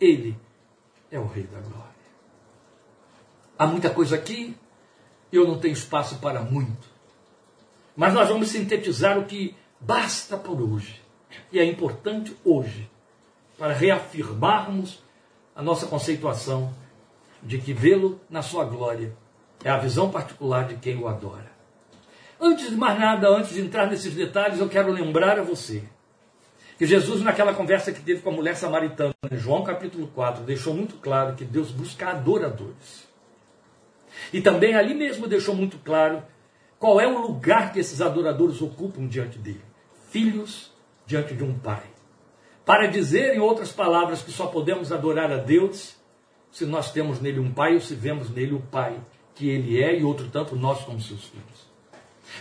Ele 0.00 0.36
é 1.10 1.18
o 1.18 1.26
Rei 1.26 1.44
da 1.44 1.58
Glória. 1.60 1.92
Há 3.58 3.66
muita 3.66 3.88
coisa 3.88 4.16
aqui, 4.16 4.54
eu 5.32 5.46
não 5.46 5.58
tenho 5.58 5.72
espaço 5.72 6.18
para 6.18 6.42
muito. 6.42 6.86
Mas 7.96 8.12
nós 8.12 8.28
vamos 8.28 8.48
sintetizar 8.48 9.18
o 9.18 9.24
que 9.24 9.54
basta 9.80 10.36
por 10.36 10.60
hoje. 10.60 11.00
E 11.50 11.58
é 11.58 11.64
importante 11.64 12.36
hoje, 12.44 12.90
para 13.58 13.72
reafirmarmos 13.72 15.02
a 15.54 15.62
nossa 15.62 15.86
conceituação 15.86 16.74
de 17.42 17.58
que 17.58 17.72
vê-lo 17.72 18.20
na 18.30 18.42
sua 18.42 18.64
glória 18.64 19.14
é 19.64 19.70
a 19.70 19.78
visão 19.78 20.10
particular 20.10 20.66
de 20.66 20.76
quem 20.76 20.98
o 20.98 21.08
adora. 21.08 21.50
Antes 22.40 22.70
de 22.70 22.76
mais 22.76 22.98
nada, 22.98 23.28
antes 23.28 23.54
de 23.54 23.60
entrar 23.60 23.86
nesses 23.86 24.14
detalhes, 24.14 24.58
eu 24.58 24.68
quero 24.68 24.92
lembrar 24.92 25.38
a 25.38 25.42
você 25.42 25.82
que 26.78 26.86
Jesus, 26.86 27.22
naquela 27.22 27.54
conversa 27.54 27.92
que 27.92 28.00
teve 28.00 28.22
com 28.22 28.30
a 28.30 28.32
mulher 28.32 28.56
samaritana, 28.56 29.14
em 29.30 29.36
João 29.36 29.62
capítulo 29.62 30.08
4, 30.08 30.42
deixou 30.42 30.74
muito 30.74 30.96
claro 30.96 31.36
que 31.36 31.44
Deus 31.44 31.70
busca 31.70 32.08
adoradores. 32.08 33.08
E 34.32 34.40
também 34.40 34.74
ali 34.74 34.92
mesmo 34.92 35.28
deixou 35.28 35.54
muito 35.54 35.78
claro 35.78 36.24
qual 36.80 37.00
é 37.00 37.06
o 37.06 37.20
lugar 37.20 37.72
que 37.72 37.78
esses 37.78 38.00
adoradores 38.00 38.60
ocupam 38.60 39.06
diante 39.06 39.38
dele: 39.38 39.62
filhos 40.10 40.72
diante 41.06 41.34
de 41.34 41.44
um 41.44 41.56
pai. 41.56 41.84
Para 42.64 42.86
dizer, 42.88 43.34
em 43.34 43.38
outras 43.38 43.70
palavras, 43.70 44.22
que 44.22 44.32
só 44.32 44.48
podemos 44.48 44.90
adorar 44.90 45.30
a 45.30 45.36
Deus 45.36 45.96
se 46.52 46.66
nós 46.66 46.92
temos 46.92 47.20
nele 47.20 47.40
um 47.40 47.50
pai 47.50 47.74
ou 47.74 47.80
se 47.80 47.94
vemos 47.94 48.30
nele 48.30 48.54
o 48.54 48.60
pai 48.60 49.00
que 49.34 49.48
ele 49.48 49.82
é 49.82 49.98
e 49.98 50.04
outro 50.04 50.28
tanto 50.30 50.54
nós 50.54 50.84
como 50.84 51.00
seus 51.00 51.24
filhos. 51.24 51.72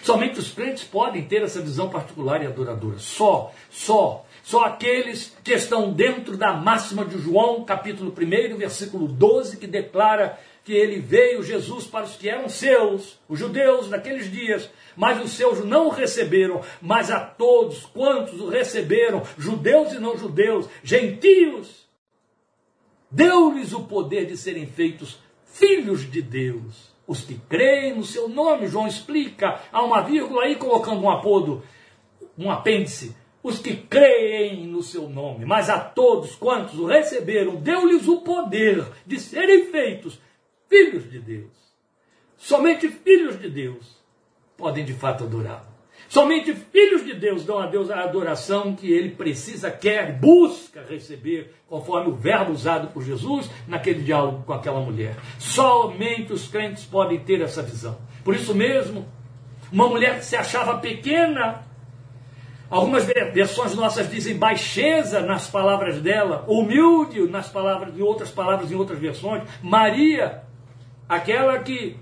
Somente 0.04 0.40
os 0.40 0.52
crentes 0.52 0.84
podem 0.84 1.24
ter 1.24 1.42
essa 1.42 1.62
visão 1.62 1.90
particular 1.90 2.44
e 2.44 2.48
adoradora. 2.48 3.00
Só, 3.00 3.52
só, 3.70 4.26
só 4.44 4.66
aqueles 4.66 5.36
que 5.44 5.54
estão 5.54 5.92
dentro 5.92 6.38
da 6.38 6.54
máxima 6.54 7.06
de 7.06 7.18
João, 7.18 7.64
capítulo 7.64 8.12
1, 8.12 8.58
versículo 8.58 9.08
12, 9.08 9.58
que 9.58 9.68
declara 9.68 10.40
que 10.64 10.74
ele 10.74 11.00
veio, 11.00 11.44
Jesus, 11.44 11.86
para 11.86 12.06
os 12.06 12.16
que 12.16 12.30
eram 12.30 12.48
seus, 12.48 13.20
os 13.28 13.40
judeus 13.40 13.90
naqueles 13.90 14.32
dias, 14.32 14.70
mas 14.96 15.22
os 15.24 15.32
seus 15.32 15.66
não 15.66 15.88
o 15.88 15.92
receberam, 15.92 16.62
mas 16.82 17.10
a 17.10 17.20
todos 17.20 17.86
quantos 17.86 18.40
o 18.40 18.50
receberam, 18.50 19.24
judeus 19.38 19.94
e 19.94 20.00
não 20.00 20.18
judeus, 20.18 20.68
gentios, 20.84 21.82
deu-lhes 23.12 23.74
o 23.74 23.84
poder 23.84 24.26
de 24.26 24.38
serem 24.38 24.66
feitos 24.66 25.20
filhos 25.46 26.10
de 26.10 26.22
Deus. 26.22 26.92
Os 27.06 27.22
que 27.22 27.36
creem 27.50 27.96
no 27.96 28.06
seu 28.06 28.30
nome, 28.30 28.68
João 28.68 28.88
explica, 28.88 29.60
há 29.72 29.84
uma 29.84 30.02
vírgula 30.02 30.44
aí 30.44 30.56
colocando 30.56 31.02
um 31.02 31.10
apodo, 31.10 31.62
um 32.38 32.50
apêndice. 32.50 33.16
Os 33.44 33.58
que 33.58 33.76
creem 33.76 34.68
no 34.68 34.84
seu 34.84 35.10
nome, 35.10 35.46
mas 35.46 35.68
a 35.68 35.80
todos 35.80 36.36
quantos 36.36 36.78
o 36.78 36.86
receberam, 36.86 37.56
deu-lhes 37.56 38.08
o 38.08 38.22
poder 38.22 38.86
de 39.06 39.20
serem 39.20 39.66
feitos 39.66 40.22
filhos 40.70 41.10
de 41.10 41.20
Deus. 41.20 41.52
Somente 42.38 42.88
filhos 42.88 43.40
de 43.40 43.50
Deus 43.50 43.98
podem 44.56 44.86
de 44.86 44.94
fato 44.94 45.24
adorá-lo. 45.24 45.71
Somente 46.12 46.54
filhos 46.54 47.06
de 47.06 47.14
Deus 47.14 47.46
dão 47.46 47.58
a 47.58 47.68
Deus 47.68 47.90
a 47.90 48.02
adoração 48.02 48.76
que 48.76 48.92
ele 48.92 49.12
precisa, 49.12 49.72
quer, 49.72 50.12
busca 50.20 50.84
receber, 50.84 51.56
conforme 51.70 52.10
o 52.10 52.16
verbo 52.18 52.52
usado 52.52 52.90
por 52.90 53.02
Jesus 53.02 53.50
naquele 53.66 54.04
diálogo 54.04 54.44
com 54.44 54.52
aquela 54.52 54.82
mulher. 54.82 55.16
Somente 55.40 56.34
os 56.34 56.50
crentes 56.50 56.84
podem 56.84 57.18
ter 57.18 57.40
essa 57.40 57.64
visão. 57.64 57.98
Por 58.26 58.36
isso 58.36 58.54
mesmo, 58.54 59.08
uma 59.72 59.88
mulher 59.88 60.20
que 60.20 60.26
se 60.26 60.36
achava 60.36 60.80
pequena, 60.80 61.64
algumas 62.70 63.06
versões 63.06 63.74
nossas 63.74 64.12
dizem 64.12 64.36
baixeza 64.36 65.22
nas 65.22 65.50
palavras 65.50 66.02
dela, 66.02 66.44
humilde 66.46 67.22
nas 67.30 67.48
palavras, 67.48 67.98
em 67.98 68.02
outras 68.02 68.30
palavras, 68.30 68.70
em 68.70 68.76
outras 68.76 69.00
versões, 69.00 69.44
Maria, 69.64 70.44
aquela 71.08 71.58
que, 71.60 71.96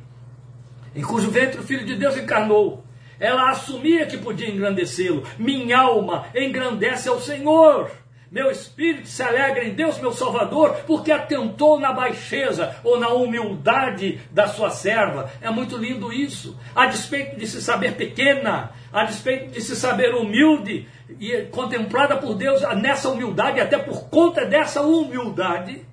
em 0.95 1.03
cujo 1.03 1.29
ventre 1.29 1.59
o 1.59 1.63
Filho 1.63 1.85
de 1.85 1.95
Deus 1.95 2.17
encarnou, 2.17 2.88
ela 3.19 3.49
assumia 3.49 4.05
que 4.05 4.17
podia 4.17 4.49
engrandecê-lo. 4.49 5.23
Minha 5.37 5.79
alma 5.79 6.27
engrandece 6.33 7.09
ao 7.09 7.19
Senhor. 7.19 7.91
Meu 8.31 8.51
espírito 8.51 9.07
se 9.07 9.23
alegra 9.23 9.65
em 9.65 9.73
Deus, 9.73 9.99
meu 9.99 10.13
Salvador, 10.13 10.81
porque 10.85 11.11
atentou 11.11 11.79
na 11.79 11.91
baixeza 11.91 12.75
ou 12.83 12.99
na 12.99 13.09
humildade 13.09 14.21
da 14.31 14.47
sua 14.47 14.69
serva. 14.69 15.31
É 15.41 15.49
muito 15.49 15.75
lindo 15.75 16.13
isso. 16.13 16.57
A 16.75 16.85
despeito 16.85 17.37
de 17.37 17.47
se 17.47 17.59
saber 17.59 17.95
pequena, 17.95 18.71
a 18.93 19.03
despeito 19.03 19.51
de 19.51 19.59
se 19.61 19.75
saber 19.75 20.13
humilde 20.13 20.87
e 21.19 21.41
contemplada 21.51 22.17
por 22.17 22.35
Deus 22.35 22.61
nessa 22.77 23.09
humildade, 23.09 23.59
até 23.59 23.79
por 23.79 24.09
conta 24.09 24.45
dessa 24.45 24.83
humildade, 24.83 25.83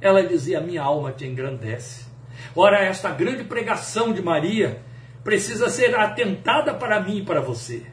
ela 0.00 0.22
dizia: 0.22 0.60
Minha 0.60 0.82
alma 0.82 1.10
te 1.10 1.26
engrandece. 1.26 2.08
Ora, 2.54 2.84
esta 2.84 3.10
grande 3.10 3.42
pregação 3.42 4.12
de 4.12 4.22
Maria 4.22 4.80
precisa 5.22 5.68
ser 5.68 5.94
atentada 5.94 6.74
para 6.74 7.00
mim 7.00 7.18
e 7.18 7.24
para 7.24 7.40
você. 7.40 7.86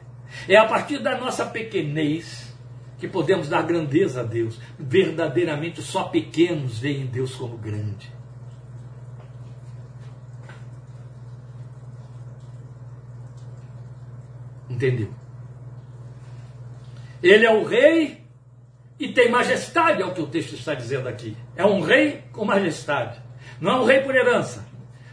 É 0.48 0.56
a 0.56 0.66
partir 0.66 0.98
da 0.98 1.16
nossa 1.16 1.44
pequenez 1.46 2.54
que 2.98 3.06
podemos 3.06 3.48
dar 3.48 3.62
grandeza 3.62 4.20
a 4.20 4.24
Deus. 4.24 4.58
Verdadeiramente, 4.78 5.80
só 5.80 6.04
pequenos 6.04 6.78
veem 6.78 7.06
Deus 7.06 7.34
como 7.34 7.56
grande. 7.56 8.12
Entendeu? 14.68 15.10
Ele 17.22 17.46
é 17.46 17.52
o 17.52 17.64
rei 17.64 18.24
e 18.98 19.08
tem 19.08 19.30
majestade, 19.30 20.02
é 20.02 20.04
o 20.04 20.12
que 20.12 20.20
o 20.20 20.26
texto 20.26 20.54
está 20.54 20.74
dizendo 20.74 21.08
aqui. 21.08 21.36
É 21.56 21.64
um 21.64 21.80
rei 21.80 22.24
com 22.32 22.44
majestade. 22.44 23.20
Não 23.60 23.72
é 23.72 23.80
um 23.80 23.84
rei 23.84 24.00
por 24.00 24.14
herança. 24.14 24.66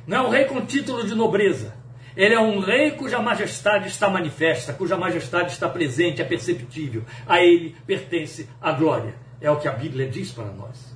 Não 0.05 0.17
é 0.17 0.27
um 0.27 0.29
rei 0.29 0.45
com 0.45 0.65
título 0.65 1.05
de 1.05 1.15
nobreza. 1.15 1.74
Ele 2.15 2.33
é 2.33 2.39
um 2.39 2.59
rei 2.59 2.91
cuja 2.91 3.19
majestade 3.19 3.87
está 3.87 4.09
manifesta, 4.09 4.73
cuja 4.73 4.95
majestade 4.95 5.51
está 5.51 5.67
presente, 5.67 6.21
é 6.21 6.25
perceptível. 6.25 7.03
A 7.27 7.41
ele 7.41 7.75
pertence 7.85 8.49
a 8.61 8.71
glória. 8.71 9.15
É 9.41 9.51
o 9.51 9.57
que 9.57 9.67
a 9.67 9.73
Bíblia 9.73 10.07
diz 10.07 10.31
para 10.31 10.45
nós. 10.45 10.95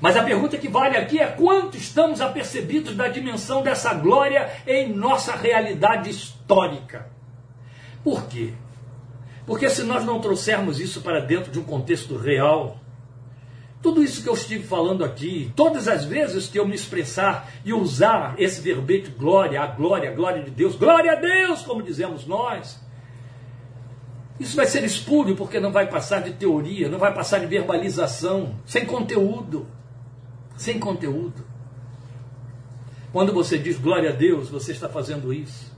Mas 0.00 0.16
a 0.16 0.22
pergunta 0.22 0.58
que 0.58 0.68
vale 0.68 0.96
aqui 0.96 1.20
é 1.20 1.26
quanto 1.26 1.76
estamos 1.76 2.20
apercebidos 2.20 2.94
da 2.94 3.08
dimensão 3.08 3.62
dessa 3.62 3.94
glória 3.94 4.50
em 4.66 4.92
nossa 4.92 5.34
realidade 5.34 6.10
histórica. 6.10 7.10
Por 8.04 8.26
quê? 8.26 8.52
Porque 9.46 9.70
se 9.70 9.84
nós 9.84 10.04
não 10.04 10.20
trouxermos 10.20 10.80
isso 10.80 11.00
para 11.00 11.20
dentro 11.20 11.50
de 11.50 11.58
um 11.58 11.64
contexto 11.64 12.16
real, 12.16 12.78
Tudo 13.82 14.02
isso 14.02 14.22
que 14.22 14.28
eu 14.28 14.34
estive 14.34 14.64
falando 14.64 15.04
aqui, 15.04 15.52
todas 15.54 15.86
as 15.86 16.04
vezes 16.04 16.48
que 16.48 16.58
eu 16.58 16.66
me 16.66 16.74
expressar 16.74 17.52
e 17.64 17.72
usar 17.72 18.34
esse 18.38 18.60
verbete 18.60 19.10
glória, 19.10 19.60
a 19.60 19.66
glória, 19.66 20.10
a 20.10 20.14
glória 20.14 20.42
de 20.42 20.50
Deus, 20.50 20.74
glória 20.74 21.12
a 21.12 21.14
Deus, 21.14 21.62
como 21.62 21.82
dizemos 21.82 22.26
nós, 22.26 22.80
isso 24.38 24.56
vai 24.56 24.66
ser 24.66 24.84
espúrio 24.84 25.34
porque 25.34 25.58
não 25.58 25.72
vai 25.72 25.88
passar 25.88 26.22
de 26.22 26.32
teoria, 26.32 26.88
não 26.88 26.98
vai 26.98 27.12
passar 27.14 27.38
de 27.38 27.46
verbalização, 27.46 28.56
sem 28.66 28.84
conteúdo. 28.84 29.66
Sem 30.56 30.78
conteúdo. 30.78 31.44
Quando 33.12 33.32
você 33.32 33.58
diz 33.58 33.78
glória 33.78 34.10
a 34.10 34.12
Deus, 34.12 34.50
você 34.50 34.72
está 34.72 34.88
fazendo 34.88 35.32
isso. 35.32 35.74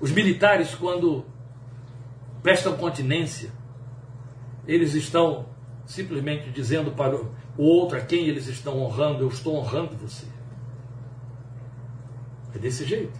Os 0.00 0.10
militares, 0.10 0.74
quando 0.74 1.24
prestam 2.42 2.76
continência, 2.76 3.50
eles 4.66 4.94
estão 4.94 5.46
simplesmente 5.92 6.50
dizendo 6.50 6.92
para 6.92 7.14
o 7.14 7.62
outro 7.62 7.98
a 7.98 8.00
quem 8.00 8.26
eles 8.26 8.46
estão 8.46 8.78
honrando: 8.80 9.22
Eu 9.22 9.28
estou 9.28 9.56
honrando 9.56 9.96
você. 9.96 10.26
É 12.54 12.58
desse 12.58 12.84
jeito. 12.84 13.18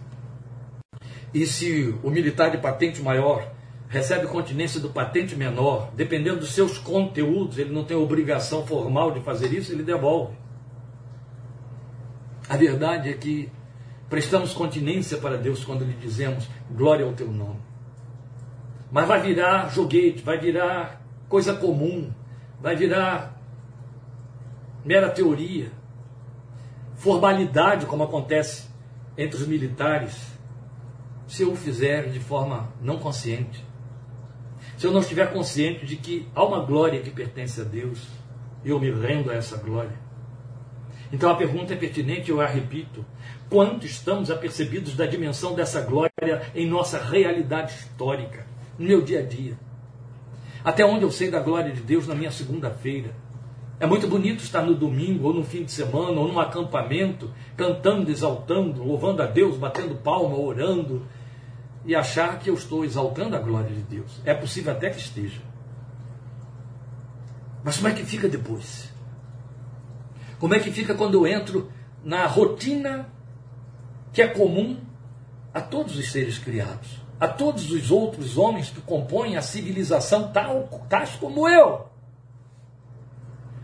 E 1.33 1.45
se 1.45 1.95
o 2.03 2.09
militar 2.09 2.51
de 2.51 2.57
patente 2.57 3.01
maior 3.01 3.51
recebe 3.89 4.27
continência 4.27 4.79
do 4.79 4.89
patente 4.89 5.35
menor, 5.35 5.91
dependendo 5.95 6.39
dos 6.39 6.51
seus 6.51 6.77
conteúdos, 6.77 7.57
ele 7.57 7.71
não 7.71 7.83
tem 7.83 7.95
obrigação 7.95 8.65
formal 8.65 9.11
de 9.11 9.21
fazer 9.21 9.53
isso, 9.53 9.71
ele 9.71 9.83
devolve. 9.83 10.35
A 12.49 12.57
verdade 12.57 13.09
é 13.09 13.13
que 13.13 13.51
prestamos 14.09 14.53
continência 14.53 15.17
para 15.17 15.37
Deus 15.37 15.63
quando 15.63 15.85
lhe 15.85 15.93
dizemos 15.93 16.47
glória 16.71 17.05
ao 17.05 17.13
teu 17.13 17.31
nome. 17.31 17.61
Mas 18.91 19.07
vai 19.07 19.21
virar 19.21 19.69
joguete, 19.69 20.21
vai 20.23 20.39
virar 20.39 21.01
coisa 21.27 21.53
comum, 21.55 22.11
vai 22.63 22.77
virar 22.77 23.37
mera 24.85 25.09
teoria, 25.09 25.69
formalidade, 26.95 27.85
como 27.85 28.03
acontece 28.03 28.69
entre 29.17 29.35
os 29.35 29.45
militares, 29.45 30.31
se 31.27 31.43
eu 31.43 31.51
o 31.51 31.55
fizer 31.57 32.09
de 32.09 32.21
forma 32.21 32.71
não 32.81 32.97
consciente. 32.97 33.65
Se 34.77 34.87
eu 34.87 34.93
não 34.93 35.01
estiver 35.01 35.33
consciente 35.33 35.85
de 35.85 35.97
que 35.97 36.25
há 36.33 36.41
uma 36.41 36.65
glória 36.65 37.01
que 37.01 37.11
pertence 37.11 37.59
a 37.59 37.65
Deus, 37.65 38.07
e 38.63 38.69
eu 38.69 38.79
me 38.79 38.89
rendo 38.89 39.29
a 39.29 39.35
essa 39.35 39.57
glória. 39.57 40.01
Então 41.11 41.29
a 41.29 41.35
pergunta 41.35 41.73
é 41.73 41.77
pertinente, 41.77 42.31
eu 42.31 42.39
a 42.39 42.47
repito. 42.47 43.05
Quanto 43.49 43.85
estamos 43.85 44.31
apercebidos 44.31 44.95
da 44.95 45.05
dimensão 45.05 45.53
dessa 45.53 45.81
glória 45.81 46.49
em 46.55 46.65
nossa 46.65 46.97
realidade 46.97 47.73
histórica, 47.73 48.47
no 48.79 48.87
meu 48.87 49.01
dia 49.01 49.19
a 49.19 49.23
dia? 49.23 49.57
Até 50.63 50.85
onde 50.85 51.03
eu 51.03 51.11
sei 51.11 51.29
da 51.29 51.39
glória 51.39 51.71
de 51.71 51.81
Deus 51.81 52.07
na 52.07 52.15
minha 52.15 52.31
segunda-feira. 52.31 53.13
É 53.79 53.85
muito 53.85 54.07
bonito 54.07 54.43
estar 54.43 54.61
no 54.61 54.75
domingo, 54.75 55.27
ou 55.27 55.33
no 55.33 55.43
fim 55.43 55.63
de 55.63 55.71
semana, 55.71 56.19
ou 56.19 56.27
num 56.27 56.39
acampamento, 56.39 57.29
cantando, 57.57 58.09
exaltando, 58.09 58.81
louvando 58.81 59.21
a 59.21 59.25
Deus, 59.25 59.57
batendo 59.57 59.95
palma, 59.95 60.37
orando, 60.37 61.05
e 61.85 61.93
achar 61.93 62.39
que 62.39 62.49
eu 62.49 62.53
estou 62.53 62.85
exaltando 62.85 63.35
a 63.35 63.39
glória 63.39 63.69
de 63.69 63.81
Deus. 63.81 64.21
É 64.23 64.33
possível 64.33 64.71
até 64.71 64.89
que 64.89 64.99
esteja. 64.99 65.41
Mas 67.61 67.75
como 67.75 67.89
é 67.89 67.93
que 67.93 68.05
fica 68.05 68.29
depois? 68.29 68.89
Como 70.39 70.53
é 70.53 70.59
que 70.59 70.71
fica 70.71 70.95
quando 70.95 71.15
eu 71.15 71.27
entro 71.27 71.69
na 72.03 72.25
rotina 72.25 73.09
que 74.13 74.21
é 74.21 74.27
comum 74.27 74.77
a 75.53 75.59
todos 75.59 75.97
os 75.97 76.11
seres 76.11 76.37
criados? 76.37 77.02
A 77.23 77.27
todos 77.29 77.71
os 77.71 77.89
outros 77.89 78.37
homens 78.37 78.69
que 78.69 78.81
compõem 78.81 79.37
a 79.37 79.41
civilização 79.41 80.29
tal, 80.33 80.67
tais 80.89 81.11
como 81.11 81.47
eu. 81.47 81.87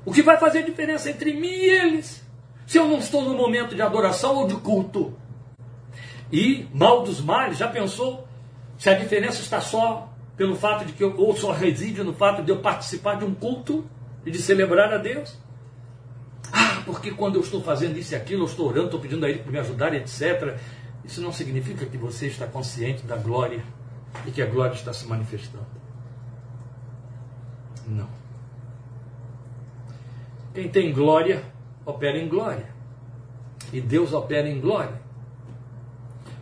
O 0.05 0.13
que 0.13 0.21
vai 0.21 0.37
fazer 0.37 0.63
diferença 0.63 1.09
entre 1.09 1.33
mim 1.33 1.49
e 1.49 1.69
eles? 1.69 2.23
Se 2.65 2.77
eu 2.77 2.87
não 2.87 2.99
estou 2.99 3.21
no 3.21 3.35
momento 3.35 3.75
de 3.75 3.81
adoração 3.81 4.37
ou 4.37 4.47
de 4.47 4.55
culto. 4.55 5.13
E, 6.31 6.67
mal 6.73 7.03
dos 7.03 7.19
males, 7.19 7.57
já 7.57 7.67
pensou 7.67 8.25
se 8.77 8.89
a 8.89 8.93
diferença 8.93 9.41
está 9.41 9.59
só 9.59 10.07
pelo 10.37 10.55
fato 10.55 10.85
de 10.85 10.93
que 10.93 11.03
eu, 11.03 11.13
ou 11.17 11.35
só 11.35 11.51
reside 11.51 12.01
no 12.01 12.13
fato 12.13 12.41
de 12.41 12.49
eu 12.49 12.59
participar 12.59 13.15
de 13.15 13.25
um 13.25 13.35
culto 13.35 13.85
e 14.25 14.31
de 14.31 14.41
celebrar 14.41 14.93
a 14.93 14.97
Deus? 14.97 15.37
Ah, 16.53 16.81
porque 16.85 17.11
quando 17.11 17.35
eu 17.35 17.41
estou 17.41 17.61
fazendo 17.61 17.97
isso 17.97 18.13
e 18.13 18.15
aquilo, 18.15 18.43
eu 18.43 18.47
estou 18.47 18.69
orando, 18.69 18.85
estou 18.85 19.01
pedindo 19.01 19.25
a 19.25 19.29
Ele 19.29 19.39
para 19.39 19.51
me 19.51 19.59
ajudar, 19.59 19.93
etc. 19.93 20.57
Isso 21.09 21.21
não 21.21 21.33
significa 21.33 21.87
que 21.87 21.97
você 21.97 22.27
está 22.27 22.45
consciente 22.45 23.01
da 23.01 23.17
glória 23.17 23.63
e 24.27 24.31
que 24.31 24.43
a 24.43 24.45
glória 24.45 24.75
está 24.75 24.93
se 24.93 25.07
manifestando. 25.07 25.65
Não. 27.87 28.07
Quem 30.53 30.69
tem 30.69 30.93
glória, 30.93 31.43
opera 31.83 32.15
em 32.15 32.29
glória. 32.29 32.69
E 33.73 33.81
Deus 33.81 34.13
opera 34.13 34.47
em 34.47 34.61
glória. 34.61 35.01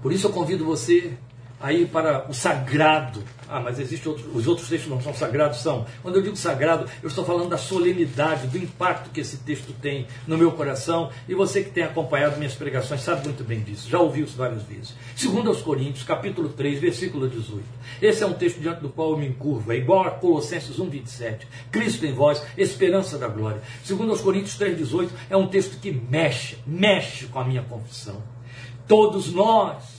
Por 0.01 0.11
isso 0.11 0.27
eu 0.27 0.33
convido 0.33 0.65
você 0.65 1.17
a 1.59 1.73
ir 1.73 1.87
para 1.87 2.29
o 2.29 2.33
sagrado 2.33 3.23
ah, 3.49 3.61
mas 3.61 3.79
existe 3.79 4.07
outro, 4.09 4.29
os 4.33 4.45
outros 4.45 4.67
textos 4.67 4.91
não 4.91 5.01
são 5.01 5.13
sagrados, 5.13 5.59
são. 5.59 5.85
Quando 6.01 6.17
eu 6.17 6.21
digo 6.21 6.35
sagrado, 6.35 6.85
eu 7.01 7.07
estou 7.07 7.23
falando 7.23 7.47
da 7.47 7.57
solenidade, 7.57 8.47
do 8.47 8.57
impacto 8.57 9.09
que 9.09 9.21
esse 9.21 9.37
texto 9.37 9.73
tem 9.81 10.05
no 10.27 10.37
meu 10.37 10.51
coração. 10.51 11.09
E 11.29 11.33
você 11.33 11.63
que 11.63 11.69
tem 11.69 11.83
acompanhado 11.83 12.37
minhas 12.37 12.55
pregações 12.55 13.01
sabe 13.01 13.23
muito 13.23 13.43
bem 13.45 13.61
disso, 13.61 13.89
já 13.89 13.99
ouviu 13.99 14.25
isso 14.25 14.35
várias 14.35 14.63
vezes. 14.63 14.93
Segundo 15.15 15.47
aos 15.47 15.61
Coríntios, 15.61 16.03
capítulo 16.03 16.49
3, 16.49 16.79
versículo 16.79 17.29
18. 17.29 17.63
Esse 18.01 18.23
é 18.23 18.27
um 18.27 18.33
texto 18.33 18.59
diante 18.59 18.81
do 18.81 18.89
qual 18.89 19.11
eu 19.11 19.17
me 19.17 19.27
encurvo, 19.27 19.71
é 19.71 19.77
igual 19.77 20.05
a 20.05 20.11
Colossenses 20.11 20.77
1, 20.77 20.89
27. 20.89 21.47
Cristo 21.71 22.05
em 22.05 22.11
vós, 22.11 22.43
esperança 22.57 23.17
da 23.17 23.29
glória. 23.29 23.61
Segundo 23.83 24.09
aos 24.09 24.19
Coríntios 24.19 24.57
3, 24.57 24.77
18, 24.77 25.13
é 25.29 25.37
um 25.37 25.47
texto 25.47 25.79
que 25.79 25.91
mexe, 25.91 26.57
mexe 26.67 27.27
com 27.27 27.39
a 27.39 27.45
minha 27.45 27.63
confissão. 27.63 28.21
Todos 28.85 29.31
nós 29.31 29.96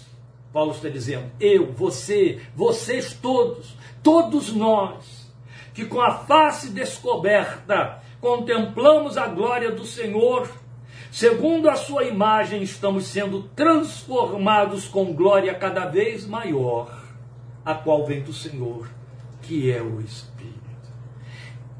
Paulo 0.52 0.72
está 0.72 0.88
dizendo: 0.88 1.30
eu, 1.40 1.72
você, 1.72 2.40
vocês 2.54 3.12
todos, 3.12 3.76
todos 4.02 4.52
nós, 4.52 5.30
que 5.74 5.84
com 5.84 6.00
a 6.00 6.10
face 6.10 6.70
descoberta 6.70 8.02
contemplamos 8.20 9.16
a 9.16 9.26
glória 9.26 9.70
do 9.70 9.84
Senhor, 9.84 10.50
segundo 11.10 11.68
a 11.68 11.76
sua 11.76 12.04
imagem, 12.04 12.62
estamos 12.62 13.06
sendo 13.06 13.44
transformados 13.54 14.88
com 14.88 15.12
glória 15.12 15.54
cada 15.54 15.86
vez 15.86 16.26
maior, 16.26 17.04
a 17.64 17.74
qual 17.74 18.04
vem 18.04 18.22
do 18.22 18.32
Senhor, 18.32 18.88
que 19.42 19.70
é 19.70 19.80
o 19.80 20.00
Espírito. 20.00 20.58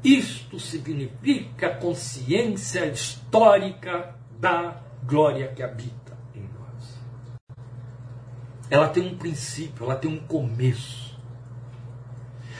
Isto 0.03 0.59
significa 0.59 1.69
consciência 1.69 2.85
histórica 2.85 4.15
da 4.39 4.81
glória 5.03 5.49
que 5.49 5.61
habita 5.61 5.98
ela 8.69 8.87
tem 8.87 9.05
um 9.05 9.17
princípio, 9.17 9.85
ela 9.85 9.95
tem 9.95 10.11
um 10.11 10.19
começo. 10.19 11.17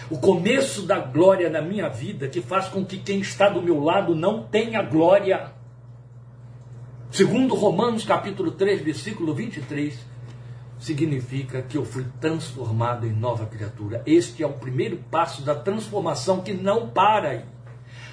O 0.09 0.17
começo 0.17 0.83
da 0.83 0.97
glória 0.97 1.49
na 1.49 1.61
minha 1.61 1.87
vida 1.87 2.27
que 2.27 2.41
faz 2.41 2.67
com 2.67 2.83
que 2.83 2.97
quem 2.97 3.19
está 3.19 3.47
do 3.47 3.61
meu 3.61 3.83
lado 3.83 4.15
não 4.15 4.43
tenha 4.43 4.81
glória. 4.81 5.51
Segundo 7.11 7.53
Romanos 7.53 8.03
capítulo 8.03 8.51
3, 8.51 8.81
versículo 8.81 9.35
23, 9.35 9.99
significa 10.79 11.61
que 11.61 11.77
eu 11.77 11.85
fui 11.85 12.05
transformado 12.19 13.05
em 13.05 13.11
nova 13.11 13.45
criatura. 13.45 14.01
Este 14.05 14.41
é 14.41 14.47
o 14.47 14.53
primeiro 14.53 14.97
passo 15.11 15.43
da 15.43 15.53
transformação 15.53 16.41
que 16.41 16.53
não 16.53 16.89
para 16.89 17.29
aí. 17.29 17.45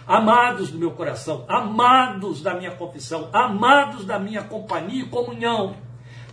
Amados 0.07 0.71
do 0.71 0.79
meu 0.79 0.91
coração, 0.91 1.45
amados 1.49 2.43
da 2.43 2.55
minha 2.55 2.73
confissão, 2.73 3.29
amados 3.33 4.05
da 4.05 4.19
minha 4.19 4.43
companhia 4.43 5.03
e 5.03 5.09
comunhão, 5.09 5.75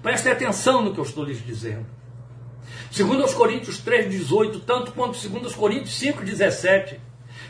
Prestem 0.04 0.34
atenção 0.34 0.82
no 0.82 0.94
que 0.94 1.00
eu 1.00 1.06
estou 1.06 1.24
lhes 1.24 1.44
dizendo. 1.44 1.86
Segundo 2.92 3.22
aos 3.22 3.34
Coríntios 3.34 3.82
3,18, 3.82 4.62
tanto 4.66 4.92
quanto 4.92 5.16
segundo 5.16 5.46
aos 5.46 5.56
Coríntios 5.56 5.98
5,17, 5.98 7.00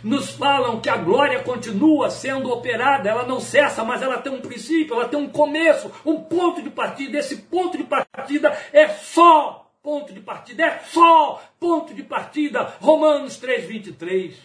nos 0.04 0.30
falam 0.30 0.80
que 0.80 0.88
a 0.88 0.96
glória 0.96 1.42
continua 1.42 2.12
sendo 2.12 2.52
operada, 2.52 3.10
ela 3.10 3.26
não 3.26 3.40
cessa, 3.40 3.84
mas 3.84 4.04
ela 4.04 4.20
tem 4.20 4.32
um 4.32 4.40
princípio, 4.40 4.94
ela 4.94 5.08
tem 5.08 5.20
um 5.20 5.28
começo, 5.28 5.92
um 6.06 6.22
ponto 6.22 6.62
de 6.62 6.70
partida. 6.70 7.18
Esse 7.18 7.38
ponto 7.38 7.76
de 7.76 7.86
partida 7.86 8.56
é 8.72 8.88
só 8.88 9.72
ponto 9.82 10.14
de 10.14 10.20
partida, 10.20 10.64
é 10.64 10.80
só 10.80 11.42
ponto 11.60 11.92
de 11.92 12.04
partida. 12.04 12.76
Romanos 12.80 13.42
3,23. 13.42 14.36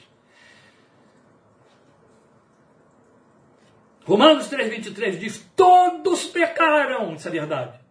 Romanos 4.06 4.48
3,23 4.48 5.18
diz: 5.18 5.46
Todos 5.54 6.24
pecaram, 6.24 7.14
isso 7.14 7.28
é 7.28 7.30
verdade 7.30 7.87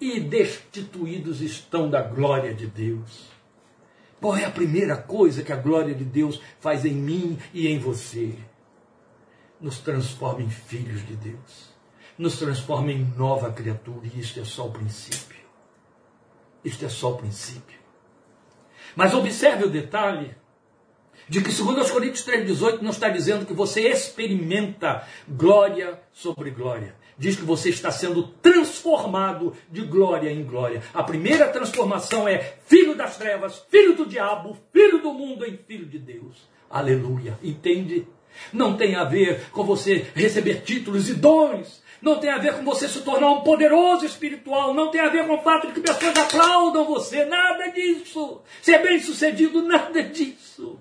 e 0.00 0.20
destituídos 0.20 1.40
estão 1.40 1.88
da 1.90 2.02
glória 2.02 2.54
de 2.54 2.66
Deus. 2.66 3.28
Qual 4.20 4.36
é 4.36 4.44
a 4.44 4.50
primeira 4.50 4.96
coisa 4.96 5.42
que 5.42 5.52
a 5.52 5.56
glória 5.56 5.94
de 5.94 6.04
Deus 6.04 6.40
faz 6.60 6.84
em 6.84 6.94
mim 6.94 7.38
e 7.52 7.68
em 7.68 7.78
você? 7.78 8.34
Nos 9.60 9.78
transforma 9.78 10.42
em 10.42 10.50
filhos 10.50 11.06
de 11.06 11.16
Deus. 11.16 11.72
Nos 12.16 12.38
transforma 12.38 12.92
em 12.92 13.04
nova 13.16 13.52
criatura. 13.52 14.06
E 14.06 14.20
isto 14.20 14.40
é 14.40 14.44
só 14.44 14.66
o 14.66 14.72
princípio. 14.72 15.38
Isto 16.64 16.84
é 16.84 16.88
só 16.88 17.12
o 17.12 17.16
princípio. 17.16 17.78
Mas 18.96 19.14
observe 19.14 19.64
o 19.64 19.70
detalhe 19.70 20.34
De 21.28 21.42
que, 21.42 21.52
segundo 21.52 21.80
os 21.80 21.90
Coríntios 21.90 22.24
3,18, 22.26 22.80
não 22.80 22.90
está 22.90 23.10
dizendo 23.10 23.44
que 23.44 23.52
você 23.52 23.82
experimenta 23.88 25.06
glória 25.28 26.00
sobre 26.10 26.50
glória. 26.50 26.96
Diz 27.18 27.34
que 27.34 27.44
você 27.44 27.70
está 27.70 27.90
sendo 27.90 28.22
transformado 28.40 29.52
de 29.70 29.80
glória 29.80 30.30
em 30.30 30.44
glória. 30.44 30.82
A 30.94 31.02
primeira 31.02 31.48
transformação 31.48 32.28
é 32.28 32.38
filho 32.66 32.94
das 32.94 33.16
trevas, 33.16 33.64
filho 33.68 33.96
do 33.96 34.06
diabo, 34.06 34.56
filho 34.72 34.98
do 35.02 35.12
mundo 35.12 35.44
em 35.44 35.56
filho 35.56 35.86
de 35.86 35.98
Deus. 35.98 36.48
Aleluia. 36.70 37.36
Entende? 37.42 38.06
Não 38.52 38.76
tem 38.76 38.94
a 38.94 39.02
ver 39.02 39.48
com 39.50 39.64
você 39.64 40.06
receber 40.14 40.62
títulos 40.62 41.08
e 41.08 41.14
dons. 41.14 41.82
Não 42.00 42.20
tem 42.20 42.30
a 42.30 42.38
ver 42.38 42.54
com 42.54 42.64
você 42.64 42.88
se 42.88 43.00
tornar 43.00 43.30
um 43.30 43.40
poderoso 43.40 44.06
espiritual. 44.06 44.72
Não 44.72 44.90
tem 44.90 45.00
a 45.00 45.08
ver 45.08 45.26
com 45.26 45.34
o 45.34 45.42
fato 45.42 45.66
de 45.66 45.72
que 45.72 45.80
pessoas 45.80 46.16
aplaudam 46.16 46.84
você. 46.84 47.24
Nada 47.24 47.68
disso. 47.68 48.40
Ser 48.62 48.78
bem 48.78 49.00
sucedido, 49.00 49.60
nada 49.62 50.02
disso. 50.04 50.78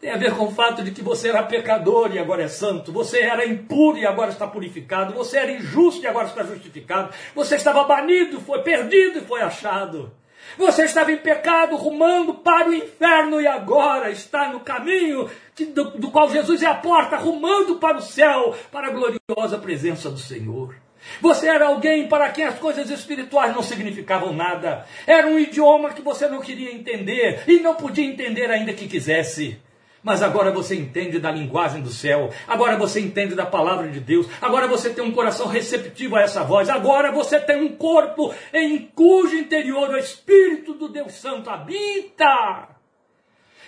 Tem 0.00 0.10
a 0.10 0.16
ver 0.16 0.34
com 0.34 0.44
o 0.44 0.52
fato 0.52 0.82
de 0.84 0.90
que 0.90 1.02
você 1.02 1.30
era 1.30 1.42
pecador 1.42 2.14
e 2.14 2.18
agora 2.18 2.42
é 2.42 2.48
santo. 2.48 2.92
Você 2.92 3.20
era 3.20 3.46
impuro 3.46 3.96
e 3.96 4.06
agora 4.06 4.30
está 4.30 4.46
purificado. 4.46 5.14
Você 5.14 5.38
era 5.38 5.50
injusto 5.50 6.02
e 6.02 6.06
agora 6.06 6.26
está 6.26 6.42
justificado. 6.44 7.14
Você 7.34 7.56
estava 7.56 7.82
banido, 7.84 8.40
foi 8.40 8.62
perdido 8.62 9.18
e 9.18 9.22
foi 9.22 9.40
achado. 9.40 10.12
Você 10.58 10.84
estava 10.84 11.10
em 11.10 11.16
pecado, 11.16 11.76
rumando 11.76 12.34
para 12.34 12.68
o 12.68 12.74
inferno 12.74 13.40
e 13.40 13.46
agora 13.46 14.10
está 14.10 14.50
no 14.50 14.60
caminho 14.60 15.30
do, 15.74 15.90
do 15.92 16.10
qual 16.10 16.30
Jesus 16.30 16.62
é 16.62 16.66
a 16.66 16.74
porta, 16.74 17.16
rumando 17.16 17.76
para 17.76 17.96
o 17.96 18.02
céu, 18.02 18.54
para 18.70 18.88
a 18.88 18.90
gloriosa 18.90 19.58
presença 19.58 20.10
do 20.10 20.18
Senhor. 20.18 20.74
Você 21.20 21.48
era 21.48 21.66
alguém 21.66 22.08
para 22.08 22.30
quem 22.30 22.44
as 22.44 22.58
coisas 22.58 22.90
espirituais 22.90 23.54
não 23.54 23.62
significavam 23.62 24.32
nada. 24.32 24.86
Era 25.06 25.26
um 25.26 25.38
idioma 25.38 25.90
que 25.90 26.02
você 26.02 26.28
não 26.28 26.40
queria 26.40 26.72
entender 26.72 27.44
e 27.46 27.60
não 27.60 27.74
podia 27.74 28.04
entender 28.04 28.50
ainda 28.50 28.72
que 28.72 28.88
quisesse. 28.88 29.58
Mas 30.06 30.22
agora 30.22 30.52
você 30.52 30.76
entende 30.76 31.18
da 31.18 31.32
linguagem 31.32 31.82
do 31.82 31.90
céu, 31.90 32.30
agora 32.46 32.76
você 32.76 33.00
entende 33.00 33.34
da 33.34 33.44
palavra 33.44 33.88
de 33.88 33.98
Deus, 33.98 34.28
agora 34.40 34.68
você 34.68 34.90
tem 34.90 35.02
um 35.02 35.10
coração 35.10 35.48
receptivo 35.48 36.14
a 36.14 36.20
essa 36.20 36.44
voz, 36.44 36.68
agora 36.68 37.10
você 37.10 37.40
tem 37.40 37.60
um 37.60 37.76
corpo 37.76 38.32
em 38.54 38.86
cujo 38.94 39.34
interior 39.34 39.90
o 39.90 39.98
Espírito 39.98 40.74
do 40.74 40.88
Deus 40.88 41.14
Santo 41.14 41.50
habita. 41.50 42.68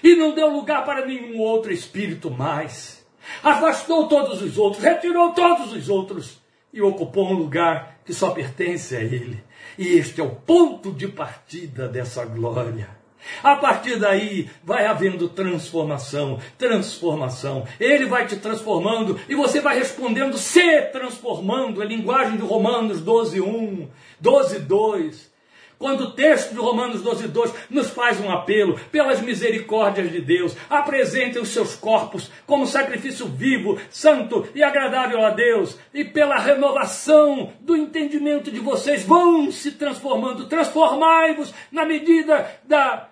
E 0.01 0.15
não 0.15 0.33
deu 0.33 0.49
lugar 0.49 0.85
para 0.85 1.05
nenhum 1.05 1.41
outro 1.41 1.73
espírito 1.73 2.31
mais. 2.31 3.05
Afastou 3.43 4.07
todos 4.07 4.41
os 4.41 4.57
outros, 4.57 4.81
retirou 4.81 5.33
todos 5.33 5.73
os 5.73 5.89
outros 5.89 6.41
e 6.73 6.81
ocupou 6.81 7.27
um 7.27 7.35
lugar 7.35 7.99
que 8.05 8.15
só 8.15 8.31
pertence 8.31 8.95
a 8.95 9.01
Ele. 9.01 9.43
E 9.77 9.89
este 9.89 10.21
é 10.21 10.25
o 10.25 10.37
ponto 10.37 10.93
de 10.93 11.09
partida 11.09 11.89
dessa 11.89 12.25
glória. 12.25 12.98
A 13.43 13.57
partir 13.57 13.97
daí 13.99 14.49
vai 14.63 14.87
havendo 14.87 15.29
transformação, 15.29 16.39
transformação. 16.57 17.67
Ele 17.79 18.07
vai 18.07 18.27
te 18.27 18.37
transformando 18.37 19.19
e 19.29 19.35
você 19.35 19.61
vai 19.61 19.79
respondendo 19.79 20.37
se 20.39 20.83
transformando. 20.93 21.83
É 21.83 21.87
linguagem 21.87 22.37
de 22.37 22.43
Romanos 22.43 23.01
12, 23.01 23.41
1, 23.41 23.89
12, 24.21 24.59
2. 24.61 25.38
Quando 25.79 26.03
o 26.03 26.11
texto 26.11 26.53
de 26.53 26.59
Romanos 26.59 27.03
12, 27.03 27.29
2 27.29 27.55
nos 27.71 27.91
faz 27.91 28.21
um 28.21 28.31
apelo, 28.31 28.79
pelas 28.91 29.21
misericórdias 29.21 30.11
de 30.11 30.21
Deus, 30.21 30.57
apresentem 30.69 31.41
os 31.41 31.51
seus 31.51 31.77
corpos 31.77 32.31
como 32.47 32.67
sacrifício 32.67 33.27
vivo, 33.27 33.79
santo 33.89 34.49
e 34.55 34.63
agradável 34.63 35.25
a 35.25 35.31
Deus, 35.31 35.79
e 35.95 36.05
pela 36.05 36.39
renovação 36.39 37.53
do 37.61 37.77
entendimento 37.77 38.51
de 38.51 38.59
vocês, 38.59 39.05
vão 39.05 39.53
se 39.53 39.73
transformando, 39.73 40.49
transformai-vos 40.49 41.55
na 41.71 41.85
medida 41.85 42.51
da 42.65 43.09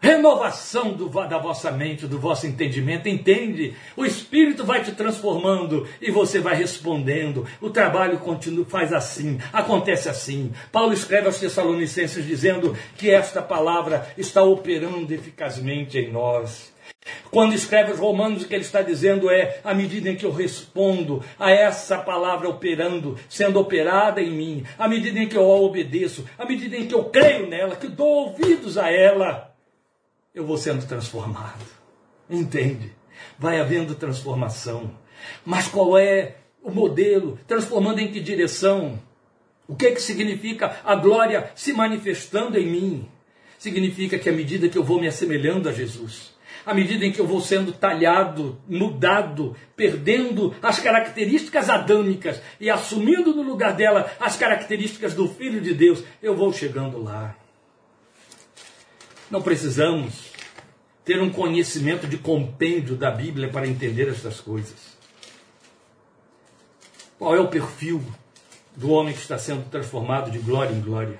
renovação 0.00 0.92
do, 0.92 1.08
da 1.08 1.38
vossa 1.38 1.70
mente, 1.70 2.06
do 2.06 2.18
vosso 2.18 2.46
entendimento. 2.46 3.08
Entende? 3.08 3.74
O 3.96 4.04
Espírito 4.04 4.64
vai 4.64 4.82
te 4.82 4.92
transformando 4.92 5.86
e 6.00 6.10
você 6.10 6.38
vai 6.38 6.56
respondendo. 6.56 7.46
O 7.60 7.70
trabalho 7.70 8.18
continua, 8.18 8.64
faz 8.64 8.92
assim, 8.92 9.38
acontece 9.52 10.08
assim. 10.08 10.52
Paulo 10.72 10.92
escreve 10.92 11.26
aos 11.26 11.38
Tessalonicenses 11.38 12.24
dizendo 12.24 12.76
que 12.96 13.10
esta 13.10 13.42
palavra 13.42 14.06
está 14.16 14.42
operando 14.42 15.12
eficazmente 15.12 15.98
em 15.98 16.10
nós. 16.10 16.72
Quando 17.30 17.54
escreve 17.54 17.92
os 17.92 17.98
Romanos, 17.98 18.42
o 18.42 18.48
que 18.48 18.54
ele 18.54 18.64
está 18.64 18.82
dizendo 18.82 19.30
é: 19.30 19.60
à 19.62 19.74
medida 19.74 20.08
em 20.08 20.16
que 20.16 20.24
eu 20.24 20.32
respondo 20.32 21.22
a 21.38 21.50
essa 21.50 21.98
palavra 21.98 22.48
operando, 22.48 23.18
sendo 23.28 23.60
operada 23.60 24.20
em 24.20 24.30
mim, 24.30 24.64
à 24.78 24.88
medida 24.88 25.18
em 25.18 25.28
que 25.28 25.36
eu 25.36 25.50
a 25.50 25.56
obedeço, 25.56 26.26
à 26.38 26.44
medida 26.44 26.76
em 26.76 26.86
que 26.86 26.94
eu 26.94 27.04
creio 27.04 27.46
nela, 27.46 27.76
que 27.76 27.88
dou 27.88 28.28
ouvidos 28.28 28.78
a 28.78 28.90
ela, 28.90 29.47
eu 30.38 30.46
vou 30.46 30.56
sendo 30.56 30.86
transformado. 30.86 31.64
Entende? 32.30 32.92
Vai 33.38 33.60
havendo 33.60 33.94
transformação. 33.94 34.92
Mas 35.44 35.66
qual 35.66 35.98
é 35.98 36.36
o 36.62 36.70
modelo? 36.70 37.38
Transformando 37.46 37.98
em 37.98 38.12
que 38.12 38.20
direção? 38.20 39.00
O 39.66 39.74
que, 39.74 39.86
é 39.86 39.90
que 39.90 40.00
significa 40.00 40.80
a 40.84 40.94
glória 40.94 41.50
se 41.54 41.72
manifestando 41.72 42.56
em 42.56 42.66
mim? 42.66 43.08
Significa 43.58 44.18
que 44.18 44.28
à 44.28 44.32
medida 44.32 44.68
que 44.68 44.78
eu 44.78 44.84
vou 44.84 45.00
me 45.00 45.08
assemelhando 45.08 45.68
a 45.68 45.72
Jesus, 45.72 46.32
à 46.64 46.72
medida 46.72 47.04
em 47.04 47.10
que 47.10 47.20
eu 47.20 47.26
vou 47.26 47.40
sendo 47.40 47.72
talhado, 47.72 48.60
mudado, 48.68 49.56
perdendo 49.74 50.54
as 50.62 50.78
características 50.78 51.68
adâmicas 51.68 52.40
e 52.60 52.70
assumindo 52.70 53.34
no 53.34 53.42
lugar 53.42 53.74
dela 53.74 54.10
as 54.20 54.36
características 54.36 55.14
do 55.14 55.28
Filho 55.28 55.60
de 55.60 55.74
Deus, 55.74 56.04
eu 56.22 56.36
vou 56.36 56.52
chegando 56.52 57.02
lá. 57.02 57.34
Não 59.30 59.42
precisamos 59.42 60.27
ter 61.08 61.22
um 61.22 61.30
conhecimento 61.30 62.06
de 62.06 62.18
compêndio 62.18 62.94
da 62.94 63.10
Bíblia 63.10 63.48
para 63.48 63.66
entender 63.66 64.10
estas 64.10 64.42
coisas. 64.42 64.94
Qual 67.18 67.34
é 67.34 67.40
o 67.40 67.48
perfil 67.48 68.04
do 68.76 68.90
homem 68.90 69.14
que 69.14 69.20
está 69.20 69.38
sendo 69.38 69.70
transformado 69.70 70.30
de 70.30 70.38
glória 70.38 70.74
em 70.74 70.82
glória? 70.82 71.18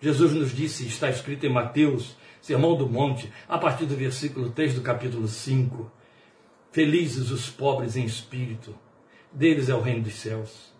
Jesus 0.00 0.32
nos 0.34 0.54
disse, 0.54 0.86
está 0.86 1.10
escrito 1.10 1.44
em 1.44 1.52
Mateus, 1.52 2.16
Sermão 2.40 2.76
do 2.76 2.88
Monte, 2.88 3.32
a 3.48 3.58
partir 3.58 3.86
do 3.86 3.96
versículo 3.96 4.50
3 4.50 4.74
do 4.74 4.82
capítulo 4.82 5.26
5: 5.26 5.90
Felizes 6.70 7.32
os 7.32 7.50
pobres 7.50 7.96
em 7.96 8.04
espírito, 8.04 8.72
deles 9.32 9.68
é 9.68 9.74
o 9.74 9.80
reino 9.80 10.04
dos 10.04 10.14
céus. 10.14 10.72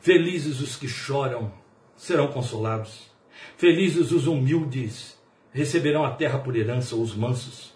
Felizes 0.00 0.62
os 0.62 0.74
que 0.74 0.88
choram, 0.88 1.52
serão 1.98 2.28
consolados. 2.28 3.10
Felizes 3.58 4.10
os 4.10 4.26
humildes, 4.26 5.15
receberão 5.56 6.04
a 6.04 6.10
terra 6.10 6.38
por 6.38 6.54
herança 6.54 6.94
os 6.94 7.14
mansos. 7.14 7.72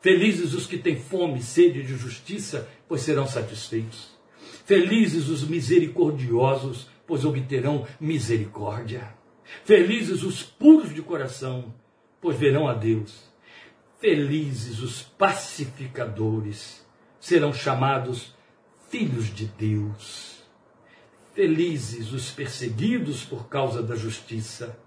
Felizes 0.00 0.54
os 0.54 0.66
que 0.66 0.78
têm 0.78 0.96
fome 0.96 1.40
e 1.40 1.42
sede 1.42 1.82
de 1.82 1.94
justiça, 1.94 2.66
pois 2.88 3.02
serão 3.02 3.26
satisfeitos. 3.26 4.18
Felizes 4.64 5.28
os 5.28 5.46
misericordiosos, 5.46 6.88
pois 7.06 7.26
obterão 7.26 7.86
misericórdia. 8.00 9.14
Felizes 9.62 10.22
os 10.22 10.42
puros 10.42 10.94
de 10.94 11.02
coração, 11.02 11.74
pois 12.18 12.38
verão 12.38 12.66
a 12.66 12.72
Deus. 12.72 13.30
Felizes 13.98 14.80
os 14.80 15.02
pacificadores, 15.02 16.82
serão 17.20 17.52
chamados 17.52 18.34
filhos 18.88 19.26
de 19.32 19.44
Deus. 19.44 20.42
Felizes 21.34 22.10
os 22.10 22.30
perseguidos 22.30 23.22
por 23.22 23.48
causa 23.48 23.82
da 23.82 23.94
justiça, 23.94 24.78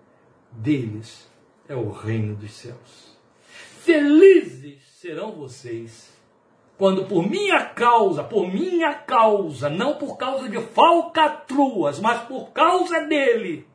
deles 0.52 1.35
é 1.68 1.76
o 1.76 1.92
reino 1.92 2.36
dos 2.36 2.52
céus. 2.52 3.18
Felizes 3.82 4.80
serão 5.00 5.32
vocês 5.32 6.14
quando 6.78 7.06
por 7.06 7.30
minha 7.30 7.64
causa, 7.64 8.24
por 8.24 8.52
minha 8.52 8.94
causa, 8.94 9.70
não 9.70 9.96
por 9.96 10.18
causa 10.18 10.50
de 10.50 10.60
falcatruas, 10.60 12.00
mas 12.00 12.22
por 12.24 12.52
causa 12.52 13.00
dele, 13.02 13.66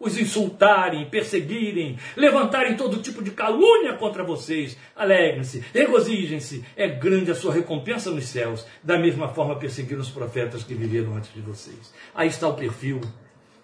os 0.00 0.18
insultarem, 0.18 1.10
perseguirem, 1.10 1.98
levantarem 2.16 2.76
todo 2.76 3.02
tipo 3.02 3.22
de 3.22 3.32
calúnia 3.32 3.94
contra 3.94 4.22
vocês. 4.22 4.78
Alegrem-se, 4.94 5.64
regozijem-se, 5.74 6.64
é 6.76 6.88
grande 6.88 7.30
a 7.30 7.34
sua 7.34 7.52
recompensa 7.52 8.10
nos 8.10 8.26
céus. 8.26 8.64
Da 8.82 8.98
mesma 8.98 9.28
forma 9.28 9.56
perseguiram 9.56 10.00
os 10.00 10.10
profetas 10.10 10.62
que 10.62 10.74
viveram 10.74 11.16
antes 11.16 11.32
de 11.34 11.40
vocês. 11.40 11.92
Aí 12.14 12.28
está 12.28 12.48
o 12.48 12.54
perfil 12.54 13.00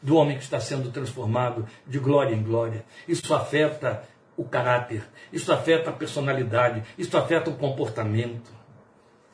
do 0.05 0.17
homem 0.17 0.37
que 0.37 0.45
está 0.45 0.61
sendo 0.61 0.91
transformado 0.91 1.67
de 1.87 1.99
glória 1.99 2.35
em 2.35 2.43
glória. 2.43 2.85
Isso 3.09 3.35
afeta 3.35 4.07
o 4.37 4.45
caráter, 4.45 5.03
isso 5.33 5.51
afeta 5.51 5.89
a 5.89 5.93
personalidade, 5.93 6.83
isso 6.99 7.17
afeta 7.17 7.49
o 7.49 7.57
comportamento, 7.57 8.51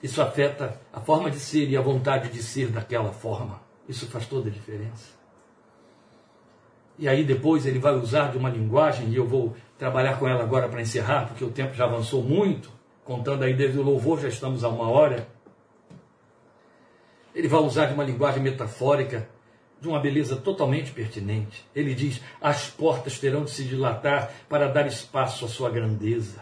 isso 0.01 0.23
afeta 0.23 0.81
a 0.93 1.01
forma 1.01 1.29
de 1.29 1.41
ser 1.41 1.69
e 1.69 1.77
a 1.77 1.81
vontade 1.81 2.29
de 2.29 2.41
ser 2.41 2.69
daquela 2.69 3.11
forma. 3.11 3.61
Isso 3.89 4.07
faz 4.07 4.27
toda 4.27 4.49
a 4.49 4.53
diferença. 4.53 5.19
E 6.97 7.09
aí 7.09 7.25
depois 7.25 7.67
ele 7.67 7.81
vai 7.81 7.95
usar 7.95 8.31
de 8.31 8.39
uma 8.39 8.49
linguagem, 8.49 9.09
e 9.09 9.17
eu 9.17 9.27
vou 9.27 9.57
trabalhar 9.77 10.21
com 10.21 10.29
ela 10.29 10.45
agora 10.45 10.69
para 10.69 10.81
encerrar, 10.81 11.27
porque 11.27 11.45
o 11.45 11.51
tempo 11.51 11.75
já 11.75 11.85
avançou 11.85 12.23
muito, 12.23 12.71
contando 13.05 13.43
aí 13.43 13.55
desde 13.55 13.79
o 13.79 13.83
louvor, 13.83 14.21
já 14.21 14.29
estamos 14.29 14.63
a 14.63 14.69
uma 14.69 14.89
hora. 14.89 15.27
Ele 17.35 17.49
vai 17.49 17.61
usar 17.61 17.87
de 17.87 17.95
uma 17.95 18.05
linguagem 18.05 18.41
metafórica 18.41 19.29
de 19.81 19.89
uma 19.89 19.99
beleza 19.99 20.37
totalmente 20.37 20.93
pertinente. 20.93 21.65
Ele 21.75 21.95
diz: 21.95 22.21
as 22.41 22.69
portas 22.69 23.19
terão 23.19 23.45
de 23.45 23.51
se 23.51 23.65
dilatar 23.65 24.33
para 24.49 24.69
dar 24.69 24.87
espaço 24.87 25.45
à 25.45 25.49
sua 25.49 25.71
grandeza. 25.71 26.41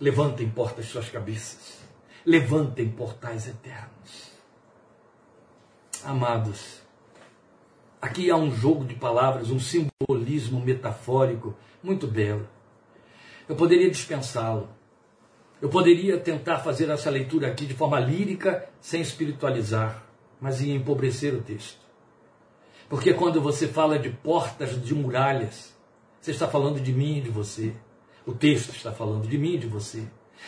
Levantem 0.00 0.48
portas 0.50 0.86
suas 0.86 1.08
cabeças, 1.08 1.78
levantem 2.26 2.88
portais 2.88 3.46
eternos. 3.46 4.34
Amados, 6.02 6.82
aqui 8.02 8.30
há 8.30 8.36
um 8.36 8.54
jogo 8.54 8.84
de 8.84 8.94
palavras, 8.94 9.50
um 9.50 9.60
simbolismo 9.60 10.60
metafórico 10.60 11.54
muito 11.82 12.06
belo. 12.06 12.46
Eu 13.48 13.54
poderia 13.54 13.90
dispensá-lo. 13.90 14.68
Eu 15.62 15.68
poderia 15.68 16.18
tentar 16.18 16.58
fazer 16.58 16.90
essa 16.90 17.08
leitura 17.08 17.48
aqui 17.48 17.64
de 17.64 17.74
forma 17.74 17.98
lírica, 18.00 18.68
sem 18.80 19.00
espiritualizar, 19.00 20.02
mas 20.40 20.60
ia 20.60 20.74
empobrecer 20.74 21.32
o 21.32 21.40
texto. 21.40 21.83
Porque 22.88 23.14
quando 23.14 23.40
você 23.40 23.66
fala 23.66 23.98
de 23.98 24.10
portas 24.10 24.80
de 24.82 24.94
muralhas, 24.94 25.74
você 26.20 26.30
está 26.30 26.48
falando 26.48 26.80
de 26.80 26.92
mim 26.92 27.18
e 27.18 27.20
de 27.22 27.30
você. 27.30 27.74
O 28.26 28.32
texto 28.32 28.70
está 28.70 28.92
falando 28.92 29.26
de 29.26 29.36
mim 29.36 29.54
e 29.54 29.58
de 29.58 29.66
você. 29.66 30.02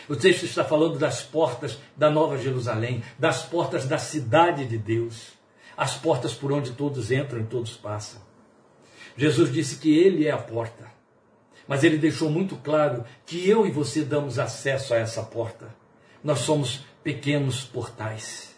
O 0.08 0.16
texto 0.16 0.44
está 0.44 0.64
falando 0.64 0.98
das 0.98 1.22
portas 1.22 1.78
da 1.96 2.10
Nova 2.10 2.36
Jerusalém, 2.36 3.02
das 3.18 3.42
portas 3.42 3.86
da 3.86 3.98
cidade 3.98 4.66
de 4.66 4.76
Deus, 4.76 5.32
as 5.76 5.94
portas 5.94 6.34
por 6.34 6.52
onde 6.52 6.72
todos 6.72 7.10
entram 7.10 7.40
e 7.40 7.44
todos 7.44 7.76
passam. 7.76 8.20
Jesus 9.16 9.52
disse 9.52 9.76
que 9.76 9.96
Ele 9.96 10.26
é 10.26 10.30
a 10.30 10.38
porta, 10.38 10.90
mas 11.66 11.82
Ele 11.82 11.96
deixou 11.96 12.30
muito 12.30 12.56
claro 12.56 13.04
que 13.24 13.48
eu 13.48 13.66
e 13.66 13.70
você 13.70 14.04
damos 14.04 14.38
acesso 14.38 14.92
a 14.92 14.98
essa 14.98 15.22
porta. 15.22 15.74
Nós 16.22 16.40
somos 16.40 16.84
pequenos 17.02 17.64
portais 17.64 18.55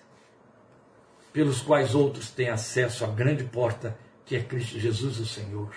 pelos 1.38 1.60
quais 1.60 1.94
outros 1.94 2.30
têm 2.30 2.48
acesso 2.48 3.04
à 3.04 3.06
grande 3.06 3.44
porta 3.44 3.96
que 4.26 4.34
é 4.34 4.42
Cristo 4.42 4.76
Jesus, 4.76 5.20
o 5.20 5.24
Senhor. 5.24 5.70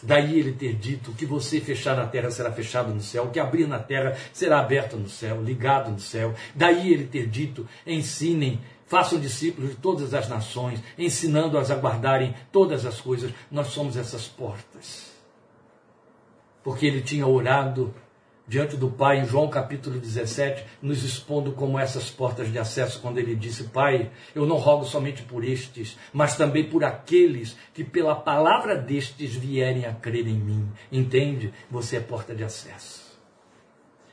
Daí 0.00 0.38
ele 0.38 0.52
ter 0.52 0.72
dito: 0.74 1.10
o 1.10 1.14
que 1.14 1.26
você 1.26 1.60
fechar 1.60 1.96
na 1.96 2.06
terra 2.06 2.30
será 2.30 2.52
fechado 2.52 2.94
no 2.94 3.00
céu, 3.00 3.24
o 3.24 3.30
que 3.32 3.40
abrir 3.40 3.66
na 3.66 3.80
terra 3.80 4.16
será 4.32 4.60
aberto 4.60 4.96
no 4.96 5.08
céu, 5.08 5.42
ligado 5.42 5.90
no 5.90 5.98
céu. 5.98 6.32
Daí 6.54 6.92
ele 6.92 7.08
ter 7.08 7.26
dito: 7.26 7.68
ensinem, 7.84 8.60
façam 8.86 9.18
discípulos 9.18 9.70
de 9.70 9.76
todas 9.78 10.14
as 10.14 10.28
nações, 10.28 10.80
ensinando-as 10.96 11.72
a 11.72 11.74
guardarem 11.74 12.32
todas 12.52 12.86
as 12.86 13.00
coisas. 13.00 13.32
Nós 13.50 13.66
somos 13.66 13.96
essas 13.96 14.28
portas. 14.28 15.10
Porque 16.62 16.86
ele 16.86 17.02
tinha 17.02 17.26
orado 17.26 17.92
diante 18.48 18.76
do 18.76 18.90
Pai, 18.90 19.20
em 19.20 19.26
João 19.26 19.48
capítulo 19.48 20.00
17, 20.00 20.64
nos 20.80 21.04
expondo 21.04 21.52
como 21.52 21.78
essas 21.78 22.10
portas 22.10 22.50
de 22.50 22.58
acesso, 22.58 23.00
quando 23.00 23.18
ele 23.18 23.36
disse: 23.36 23.64
Pai, 23.64 24.10
eu 24.34 24.46
não 24.46 24.56
rogo 24.56 24.84
somente 24.84 25.22
por 25.22 25.44
estes, 25.44 25.98
mas 26.12 26.36
também 26.36 26.68
por 26.68 26.82
aqueles 26.82 27.56
que 27.74 27.84
pela 27.84 28.16
palavra 28.16 28.74
destes 28.76 29.34
vierem 29.34 29.84
a 29.84 29.92
crer 29.92 30.26
em 30.26 30.38
mim. 30.38 30.68
Entende? 30.90 31.52
Você 31.70 31.96
é 31.96 32.00
porta 32.00 32.34
de 32.34 32.42
acesso. 32.42 33.06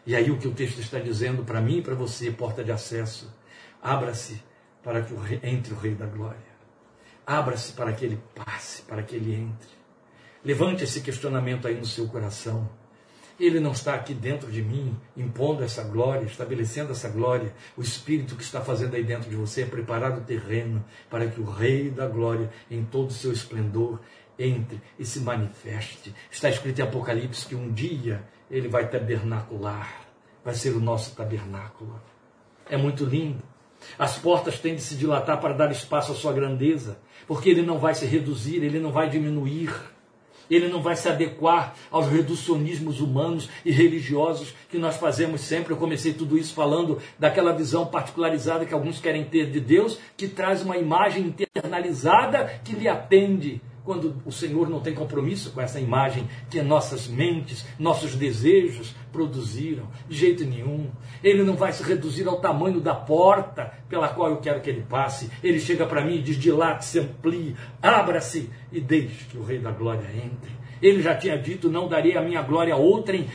E 0.06 0.16
aí 0.16 0.30
o 0.30 0.38
que 0.38 0.48
o 0.48 0.54
texto 0.54 0.80
está 0.80 1.00
dizendo 1.00 1.44
para 1.44 1.62
mim 1.62 1.78
e 1.78 1.82
para 1.82 1.96
você, 1.96 2.30
porta 2.30 2.64
de 2.64 2.72
acesso, 2.72 3.34
abra-se 3.82 4.44
para 4.84 5.02
que 5.02 5.16
entre 5.42 5.74
o 5.74 5.78
Rei 5.78 5.96
da 5.96 6.06
Glória. 6.06 6.56
Abra-se 7.26 7.74
para 7.74 7.92
que 7.92 8.06
ele 8.06 8.22
passe, 8.36 8.84
para 8.84 9.02
que 9.02 9.16
ele 9.16 9.34
entre. 9.34 9.70
Levante 10.44 10.84
esse 10.84 11.02
questionamento 11.02 11.68
aí 11.68 11.74
no 11.74 11.86
seu 11.88 12.08
coração. 12.08 12.70
Ele 13.38 13.60
não 13.60 13.72
está 13.72 13.94
aqui 13.96 14.14
dentro 14.14 14.50
de 14.50 14.62
mim, 14.62 14.96
impondo 15.16 15.64
essa 15.64 15.84
glória, 15.84 16.26
estabelecendo 16.26 16.92
essa 16.92 17.10
glória. 17.10 17.54
O 17.76 17.82
Espírito 17.82 18.36
que 18.36 18.44
está 18.44 18.62
fazendo 18.62 18.96
aí 18.96 19.04
dentro 19.04 19.30
de 19.30 19.36
você 19.36 19.64
é 19.64 19.66
preparar 19.66 20.18
o 20.18 20.22
terreno 20.22 20.84
para 21.10 21.28
que 21.28 21.42
o 21.42 21.44
Rei 21.44 21.90
da 21.90 22.08
Glória, 22.08 22.50
em 22.72 22.86
todo 22.86 23.10
o 23.10 23.14
seu 23.14 23.34
esplendor, 23.34 24.00
entre 24.40 24.82
e 24.98 25.06
se 25.06 25.20
manifeste. 25.20 26.14
Está 26.32 26.50
escrito 26.50 26.80
em 26.80 26.84
Apocalipse 26.84 27.46
que 27.46 27.56
um 27.56 27.72
dia 27.72 28.24
ele 28.50 28.70
vai 28.70 28.88
tabernacular, 28.90 30.08
vai 30.44 30.54
ser 30.54 30.70
o 30.70 30.80
nosso 30.80 31.16
tabernáculo. 31.16 32.02
É 32.70 32.78
muito 32.78 33.04
lindo. 33.04 33.44
As 34.00 34.18
portas 34.18 34.60
têm 34.60 34.76
de 34.76 34.82
se 34.82 34.96
dilatar 34.96 35.40
para 35.40 35.54
dar 35.54 35.72
espaço 35.72 36.12
à 36.12 36.16
sua 36.16 36.34
grandeza, 36.34 36.98
porque 37.28 37.50
ele 37.50 37.62
não 37.62 37.80
vai 37.80 37.94
se 37.94 38.06
reduzir, 38.06 38.64
ele 38.64 38.80
não 38.80 38.92
vai 38.92 39.10
diminuir. 39.10 39.74
Ele 40.50 40.68
não 40.68 40.82
vai 40.82 40.96
se 40.96 41.08
adequar 41.08 41.76
aos 41.92 42.08
reducionismos 42.08 43.02
humanos 43.02 43.50
e 43.64 43.72
religiosos 43.72 44.54
que 44.70 44.78
nós 44.78 44.98
fazemos 44.98 45.42
sempre. 45.42 45.74
Eu 45.74 45.78
comecei 45.78 46.14
tudo 46.14 46.38
isso 46.38 46.54
falando 46.54 47.00
daquela 47.18 47.54
visão 47.54 47.86
particularizada 47.86 48.66
que 48.66 48.74
alguns 48.74 49.00
querem 49.00 49.24
ter 49.24 49.50
de 49.50 49.60
Deus, 49.60 49.98
que 50.16 50.28
traz 50.28 50.62
uma 50.62 50.78
imagem 50.78 51.24
internalizada 51.24 52.60
que 52.64 52.74
lhe 52.74 52.88
atende 52.88 53.62
quando 53.86 54.22
o 54.26 54.32
Senhor 54.32 54.68
não 54.68 54.82
tem 54.82 54.94
compromisso 54.94 55.52
com 55.52 55.62
essa 55.62 55.80
imagem 55.80 56.28
que 56.50 56.62
nossas 56.62 57.08
mentes, 57.08 57.66
nossos 57.78 58.16
desejos 58.16 58.96
produziram. 59.12 59.88
De 60.10 60.18
jeito 60.18 60.44
nenhum. 60.44 60.90
Ele 61.24 61.44
não 61.44 61.56
vai 61.56 61.72
se 61.72 61.84
reduzir 61.84 62.28
ao 62.28 62.42
tamanho 62.42 62.82
da 62.82 62.96
porta 62.96 63.72
pela 63.88 64.10
qual 64.10 64.32
eu 64.32 64.38
quero 64.38 64.60
que 64.60 64.70
ele 64.70 64.82
passe. 64.82 65.30
Ele 65.44 65.60
chega 65.60 65.86
para 65.86 66.04
mim 66.04 66.16
e 66.16 66.22
diz: 66.22 66.38
dilate-se, 66.38 67.00
amplie, 67.00 67.56
abra-se 67.82 68.50
e 68.72 68.82
deixe 68.82 69.26
que 69.26 69.38
o 69.38 69.44
Rei 69.44 69.60
da 69.60 69.72
Glória 69.72 70.10
entre. 70.12 70.65
Ele 70.82 71.02
já 71.02 71.16
tinha 71.16 71.38
dito: 71.38 71.70
Não 71.70 71.88
darei 71.88 72.18
a 72.18 72.22
minha 72.22 72.42
glória 72.42 72.74
a 72.74 72.78
outrem. 72.78 73.28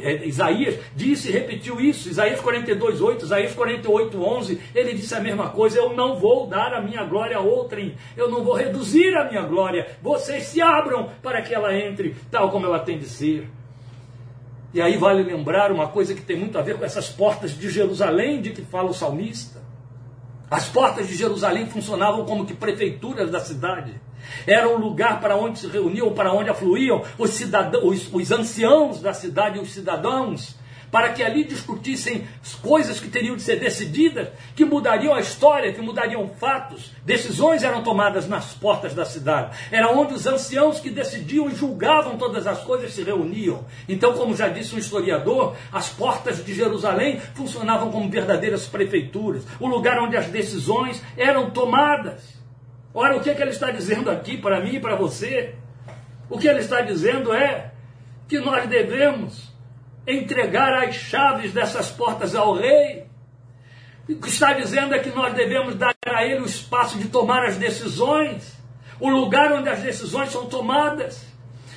É, 0.00 0.26
Isaías 0.26 0.78
disse 0.94 1.28
e 1.28 1.32
repetiu 1.32 1.80
isso. 1.80 2.08
Isaías 2.08 2.40
42, 2.40 3.00
8, 3.00 3.24
Isaías 3.24 3.54
48, 3.54 4.22
11. 4.22 4.60
Ele 4.74 4.94
disse 4.94 5.14
a 5.14 5.20
mesma 5.20 5.50
coisa: 5.50 5.78
Eu 5.78 5.92
não 5.94 6.16
vou 6.16 6.46
dar 6.46 6.72
a 6.74 6.80
minha 6.80 7.04
glória 7.04 7.36
a 7.36 7.40
outrem. 7.40 7.94
Eu 8.16 8.30
não 8.30 8.42
vou 8.42 8.54
reduzir 8.54 9.14
a 9.16 9.24
minha 9.24 9.42
glória. 9.42 9.86
Vocês 10.02 10.44
se 10.44 10.60
abram 10.60 11.10
para 11.22 11.42
que 11.42 11.54
ela 11.54 11.74
entre, 11.74 12.14
tal 12.30 12.50
como 12.50 12.66
ela 12.66 12.78
tem 12.78 12.98
de 12.98 13.06
ser. 13.06 13.48
E 14.72 14.80
aí 14.80 14.96
vale 14.96 15.22
lembrar 15.22 15.72
uma 15.72 15.88
coisa 15.88 16.14
que 16.14 16.20
tem 16.20 16.36
muito 16.36 16.58
a 16.58 16.62
ver 16.62 16.76
com 16.76 16.84
essas 16.84 17.08
portas 17.08 17.56
de 17.56 17.70
Jerusalém 17.70 18.42
de 18.42 18.50
que 18.50 18.62
fala 18.62 18.90
o 18.90 18.94
salmista. 18.94 19.55
As 20.50 20.68
portas 20.68 21.08
de 21.08 21.16
Jerusalém 21.16 21.66
funcionavam 21.66 22.24
como 22.24 22.46
que 22.46 22.54
prefeituras 22.54 23.30
da 23.30 23.40
cidade. 23.40 24.00
Era 24.46 24.68
um 24.68 24.76
lugar 24.76 25.20
para 25.20 25.36
onde 25.36 25.58
se 25.58 25.66
reuniam, 25.66 26.12
para 26.12 26.32
onde 26.32 26.50
afluíam 26.50 27.02
os, 27.18 27.30
cidadãos, 27.30 27.84
os, 27.84 28.12
os 28.12 28.32
anciãos 28.32 29.00
da 29.00 29.12
cidade 29.12 29.58
e 29.58 29.60
os 29.60 29.72
cidadãos, 29.72 30.56
para 30.96 31.10
que 31.10 31.22
ali 31.22 31.44
discutissem 31.44 32.26
coisas 32.62 32.98
que 32.98 33.10
teriam 33.10 33.36
de 33.36 33.42
ser 33.42 33.60
decididas, 33.60 34.28
que 34.54 34.64
mudariam 34.64 35.12
a 35.12 35.20
história, 35.20 35.70
que 35.70 35.82
mudariam 35.82 36.26
fatos. 36.26 36.90
Decisões 37.04 37.62
eram 37.62 37.82
tomadas 37.82 38.26
nas 38.26 38.54
portas 38.54 38.94
da 38.94 39.04
cidade. 39.04 39.58
Era 39.70 39.90
onde 39.90 40.14
os 40.14 40.26
anciãos 40.26 40.80
que 40.80 40.88
decidiam 40.88 41.50
e 41.50 41.54
julgavam 41.54 42.16
todas 42.16 42.46
as 42.46 42.60
coisas 42.64 42.94
se 42.94 43.02
reuniam. 43.02 43.66
Então, 43.86 44.14
como 44.14 44.34
já 44.34 44.48
disse 44.48 44.74
um 44.74 44.78
historiador, 44.78 45.54
as 45.70 45.90
portas 45.90 46.42
de 46.42 46.54
Jerusalém 46.54 47.20
funcionavam 47.34 47.90
como 47.92 48.08
verdadeiras 48.08 48.66
prefeituras, 48.66 49.44
o 49.60 49.66
lugar 49.66 49.98
onde 49.98 50.16
as 50.16 50.28
decisões 50.28 51.02
eram 51.14 51.50
tomadas. 51.50 52.40
Ora, 52.94 53.18
o 53.18 53.20
que, 53.20 53.28
é 53.28 53.34
que 53.34 53.42
ele 53.42 53.50
está 53.50 53.70
dizendo 53.70 54.10
aqui 54.10 54.38
para 54.38 54.62
mim 54.62 54.76
e 54.76 54.80
para 54.80 54.96
você? 54.96 55.56
O 56.30 56.38
que 56.38 56.48
ele 56.48 56.60
está 56.60 56.80
dizendo 56.80 57.34
é 57.34 57.72
que 58.26 58.38
nós 58.38 58.66
devemos 58.66 59.54
entregar 60.06 60.72
as 60.84 60.94
chaves 60.94 61.52
dessas 61.52 61.90
portas 61.90 62.34
ao 62.34 62.54
rei. 62.54 63.06
O 64.08 64.14
que 64.14 64.28
está 64.28 64.52
dizendo 64.52 64.94
é 64.94 65.00
que 65.00 65.10
nós 65.10 65.34
devemos 65.34 65.74
dar 65.74 65.94
a 66.06 66.24
ele 66.24 66.40
o 66.40 66.46
espaço 66.46 66.96
de 66.96 67.08
tomar 67.08 67.44
as 67.44 67.56
decisões, 67.56 68.56
o 69.00 69.10
lugar 69.10 69.52
onde 69.52 69.68
as 69.68 69.80
decisões 69.80 70.30
são 70.30 70.46
tomadas. 70.46 71.26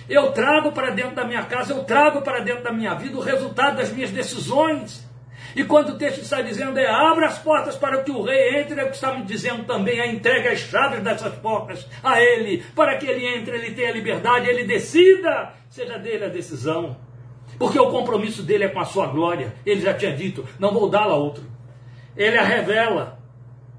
Eu 0.07 0.31
trago 0.31 0.71
para 0.71 0.91
dentro 0.91 1.15
da 1.15 1.25
minha 1.25 1.43
casa, 1.43 1.73
eu 1.73 1.83
trago 1.83 2.21
para 2.21 2.39
dentro 2.39 2.63
da 2.63 2.71
minha 2.71 2.93
vida 2.93 3.17
o 3.17 3.21
resultado 3.21 3.77
das 3.77 3.91
minhas 3.91 4.11
decisões. 4.11 5.07
E 5.55 5.63
quando 5.63 5.89
o 5.89 5.97
texto 5.97 6.21
está 6.21 6.41
dizendo 6.41 6.77
é 6.77 6.87
abra 6.87 7.25
as 7.25 7.39
portas 7.39 7.75
para 7.75 8.03
que 8.03 8.11
o 8.11 8.21
rei 8.21 8.61
entre, 8.61 8.79
é 8.79 8.83
o 8.83 8.89
que 8.89 8.95
está 8.95 9.13
me 9.13 9.23
dizendo 9.23 9.63
também, 9.63 9.99
é 9.99 10.11
entrega 10.11 10.51
as 10.51 10.59
chaves 10.59 11.01
dessas 11.01 11.33
portas 11.35 11.87
a 12.03 12.21
ele, 12.21 12.63
para 12.75 12.97
que 12.97 13.07
ele 13.07 13.25
entre, 13.25 13.57
ele 13.57 13.71
tenha 13.73 13.91
liberdade, 13.91 14.47
ele 14.47 14.65
decida, 14.65 15.53
seja 15.69 15.97
dele 15.97 16.25
a 16.25 16.29
decisão. 16.29 16.95
Porque 17.59 17.77
o 17.77 17.91
compromisso 17.91 18.41
dele 18.41 18.63
é 18.63 18.69
com 18.69 18.79
a 18.79 18.85
sua 18.85 19.07
glória. 19.07 19.53
Ele 19.65 19.81
já 19.81 19.93
tinha 19.93 20.15
dito, 20.15 20.47
não 20.57 20.73
vou 20.73 20.89
dá-la 20.89 21.13
a 21.13 21.17
outro. 21.17 21.43
Ele 22.15 22.37
a 22.37 22.43
revela. 22.43 23.19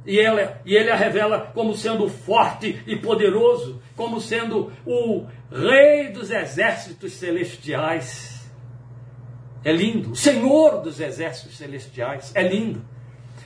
E, 0.06 0.18
ela, 0.18 0.60
e 0.64 0.76
ele 0.76 0.90
a 0.90 0.96
revela 0.96 1.50
como 1.54 1.74
sendo 1.74 2.08
forte 2.08 2.82
e 2.86 2.96
poderoso, 2.96 3.82
como 3.96 4.20
sendo 4.20 4.72
o 4.86 5.26
rei 5.50 6.08
dos 6.08 6.30
exércitos 6.30 7.14
celestiais. 7.14 8.50
É 9.64 9.72
lindo. 9.72 10.12
O 10.12 10.16
Senhor 10.16 10.80
dos 10.82 11.00
exércitos 11.00 11.56
celestiais. 11.56 12.32
É 12.34 12.42
lindo. 12.42 12.82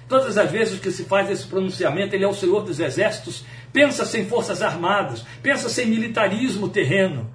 Todas 0.09 0.37
as 0.37 0.51
vezes 0.51 0.80
que 0.80 0.91
se 0.91 1.05
faz 1.05 1.30
esse 1.30 1.47
pronunciamento, 1.47 2.14
ele 2.14 2.24
é 2.24 2.28
o 2.28 2.35
Senhor 2.35 2.62
dos 2.62 2.78
exércitos, 2.78 3.45
pensa-se 3.72 4.20
em 4.20 4.26
forças 4.26 4.62
armadas, 4.62 5.24
pensa-se 5.43 5.82
em 5.82 5.87
militarismo 5.87 6.68
terreno. 6.68 7.32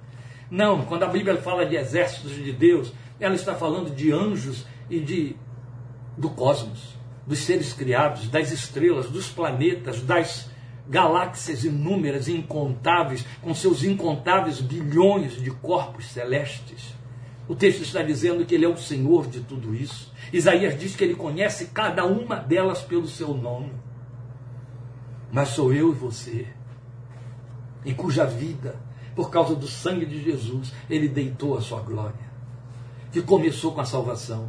Não, 0.50 0.84
quando 0.84 1.04
a 1.04 1.08
Bíblia 1.08 1.36
fala 1.36 1.64
de 1.64 1.76
exércitos 1.76 2.34
de 2.34 2.52
Deus, 2.52 2.92
ela 3.20 3.34
está 3.34 3.54
falando 3.54 3.94
de 3.94 4.10
anjos 4.12 4.66
e 4.88 4.98
de 4.98 5.36
do 6.16 6.28
cosmos, 6.28 6.98
dos 7.26 7.38
seres 7.38 7.72
criados, 7.72 8.28
das 8.28 8.50
estrelas, 8.50 9.08
dos 9.08 9.28
planetas, 9.28 10.02
das 10.02 10.50
galáxias 10.88 11.64
inúmeras 11.64 12.28
incontáveis, 12.28 13.24
com 13.40 13.54
seus 13.54 13.84
incontáveis 13.84 14.60
bilhões 14.60 15.40
de 15.40 15.50
corpos 15.50 16.06
celestes. 16.06 16.94
O 17.48 17.54
texto 17.54 17.82
está 17.82 18.02
dizendo 18.02 18.44
que 18.44 18.54
ele 18.54 18.64
é 18.64 18.68
o 18.68 18.76
Senhor 18.76 19.26
de 19.28 19.40
tudo 19.40 19.74
isso. 19.74 20.12
Isaías 20.32 20.78
diz 20.78 20.94
que 20.94 21.04
ele 21.04 21.14
conhece 21.14 21.66
cada 21.66 22.04
uma 22.04 22.36
delas 22.36 22.82
pelo 22.82 23.06
seu 23.06 23.34
nome. 23.34 23.72
Mas 25.32 25.50
sou 25.50 25.72
eu 25.72 25.90
e 25.90 25.94
você, 25.94 26.46
em 27.84 27.94
cuja 27.94 28.24
vida, 28.24 28.76
por 29.14 29.30
causa 29.30 29.54
do 29.54 29.66
sangue 29.66 30.06
de 30.06 30.22
Jesus, 30.22 30.72
ele 30.88 31.08
deitou 31.08 31.56
a 31.56 31.60
sua 31.60 31.80
glória, 31.80 32.30
que 33.12 33.22
começou 33.22 33.72
com 33.72 33.80
a 33.80 33.84
salvação 33.84 34.48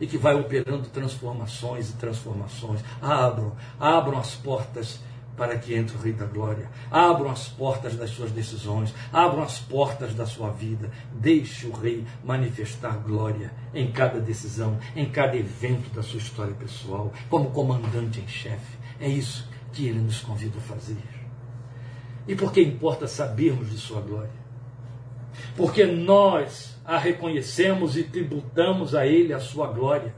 e 0.00 0.06
que 0.06 0.16
vai 0.16 0.34
operando 0.34 0.88
transformações 0.88 1.90
e 1.90 1.92
transformações. 1.94 2.82
Abram, 3.02 3.52
abram 3.78 4.18
as 4.18 4.34
portas 4.34 5.00
para 5.36 5.56
que 5.56 5.74
entre 5.74 5.96
o 5.96 6.00
Rei 6.00 6.12
da 6.12 6.26
Glória. 6.26 6.70
Abram 6.90 7.30
as 7.30 7.48
portas 7.48 7.96
das 7.96 8.10
suas 8.10 8.30
decisões, 8.30 8.94
abram 9.12 9.42
as 9.42 9.58
portas 9.58 10.14
da 10.14 10.26
sua 10.26 10.50
vida. 10.50 10.90
Deixe 11.12 11.66
o 11.66 11.72
Rei 11.72 12.04
manifestar 12.24 12.98
glória 12.98 13.52
em 13.74 13.90
cada 13.90 14.20
decisão, 14.20 14.78
em 14.94 15.08
cada 15.08 15.36
evento 15.36 15.88
da 15.94 16.02
sua 16.02 16.18
história 16.18 16.54
pessoal, 16.54 17.12
como 17.28 17.50
comandante 17.50 18.20
em 18.20 18.28
chefe. 18.28 18.78
É 19.00 19.08
isso 19.08 19.48
que 19.72 19.86
ele 19.86 20.00
nos 20.00 20.20
convida 20.20 20.58
a 20.58 20.62
fazer. 20.62 21.19
E 22.26 22.34
por 22.34 22.52
que 22.52 22.60
importa 22.60 23.06
sabermos 23.06 23.70
de 23.70 23.78
sua 23.78 24.00
glória? 24.00 24.40
Porque 25.56 25.84
nós 25.84 26.76
a 26.84 26.98
reconhecemos 26.98 27.96
e 27.96 28.04
tributamos 28.04 28.94
a 28.94 29.06
ele 29.06 29.32
a 29.32 29.40
sua 29.40 29.66
glória. 29.68 30.14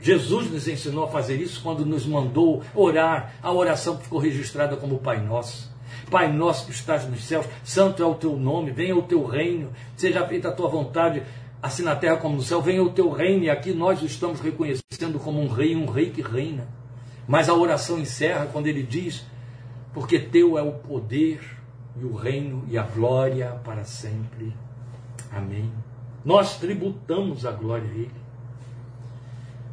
Jesus 0.00 0.50
nos 0.50 0.68
ensinou 0.68 1.04
a 1.04 1.08
fazer 1.08 1.40
isso 1.40 1.60
quando 1.62 1.84
nos 1.84 2.06
mandou 2.06 2.62
orar 2.74 3.34
a 3.42 3.52
oração 3.52 3.96
que 3.96 4.04
ficou 4.04 4.18
registrada 4.18 4.76
como 4.76 4.98
Pai 4.98 5.20
Nosso. 5.20 5.74
Pai 6.10 6.32
nosso 6.32 6.66
que 6.66 6.72
estás 6.72 7.08
nos 7.08 7.24
céus, 7.24 7.46
santo 7.64 8.02
é 8.02 8.06
o 8.06 8.14
teu 8.14 8.36
nome, 8.36 8.70
venha 8.70 8.96
o 8.96 9.02
teu 9.02 9.24
reino, 9.24 9.72
seja 9.96 10.24
feita 10.26 10.48
a 10.48 10.52
tua 10.52 10.68
vontade, 10.68 11.22
assim 11.60 11.82
na 11.82 11.96
terra 11.96 12.16
como 12.16 12.36
no 12.36 12.42
céu, 12.42 12.62
venha 12.62 12.82
o 12.82 12.90
teu 12.90 13.10
reino, 13.10 13.44
e 13.44 13.50
aqui 13.50 13.72
nós 13.72 14.00
o 14.02 14.06
estamos 14.06 14.40
reconhecendo 14.40 15.18
como 15.18 15.40
um 15.40 15.48
rei, 15.48 15.74
um 15.74 15.86
rei 15.86 16.10
que 16.10 16.22
reina. 16.22 16.68
Mas 17.26 17.48
a 17.48 17.54
oração 17.54 17.98
encerra 17.98 18.46
quando 18.52 18.68
ele 18.68 18.84
diz: 18.84 19.24
Porque 19.96 20.18
teu 20.18 20.58
é 20.58 20.62
o 20.62 20.72
poder 20.72 21.40
e 21.98 22.04
o 22.04 22.14
reino 22.14 22.66
e 22.68 22.76
a 22.76 22.82
glória 22.82 23.58
para 23.64 23.82
sempre. 23.82 24.54
Amém. 25.32 25.72
Nós 26.22 26.58
tributamos 26.58 27.46
a 27.46 27.52
glória 27.52 27.88
a 27.88 27.94
Ele. 27.94 28.10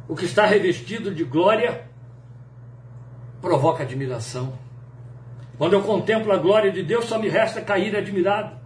O 0.08 0.16
que 0.16 0.24
está 0.24 0.46
revestido 0.46 1.14
de 1.14 1.24
glória 1.24 1.90
provoca 3.42 3.82
admiração. 3.82 4.58
Quando 5.58 5.74
eu 5.74 5.82
contemplo 5.82 6.32
a 6.32 6.38
glória 6.38 6.72
de 6.72 6.82
Deus, 6.82 7.04
só 7.04 7.18
me 7.18 7.28
resta 7.28 7.60
cair 7.60 7.94
admirado. 7.94 8.56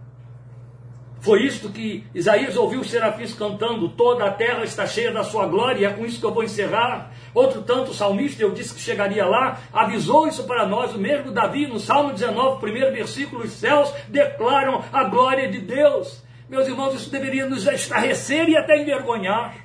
Foi 1.21 1.43
isto 1.43 1.69
que 1.69 2.05
Isaías 2.13 2.55
ouviu 2.55 2.79
os 2.79 2.89
serafins 2.89 3.33
cantando: 3.33 3.89
toda 3.89 4.25
a 4.25 4.31
terra 4.31 4.63
está 4.63 4.87
cheia 4.87 5.11
da 5.11 5.23
sua 5.23 5.45
glória, 5.47 5.81
e 5.81 5.85
é 5.85 5.89
com 5.89 6.05
isso 6.05 6.19
que 6.19 6.25
eu 6.25 6.33
vou 6.33 6.43
encerrar. 6.43 7.11
Outro 7.33 7.61
tanto, 7.61 7.91
o 7.91 7.93
salmista, 7.93 8.41
eu 8.41 8.51
disse 8.51 8.73
que 8.73 8.79
chegaria 8.79 9.25
lá, 9.25 9.59
avisou 9.73 10.27
isso 10.27 10.45
para 10.45 10.65
nós, 10.65 10.95
o 10.95 10.99
mesmo 10.99 11.31
Davi, 11.31 11.67
no 11.67 11.79
Salmo 11.79 12.13
19, 12.13 12.61
primeiro 12.61 12.93
versículo: 12.93 13.43
os 13.43 13.51
céus 13.51 13.93
declaram 14.07 14.83
a 14.93 15.03
glória 15.03 15.49
de 15.49 15.59
Deus. 15.59 16.23
Meus 16.49 16.67
irmãos, 16.67 16.95
isso 16.95 17.11
deveria 17.11 17.45
nos 17.45 17.67
estarrecer 17.67 18.47
e 18.49 18.57
até 18.57 18.81
envergonhar. 18.81 19.55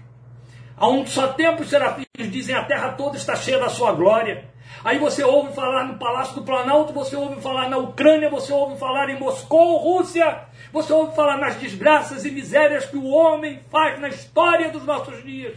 Há 0.76 0.88
um 0.88 1.06
só 1.06 1.28
tempo 1.28 1.62
os 1.62 1.70
serafins 1.70 2.06
dizem: 2.30 2.54
a 2.54 2.64
terra 2.64 2.92
toda 2.92 3.16
está 3.16 3.36
cheia 3.36 3.58
da 3.58 3.68
sua 3.68 3.92
glória. 3.92 4.52
Aí 4.84 4.98
você 4.98 5.24
ouve 5.24 5.54
falar 5.54 5.84
no 5.84 5.98
Palácio 5.98 6.34
do 6.34 6.42
Planalto, 6.42 6.92
você 6.92 7.16
ouve 7.16 7.40
falar 7.40 7.70
na 7.70 7.78
Ucrânia, 7.78 8.28
você 8.28 8.52
ouve 8.52 8.78
falar 8.78 9.08
em 9.08 9.18
Moscou, 9.18 9.78
Rússia, 9.78 10.40
você 10.70 10.92
ouve 10.92 11.16
falar 11.16 11.38
nas 11.38 11.56
desgraças 11.56 12.26
e 12.26 12.30
misérias 12.30 12.84
que 12.84 12.96
o 12.98 13.08
homem 13.08 13.60
faz 13.70 13.98
na 13.98 14.10
história 14.10 14.70
dos 14.70 14.84
nossos 14.84 15.24
dias. 15.24 15.56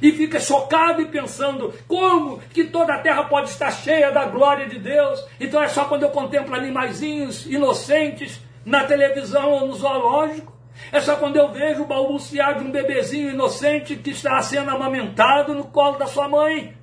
E 0.00 0.12
fica 0.12 0.40
chocado 0.40 1.02
e 1.02 1.06
pensando 1.06 1.74
como 1.86 2.38
que 2.54 2.64
toda 2.64 2.94
a 2.94 2.98
terra 3.00 3.24
pode 3.24 3.50
estar 3.50 3.70
cheia 3.70 4.10
da 4.10 4.24
glória 4.24 4.66
de 4.66 4.78
Deus. 4.78 5.22
Então 5.38 5.62
é 5.62 5.68
só 5.68 5.84
quando 5.84 6.04
eu 6.04 6.10
contemplo 6.10 6.54
animaizinhos 6.54 7.44
inocentes 7.44 8.40
na 8.64 8.84
televisão 8.84 9.50
ou 9.50 9.66
no 9.66 9.74
zoológico. 9.74 10.54
É 10.90 11.02
só 11.02 11.16
quando 11.16 11.36
eu 11.36 11.52
vejo 11.52 11.82
o 11.82 11.86
balbuciar 11.86 12.58
de 12.58 12.64
um 12.64 12.70
bebezinho 12.70 13.30
inocente 13.30 13.94
que 13.94 14.10
está 14.10 14.40
sendo 14.40 14.70
amamentado 14.70 15.54
no 15.54 15.64
colo 15.64 15.98
da 15.98 16.06
sua 16.06 16.28
mãe. 16.28 16.74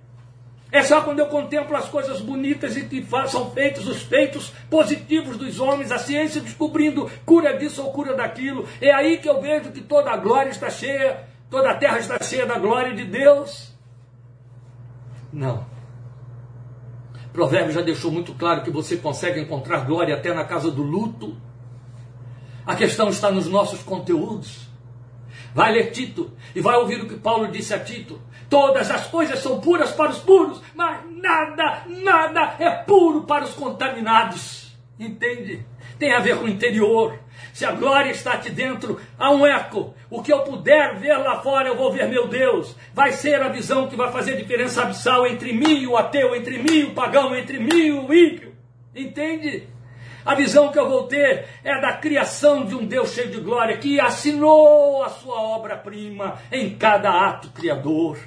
É 0.72 0.82
só 0.84 1.02
quando 1.02 1.20
eu 1.20 1.26
contemplo 1.26 1.76
as 1.76 1.90
coisas 1.90 2.22
bonitas 2.22 2.78
e 2.78 2.86
que 2.86 3.06
são 3.28 3.52
feitos 3.52 3.88
os 3.88 4.02
feitos 4.04 4.54
positivos 4.70 5.36
dos 5.36 5.60
homens, 5.60 5.92
a 5.92 6.00
ciência 6.00 6.40
descobrindo 6.40 7.12
cura 7.26 7.58
disso 7.58 7.84
ou 7.84 7.92
cura 7.92 8.16
daquilo. 8.16 8.66
É 8.80 8.92
aí 8.92 9.18
que 9.18 9.30
eu 9.30 9.42
vejo 9.42 9.72
que 9.72 9.82
toda 9.82 10.12
a 10.12 10.18
glória 10.18 10.50
está 10.50 10.70
cheia, 10.70 11.28
toda 11.50 11.72
a 11.72 11.76
terra 11.76 12.00
está 12.00 12.18
cheia 12.24 12.46
da 12.46 12.58
glória 12.58 12.96
de 12.96 13.04
Deus. 13.04 13.76
Não. 15.32 15.66
Provérbio 17.34 17.74
já 17.74 17.82
deixou 17.82 18.10
muito 18.10 18.34
claro 18.34 18.62
que 18.62 18.72
você 18.72 18.96
consegue 18.96 19.42
encontrar 19.42 19.86
glória 19.86 20.16
até 20.16 20.34
na 20.34 20.46
casa 20.46 20.72
do 20.72 20.84
luto. 20.84 21.36
A 22.66 22.76
questão 22.76 23.10
está 23.10 23.30
nos 23.30 23.48
nossos 23.48 23.84
conteúdos. 23.84 24.71
Vai 25.54 25.74
ler 25.74 25.92
Tito 25.92 26.32
e 26.56 26.62
vai 26.62 26.76
ouvir 26.76 27.02
o 27.02 27.08
que 27.08 27.16
Paulo 27.16 27.48
disse 27.48 27.74
a 27.74 27.80
Tito. 27.80 28.22
Todas 28.50 28.92
as 28.92 29.08
coisas 29.08 29.40
são 29.40 29.60
puras 29.60 29.92
para 29.92 30.12
os 30.12 30.20
puros, 30.20 30.62
mas 30.76 31.00
nada, 31.10 31.84
nada 31.88 32.56
é 32.60 32.70
puro 32.70 33.24
para 33.24 33.46
os 33.46 33.54
contaminados. 33.54 34.72
Entende? 35.00 35.66
Tem 35.98 36.14
a 36.14 36.20
ver 36.20 36.38
com 36.38 36.46
o 36.46 36.50
interior. 36.50 37.18
Se 37.54 37.66
a 37.66 37.72
glória 37.72 38.12
está 38.12 38.34
aqui 38.34 38.50
dentro, 38.50 39.00
há 39.18 39.32
um 39.32 39.46
eco. 39.46 39.94
O 40.10 40.22
que 40.22 40.32
eu 40.32 40.40
puder 40.40 40.96
ver 40.96 41.18
lá 41.18 41.42
fora, 41.42 41.68
eu 41.68 41.76
vou 41.76 41.92
ver 41.92 42.08
meu 42.08 42.28
Deus. 42.28 42.76
Vai 42.94 43.12
ser 43.12 43.42
a 43.42 43.50
visão 43.50 43.88
que 43.88 43.96
vai 43.96 44.12
fazer 44.12 44.38
diferença 44.38 44.84
abissal 44.84 45.26
entre 45.26 45.54
mim 45.54 45.80
e 45.80 45.88
o 45.88 45.98
ateu, 45.98 46.36
entre 46.36 46.58
mim 46.60 46.80
e 46.80 46.84
o 46.86 46.94
pagão, 46.94 47.36
entre 47.36 47.60
mim 47.60 47.86
e 47.86 47.92
o 47.92 48.14
ímpio. 48.14 48.54
Entende? 48.96 49.68
A 50.26 50.36
visão 50.36 50.72
que 50.72 50.80
eu 50.80 50.88
vou 50.88 51.08
ter 51.08 51.46
é 51.64 51.80
da 51.82 51.94
criação 51.94 52.66
de 52.66 52.76
um 52.76 52.86
Deus 52.86 53.14
cheio 53.14 53.32
de 53.32 53.40
glória 53.40 53.78
que 53.78 54.00
assinou 54.00 55.04
a 55.04 55.10
sua 55.10 55.42
obra-prima 55.42 56.40
em 56.52 56.76
cada 56.76 57.28
ato 57.28 57.50
criador. 57.50 58.18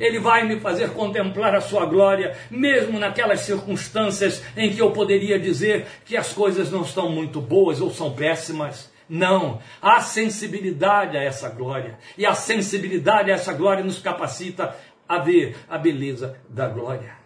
Ele 0.00 0.18
vai 0.18 0.44
me 0.44 0.60
fazer 0.60 0.90
contemplar 0.90 1.54
a 1.54 1.60
sua 1.60 1.84
glória, 1.84 2.36
mesmo 2.50 2.98
naquelas 2.98 3.40
circunstâncias 3.40 4.42
em 4.56 4.70
que 4.70 4.80
eu 4.80 4.92
poderia 4.92 5.38
dizer 5.38 5.86
que 6.04 6.16
as 6.16 6.32
coisas 6.32 6.70
não 6.70 6.82
estão 6.82 7.10
muito 7.10 7.40
boas 7.40 7.80
ou 7.80 7.90
são 7.90 8.12
péssimas. 8.12 8.90
Não, 9.08 9.60
há 9.80 10.00
sensibilidade 10.00 11.16
a 11.16 11.22
essa 11.22 11.48
glória. 11.48 11.98
E 12.16 12.26
a 12.26 12.34
sensibilidade 12.34 13.30
a 13.30 13.34
essa 13.34 13.52
glória 13.52 13.82
nos 13.82 13.98
capacita 13.98 14.76
a 15.08 15.18
ver 15.18 15.56
a 15.68 15.78
beleza 15.78 16.38
da 16.48 16.68
glória. 16.68 17.16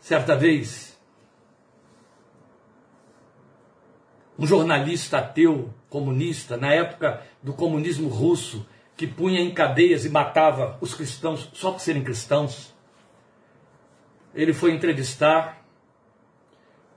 Certa 0.00 0.34
vez, 0.34 0.89
um 4.40 4.46
jornalista 4.46 5.18
ateu 5.18 5.68
comunista, 5.90 6.56
na 6.56 6.72
época 6.72 7.22
do 7.42 7.52
comunismo 7.52 8.08
russo, 8.08 8.66
que 8.96 9.06
punha 9.06 9.38
em 9.38 9.52
cadeias 9.52 10.06
e 10.06 10.08
matava 10.08 10.78
os 10.80 10.94
cristãos 10.94 11.50
só 11.52 11.70
por 11.72 11.80
serem 11.80 12.02
cristãos. 12.02 12.74
Ele 14.34 14.54
foi 14.54 14.72
entrevistar 14.72 15.62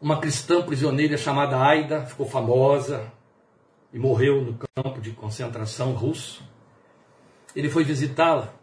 uma 0.02 0.22
cristã 0.22 0.62
prisioneira 0.62 1.18
chamada 1.18 1.60
Aida, 1.60 2.06
ficou 2.06 2.26
famosa 2.26 3.12
e 3.92 4.00
morreu 4.00 4.42
no 4.42 4.58
campo 4.58 5.02
de 5.02 5.12
concentração 5.12 5.92
russo. 5.92 6.48
Ele 7.54 7.70
foi 7.70 7.84
visitá-la 7.84 8.54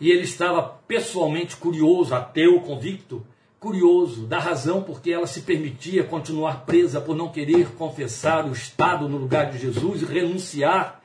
e 0.00 0.10
ele 0.10 0.22
estava 0.22 0.62
pessoalmente 0.88 1.56
curioso, 1.56 2.12
ateu, 2.12 2.60
convicto, 2.62 3.24
curioso 3.62 4.26
da 4.26 4.40
razão 4.40 4.82
porque 4.82 5.12
ela 5.12 5.26
se 5.26 5.42
permitia 5.42 6.02
continuar 6.02 6.66
presa 6.66 7.00
por 7.00 7.14
não 7.14 7.30
querer 7.30 7.68
confessar 7.76 8.44
o 8.44 8.50
Estado 8.50 9.08
no 9.08 9.16
lugar 9.16 9.52
de 9.52 9.58
Jesus 9.58 10.02
e 10.02 10.04
renunciar 10.04 11.00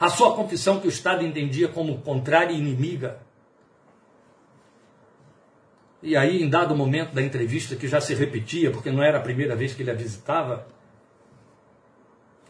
à 0.00 0.08
sua 0.08 0.34
confissão 0.34 0.80
que 0.80 0.88
o 0.88 0.90
Estado 0.90 1.24
entendia 1.24 1.68
como 1.68 1.98
contrária 1.98 2.52
e 2.52 2.58
inimiga. 2.58 3.20
E 6.02 6.16
aí, 6.16 6.42
em 6.42 6.50
dado 6.50 6.74
momento 6.74 7.14
da 7.14 7.22
entrevista, 7.22 7.76
que 7.76 7.86
já 7.86 8.00
se 8.00 8.12
repetia, 8.12 8.72
porque 8.72 8.90
não 8.90 9.00
era 9.00 9.18
a 9.18 9.22
primeira 9.22 9.54
vez 9.54 9.72
que 9.72 9.84
ele 9.84 9.92
a 9.92 9.94
visitava, 9.94 10.66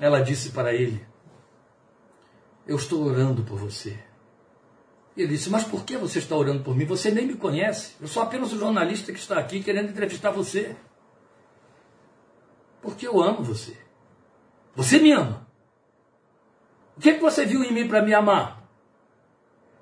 ela 0.00 0.22
disse 0.22 0.52
para 0.52 0.72
ele: 0.72 1.04
Eu 2.66 2.76
estou 2.76 3.04
orando 3.04 3.42
por 3.42 3.58
você. 3.58 3.98
Ele 5.16 5.28
disse: 5.28 5.50
Mas 5.50 5.64
por 5.64 5.84
que 5.84 5.96
você 5.96 6.18
está 6.18 6.34
orando 6.34 6.62
por 6.62 6.74
mim? 6.74 6.84
Você 6.86 7.10
nem 7.10 7.26
me 7.26 7.34
conhece. 7.34 7.94
Eu 8.00 8.08
sou 8.08 8.22
apenas 8.22 8.52
o 8.52 8.58
jornalista 8.58 9.12
que 9.12 9.18
está 9.18 9.38
aqui 9.38 9.62
querendo 9.62 9.90
entrevistar 9.90 10.30
você. 10.30 10.74
Porque 12.80 13.06
eu 13.06 13.22
amo 13.22 13.42
você. 13.42 13.76
Você 14.74 14.98
me 14.98 15.12
ama. 15.12 15.46
O 16.96 17.00
que, 17.00 17.10
é 17.10 17.14
que 17.14 17.20
você 17.20 17.44
viu 17.44 17.62
em 17.62 17.72
mim 17.72 17.86
para 17.86 18.02
me 18.02 18.12
amar? 18.14 18.62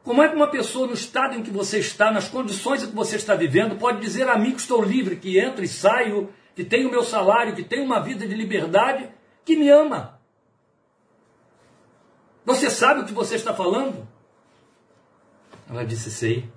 Como 0.02 0.22
é 0.22 0.28
que 0.28 0.34
uma 0.34 0.48
pessoa 0.48 0.86
no 0.86 0.94
estado 0.94 1.36
em 1.36 1.42
que 1.42 1.50
você 1.50 1.78
está, 1.78 2.10
nas 2.10 2.28
condições 2.28 2.82
em 2.82 2.88
que 2.88 2.94
você 2.94 3.16
está 3.16 3.34
vivendo, 3.34 3.76
pode 3.76 4.00
dizer 4.00 4.28
a 4.28 4.38
mim 4.38 4.52
que 4.52 4.60
estou 4.60 4.82
livre, 4.82 5.16
que 5.16 5.38
entro 5.38 5.62
e 5.62 5.68
saio, 5.68 6.32
que 6.54 6.64
tenho 6.64 6.88
o 6.88 6.90
meu 6.90 7.02
salário, 7.02 7.54
que 7.54 7.62
tenho 7.62 7.84
uma 7.84 8.00
vida 8.00 8.26
de 8.26 8.34
liberdade, 8.34 9.10
que 9.44 9.56
me 9.56 9.68
ama? 9.68 10.18
Você 12.44 12.70
sabe 12.70 13.00
o 13.00 13.04
que 13.04 13.12
você 13.12 13.34
está 13.34 13.54
falando? 13.54 14.08
Ela 15.70 15.86
disse: 15.86 16.10
Sei. 16.10 16.50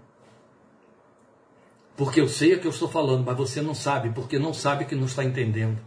Porque 1.96 2.20
eu 2.20 2.28
sei 2.28 2.56
o 2.56 2.60
que 2.60 2.66
eu 2.66 2.72
estou 2.72 2.90
falando, 2.90 3.24
mas 3.24 3.38
você 3.38 3.62
não 3.62 3.76
sabe, 3.76 4.10
porque 4.10 4.40
não 4.40 4.52
sabe 4.52 4.86
que 4.86 4.96
não 4.96 5.06
está 5.06 5.24
entendendo. 5.24 5.80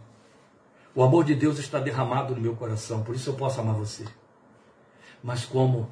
O 0.95 1.03
amor 1.03 1.25
de 1.25 1.35
Deus 1.35 1.59
está 1.59 1.79
derramado 1.79 2.33
no 2.33 2.41
meu 2.41 2.55
coração, 2.55 3.03
por 3.03 3.13
isso 3.13 3.29
eu 3.29 3.35
posso 3.35 3.59
amar 3.59 3.75
você. 3.75 4.05
Mas 5.21 5.45
como 5.45 5.89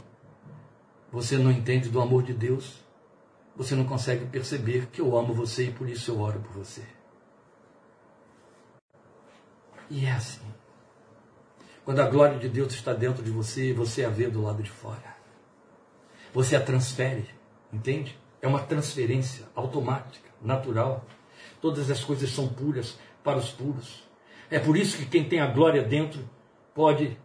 você 1.12 1.38
não 1.38 1.52
entende 1.52 1.90
do 1.90 2.00
amor 2.02 2.24
de 2.24 2.34
Deus, 2.34 2.82
você 3.56 3.76
não 3.76 3.84
consegue 3.84 4.26
perceber 4.26 4.88
que 4.88 5.02
eu 5.02 5.18
amo 5.18 5.34
você 5.34 5.66
e 5.66 5.72
por 5.72 5.90
isso 5.90 6.12
eu 6.12 6.20
oro 6.22 6.40
por 6.40 6.54
você. 6.54 6.84
E 9.90 10.06
é 10.06 10.12
assim. 10.12 10.42
Quando 11.84 12.00
a 12.00 12.10
glória 12.10 12.40
de 12.40 12.50
Deus 12.50 12.74
está 12.74 12.94
dentro 12.94 13.22
de 13.22 13.30
você, 13.30 13.74
você 13.74 14.06
a 14.06 14.10
vê 14.10 14.28
do 14.28 14.42
lado 14.42 14.64
de 14.64 14.72
fora. 14.72 15.15
Você 16.36 16.54
a 16.58 16.60
transfere, 16.60 17.26
entende? 17.72 18.20
É 18.42 18.48
uma 18.48 18.60
transferência 18.60 19.46
automática, 19.56 20.30
natural. 20.42 21.06
Todas 21.62 21.90
as 21.90 22.04
coisas 22.04 22.30
são 22.30 22.46
puras 22.46 23.00
para 23.24 23.38
os 23.38 23.52
puros. 23.52 24.04
É 24.52 24.60
por 24.60 24.76
isso 24.76 24.98
que 24.98 25.06
quem 25.06 25.24
tem 25.24 25.40
a 25.40 25.48
glória 25.48 25.82
dentro 25.82 26.30
pode 26.74 27.18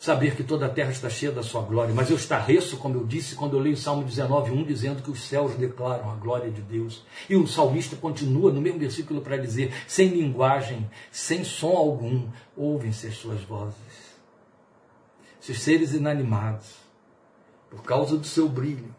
saber 0.00 0.34
que 0.34 0.42
toda 0.42 0.66
a 0.66 0.68
terra 0.68 0.90
está 0.90 1.08
cheia 1.08 1.30
da 1.30 1.44
sua 1.44 1.62
glória. 1.62 1.94
Mas 1.94 2.10
eu 2.10 2.16
estarreço, 2.16 2.76
como 2.76 2.96
eu 2.96 3.06
disse, 3.06 3.36
quando 3.36 3.56
eu 3.56 3.60
leio 3.60 3.76
o 3.76 3.78
Salmo 3.78 4.02
19, 4.02 4.50
1, 4.50 4.64
dizendo 4.64 5.00
que 5.00 5.10
os 5.12 5.22
céus 5.22 5.54
declaram 5.54 6.10
a 6.10 6.16
glória 6.16 6.50
de 6.50 6.60
Deus. 6.60 7.04
E 7.30 7.36
o 7.36 7.46
salmista 7.46 7.94
continua 7.94 8.52
no 8.52 8.60
mesmo 8.60 8.80
versículo 8.80 9.20
para 9.20 9.36
dizer: 9.36 9.72
sem 9.86 10.08
linguagem, 10.08 10.90
sem 11.12 11.44
som 11.44 11.76
algum, 11.76 12.28
ouvem-se 12.56 13.06
as 13.06 13.14
suas 13.14 13.42
vozes. 13.42 14.10
Esses 15.40 15.62
seres 15.62 15.94
inanimados, 15.94 16.81
por 17.72 17.82
causa 17.82 18.18
do 18.18 18.26
seu 18.26 18.48
brilho, 18.48 18.94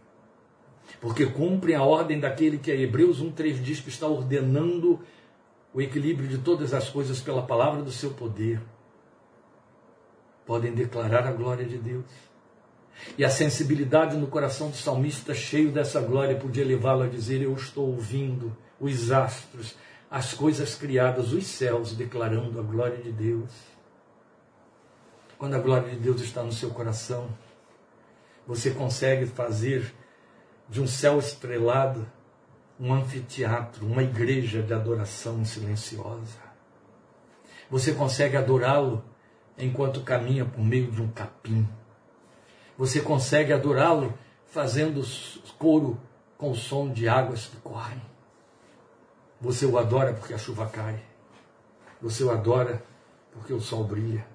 porque 0.99 1.27
cumprem 1.27 1.75
a 1.75 1.83
ordem 1.83 2.19
daquele 2.19 2.57
que 2.57 2.71
é 2.71 2.81
Hebreus 2.81 3.21
1,3 3.21 3.61
diz 3.61 3.79
que 3.79 3.89
está 3.89 4.07
ordenando 4.07 4.99
o 5.71 5.81
equilíbrio 5.81 6.27
de 6.27 6.39
todas 6.39 6.73
as 6.73 6.89
coisas 6.89 7.21
pela 7.21 7.43
palavra 7.43 7.83
do 7.83 7.91
seu 7.91 8.11
poder 8.11 8.59
podem 10.45 10.73
declarar 10.73 11.27
a 11.27 11.31
glória 11.31 11.65
de 11.65 11.77
Deus. 11.77 12.05
E 13.17 13.23
a 13.23 13.29
sensibilidade 13.29 14.17
no 14.17 14.27
coração 14.27 14.69
do 14.69 14.75
salmista, 14.75 15.33
cheio 15.33 15.71
dessa 15.71 15.99
glória, 15.99 16.35
podia 16.35 16.65
levá-lo 16.65 17.03
a 17.03 17.07
dizer: 17.07 17.41
Eu 17.41 17.53
estou 17.53 17.87
ouvindo 17.87 18.55
os 18.79 19.11
astros, 19.11 19.75
as 20.09 20.33
coisas 20.33 20.75
criadas, 20.75 21.31
os 21.31 21.45
céus, 21.45 21.93
declarando 21.93 22.59
a 22.59 22.63
glória 22.63 22.97
de 22.97 23.11
Deus. 23.11 23.51
Quando 25.37 25.55
a 25.55 25.59
glória 25.59 25.89
de 25.89 25.97
Deus 25.97 26.21
está 26.21 26.43
no 26.43 26.51
seu 26.51 26.69
coração, 26.69 27.27
você 28.47 28.71
consegue 28.71 29.25
fazer 29.25 29.93
de 30.69 30.81
um 30.81 30.87
céu 30.87 31.19
estrelado 31.19 32.05
um 32.79 32.93
anfiteatro, 32.93 33.85
uma 33.85 34.03
igreja 34.03 34.61
de 34.61 34.73
adoração 34.73 35.45
silenciosa. 35.45 36.39
Você 37.69 37.93
consegue 37.93 38.35
adorá-lo 38.35 39.03
enquanto 39.57 40.01
caminha 40.01 40.45
por 40.45 40.63
meio 40.63 40.91
de 40.91 41.01
um 41.01 41.09
capim. 41.09 41.67
Você 42.77 42.99
consegue 42.99 43.53
adorá-lo 43.53 44.13
fazendo 44.47 45.01
coro 45.57 45.99
com 46.37 46.51
o 46.51 46.55
som 46.55 46.91
de 46.91 47.07
águas 47.07 47.45
que 47.45 47.57
correm. 47.57 48.01
Você 49.39 49.65
o 49.65 49.77
adora 49.77 50.13
porque 50.13 50.33
a 50.33 50.37
chuva 50.37 50.67
cai. 50.67 51.01
Você 52.01 52.23
o 52.23 52.31
adora 52.31 52.83
porque 53.31 53.53
o 53.53 53.61
sol 53.61 53.83
brilha. 53.83 54.25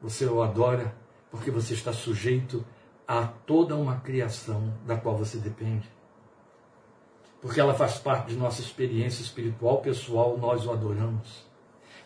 Você 0.00 0.24
o 0.24 0.42
adora 0.42 0.94
porque 1.30 1.50
você 1.50 1.74
está 1.74 1.92
sujeito 1.92 2.64
a 3.06 3.24
toda 3.24 3.76
uma 3.76 3.96
criação 3.96 4.72
da 4.86 4.96
qual 4.96 5.16
você 5.16 5.38
depende. 5.38 5.88
Porque 7.40 7.60
ela 7.60 7.74
faz 7.74 7.98
parte 7.98 8.28
de 8.28 8.36
nossa 8.36 8.62
experiência 8.62 9.22
espiritual 9.22 9.78
pessoal, 9.82 10.38
nós 10.38 10.64
o 10.64 10.72
adoramos. 10.72 11.44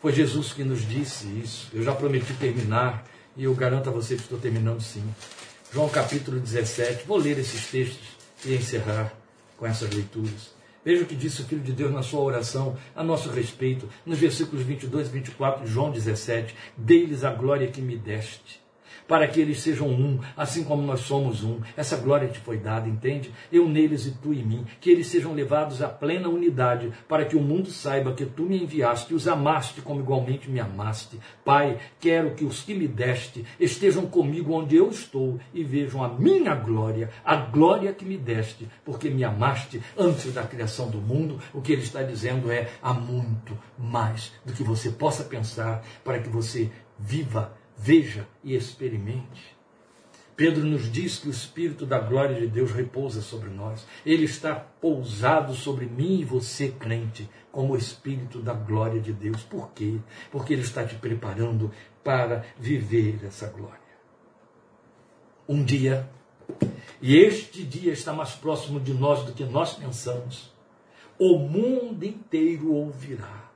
Foi 0.00 0.12
Jesus 0.12 0.52
que 0.52 0.64
nos 0.64 0.86
disse 0.86 1.26
isso. 1.38 1.68
Eu 1.72 1.82
já 1.82 1.94
prometi 1.94 2.34
terminar 2.34 3.04
e 3.36 3.44
eu 3.44 3.54
garanto 3.54 3.88
a 3.88 3.92
você 3.92 4.16
que 4.16 4.22
estou 4.22 4.38
terminando 4.38 4.80
sim. 4.80 5.04
João 5.72 5.88
capítulo 5.88 6.40
17. 6.40 7.06
Vou 7.06 7.18
ler 7.18 7.38
esses 7.38 7.70
textos 7.70 8.08
e 8.44 8.54
encerrar 8.54 9.12
com 9.56 9.66
essas 9.66 9.92
leituras. 9.92 10.52
Veja 10.84 11.02
o 11.02 11.06
que 11.06 11.14
disse 11.14 11.42
o 11.42 11.44
Filho 11.44 11.62
de 11.62 11.72
Deus 11.72 11.92
na 11.92 12.02
sua 12.02 12.20
oração 12.20 12.76
a 12.96 13.04
nosso 13.04 13.30
respeito, 13.30 13.88
nos 14.06 14.18
versículos 14.18 14.64
22 14.64 15.08
e 15.08 15.10
24 15.10 15.64
de 15.64 15.70
João 15.70 15.90
17. 15.90 16.54
Dei-lhes 16.76 17.22
a 17.22 17.32
glória 17.32 17.68
que 17.68 17.80
me 17.80 17.96
deste 17.96 18.60
para 19.08 19.26
que 19.26 19.40
eles 19.40 19.60
sejam 19.60 19.88
um, 19.88 20.20
assim 20.36 20.62
como 20.62 20.82
nós 20.82 21.00
somos 21.00 21.42
um. 21.42 21.60
Essa 21.76 21.96
glória 21.96 22.28
te 22.28 22.38
foi 22.38 22.58
dada, 22.58 22.88
entende? 22.88 23.32
Eu 23.50 23.66
neles 23.66 24.06
e 24.06 24.12
tu 24.12 24.32
em 24.34 24.44
mim, 24.44 24.66
que 24.80 24.90
eles 24.90 25.06
sejam 25.06 25.32
levados 25.32 25.82
à 25.82 25.88
plena 25.88 26.28
unidade, 26.28 26.92
para 27.08 27.24
que 27.24 27.34
o 27.34 27.40
mundo 27.40 27.70
saiba 27.70 28.12
que 28.12 28.26
tu 28.26 28.42
me 28.42 28.62
enviaste 28.62 29.14
os 29.14 29.26
amaste 29.26 29.80
como 29.80 30.00
igualmente 30.00 30.50
me 30.50 30.60
amaste. 30.60 31.18
Pai, 31.44 31.78
quero 31.98 32.34
que 32.34 32.44
os 32.44 32.62
que 32.62 32.74
me 32.74 32.86
deste 32.86 33.44
estejam 33.58 34.06
comigo 34.06 34.52
onde 34.52 34.76
eu 34.76 34.90
estou 34.90 35.40
e 35.54 35.64
vejam 35.64 36.04
a 36.04 36.08
minha 36.08 36.54
glória, 36.54 37.10
a 37.24 37.36
glória 37.36 37.92
que 37.92 38.04
me 38.04 38.18
deste, 38.18 38.68
porque 38.84 39.08
me 39.08 39.24
amaste 39.24 39.80
antes 39.96 40.34
da 40.34 40.42
criação 40.42 40.90
do 40.90 40.98
mundo. 40.98 41.38
O 41.54 41.62
que 41.62 41.72
ele 41.72 41.82
está 41.82 42.02
dizendo 42.02 42.50
é: 42.50 42.68
há 42.82 42.92
muito 42.92 43.56
mais 43.78 44.32
do 44.44 44.52
que 44.52 44.62
você 44.62 44.90
possa 44.90 45.24
pensar 45.24 45.82
para 46.04 46.18
que 46.18 46.28
você 46.28 46.70
viva 46.98 47.57
Veja 47.78 48.26
e 48.42 48.56
experimente. 48.56 49.56
Pedro 50.34 50.64
nos 50.64 50.90
diz 50.90 51.18
que 51.18 51.28
o 51.28 51.30
Espírito 51.30 51.86
da 51.86 51.98
glória 51.98 52.40
de 52.40 52.46
Deus 52.46 52.70
repousa 52.72 53.20
sobre 53.20 53.50
nós. 53.50 53.86
Ele 54.04 54.24
está 54.24 54.54
pousado 54.54 55.54
sobre 55.54 55.86
mim 55.86 56.20
e 56.20 56.24
você, 56.24 56.68
crente, 56.68 57.28
como 57.50 57.74
o 57.74 57.76
Espírito 57.76 58.40
da 58.40 58.52
glória 58.52 59.00
de 59.00 59.12
Deus. 59.12 59.42
Por 59.42 59.70
quê? 59.70 59.98
Porque 60.30 60.52
ele 60.52 60.62
está 60.62 60.84
te 60.84 60.96
preparando 60.96 61.72
para 62.04 62.44
viver 62.56 63.20
essa 63.24 63.48
glória. 63.48 63.78
Um 65.48 65.64
dia, 65.64 66.08
e 67.00 67.16
este 67.16 67.64
dia 67.64 67.92
está 67.92 68.12
mais 68.12 68.32
próximo 68.32 68.78
de 68.78 68.92
nós 68.92 69.24
do 69.24 69.32
que 69.32 69.44
nós 69.44 69.74
pensamos, 69.74 70.52
o 71.18 71.38
mundo 71.38 72.04
inteiro 72.04 72.72
ouvirá. 72.72 73.50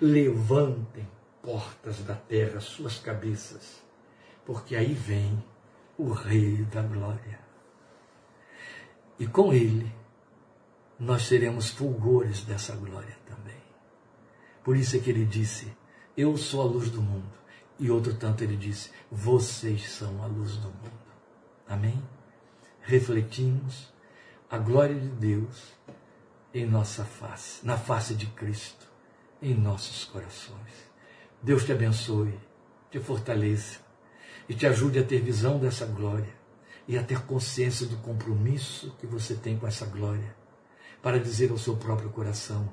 Levantem 0.00 1.06
portas 1.48 2.00
da 2.00 2.14
terra 2.14 2.60
suas 2.60 2.98
cabeças, 2.98 3.82
porque 4.44 4.76
aí 4.76 4.92
vem 4.92 5.42
o 5.96 6.10
Rei 6.10 6.62
da 6.64 6.82
Glória. 6.82 7.40
E 9.18 9.26
com 9.26 9.50
ele 9.54 9.90
nós 11.00 11.22
seremos 11.22 11.70
fulgores 11.70 12.42
dessa 12.42 12.76
glória 12.76 13.16
também. 13.26 13.56
Por 14.62 14.76
isso 14.76 14.96
é 14.96 14.98
que 14.98 15.08
ele 15.08 15.24
disse: 15.24 15.74
Eu 16.14 16.36
sou 16.36 16.60
a 16.60 16.64
luz 16.66 16.90
do 16.90 17.00
mundo. 17.00 17.32
E 17.78 17.90
outro 17.90 18.14
tanto 18.14 18.44
ele 18.44 18.56
disse: 18.56 18.90
Vocês 19.10 19.88
são 19.88 20.22
a 20.22 20.26
luz 20.26 20.56
do 20.58 20.68
mundo. 20.68 21.08
Amém? 21.66 21.98
Refletimos 22.82 23.90
a 24.50 24.58
glória 24.58 25.00
de 25.00 25.08
Deus 25.08 25.72
em 26.52 26.66
nossa 26.66 27.06
face, 27.06 27.64
na 27.64 27.78
face 27.78 28.14
de 28.14 28.26
Cristo, 28.26 28.86
em 29.40 29.54
nossos 29.54 30.04
corações. 30.04 30.87
Deus 31.42 31.64
te 31.64 31.72
abençoe, 31.72 32.38
te 32.90 32.98
fortaleça 32.98 33.80
e 34.48 34.54
te 34.54 34.66
ajude 34.66 34.98
a 34.98 35.04
ter 35.04 35.20
visão 35.20 35.58
dessa 35.58 35.86
glória 35.86 36.36
e 36.86 36.96
a 36.96 37.02
ter 37.02 37.22
consciência 37.26 37.86
do 37.86 37.96
compromisso 37.98 38.96
que 38.98 39.06
você 39.06 39.34
tem 39.34 39.58
com 39.58 39.66
essa 39.66 39.86
glória, 39.86 40.34
para 41.02 41.20
dizer 41.20 41.50
ao 41.50 41.58
seu 41.58 41.76
próprio 41.76 42.10
coração: 42.10 42.72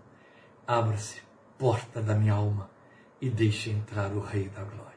abra-se, 0.66 1.22
porta 1.60 2.02
da 2.02 2.16
minha 2.16 2.34
alma, 2.34 2.70
e 3.22 3.30
deixe 3.30 3.70
entrar 3.70 4.12
o 4.14 4.20
Rei 4.20 4.50
da 4.50 4.64
Glória. 4.64 4.96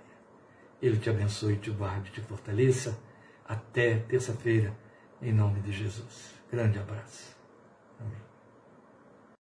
Ele 0.80 0.96
te 0.98 1.10
abençoe, 1.10 1.56
te 1.56 1.70
guarde, 1.70 2.12
te 2.12 2.20
fortaleça. 2.20 2.98
Até 3.44 3.96
terça-feira, 3.98 4.76
em 5.20 5.32
nome 5.32 5.60
de 5.60 5.72
Jesus. 5.72 6.34
Grande 6.50 6.78
abraço. 6.78 7.34
Amém. 7.98 8.27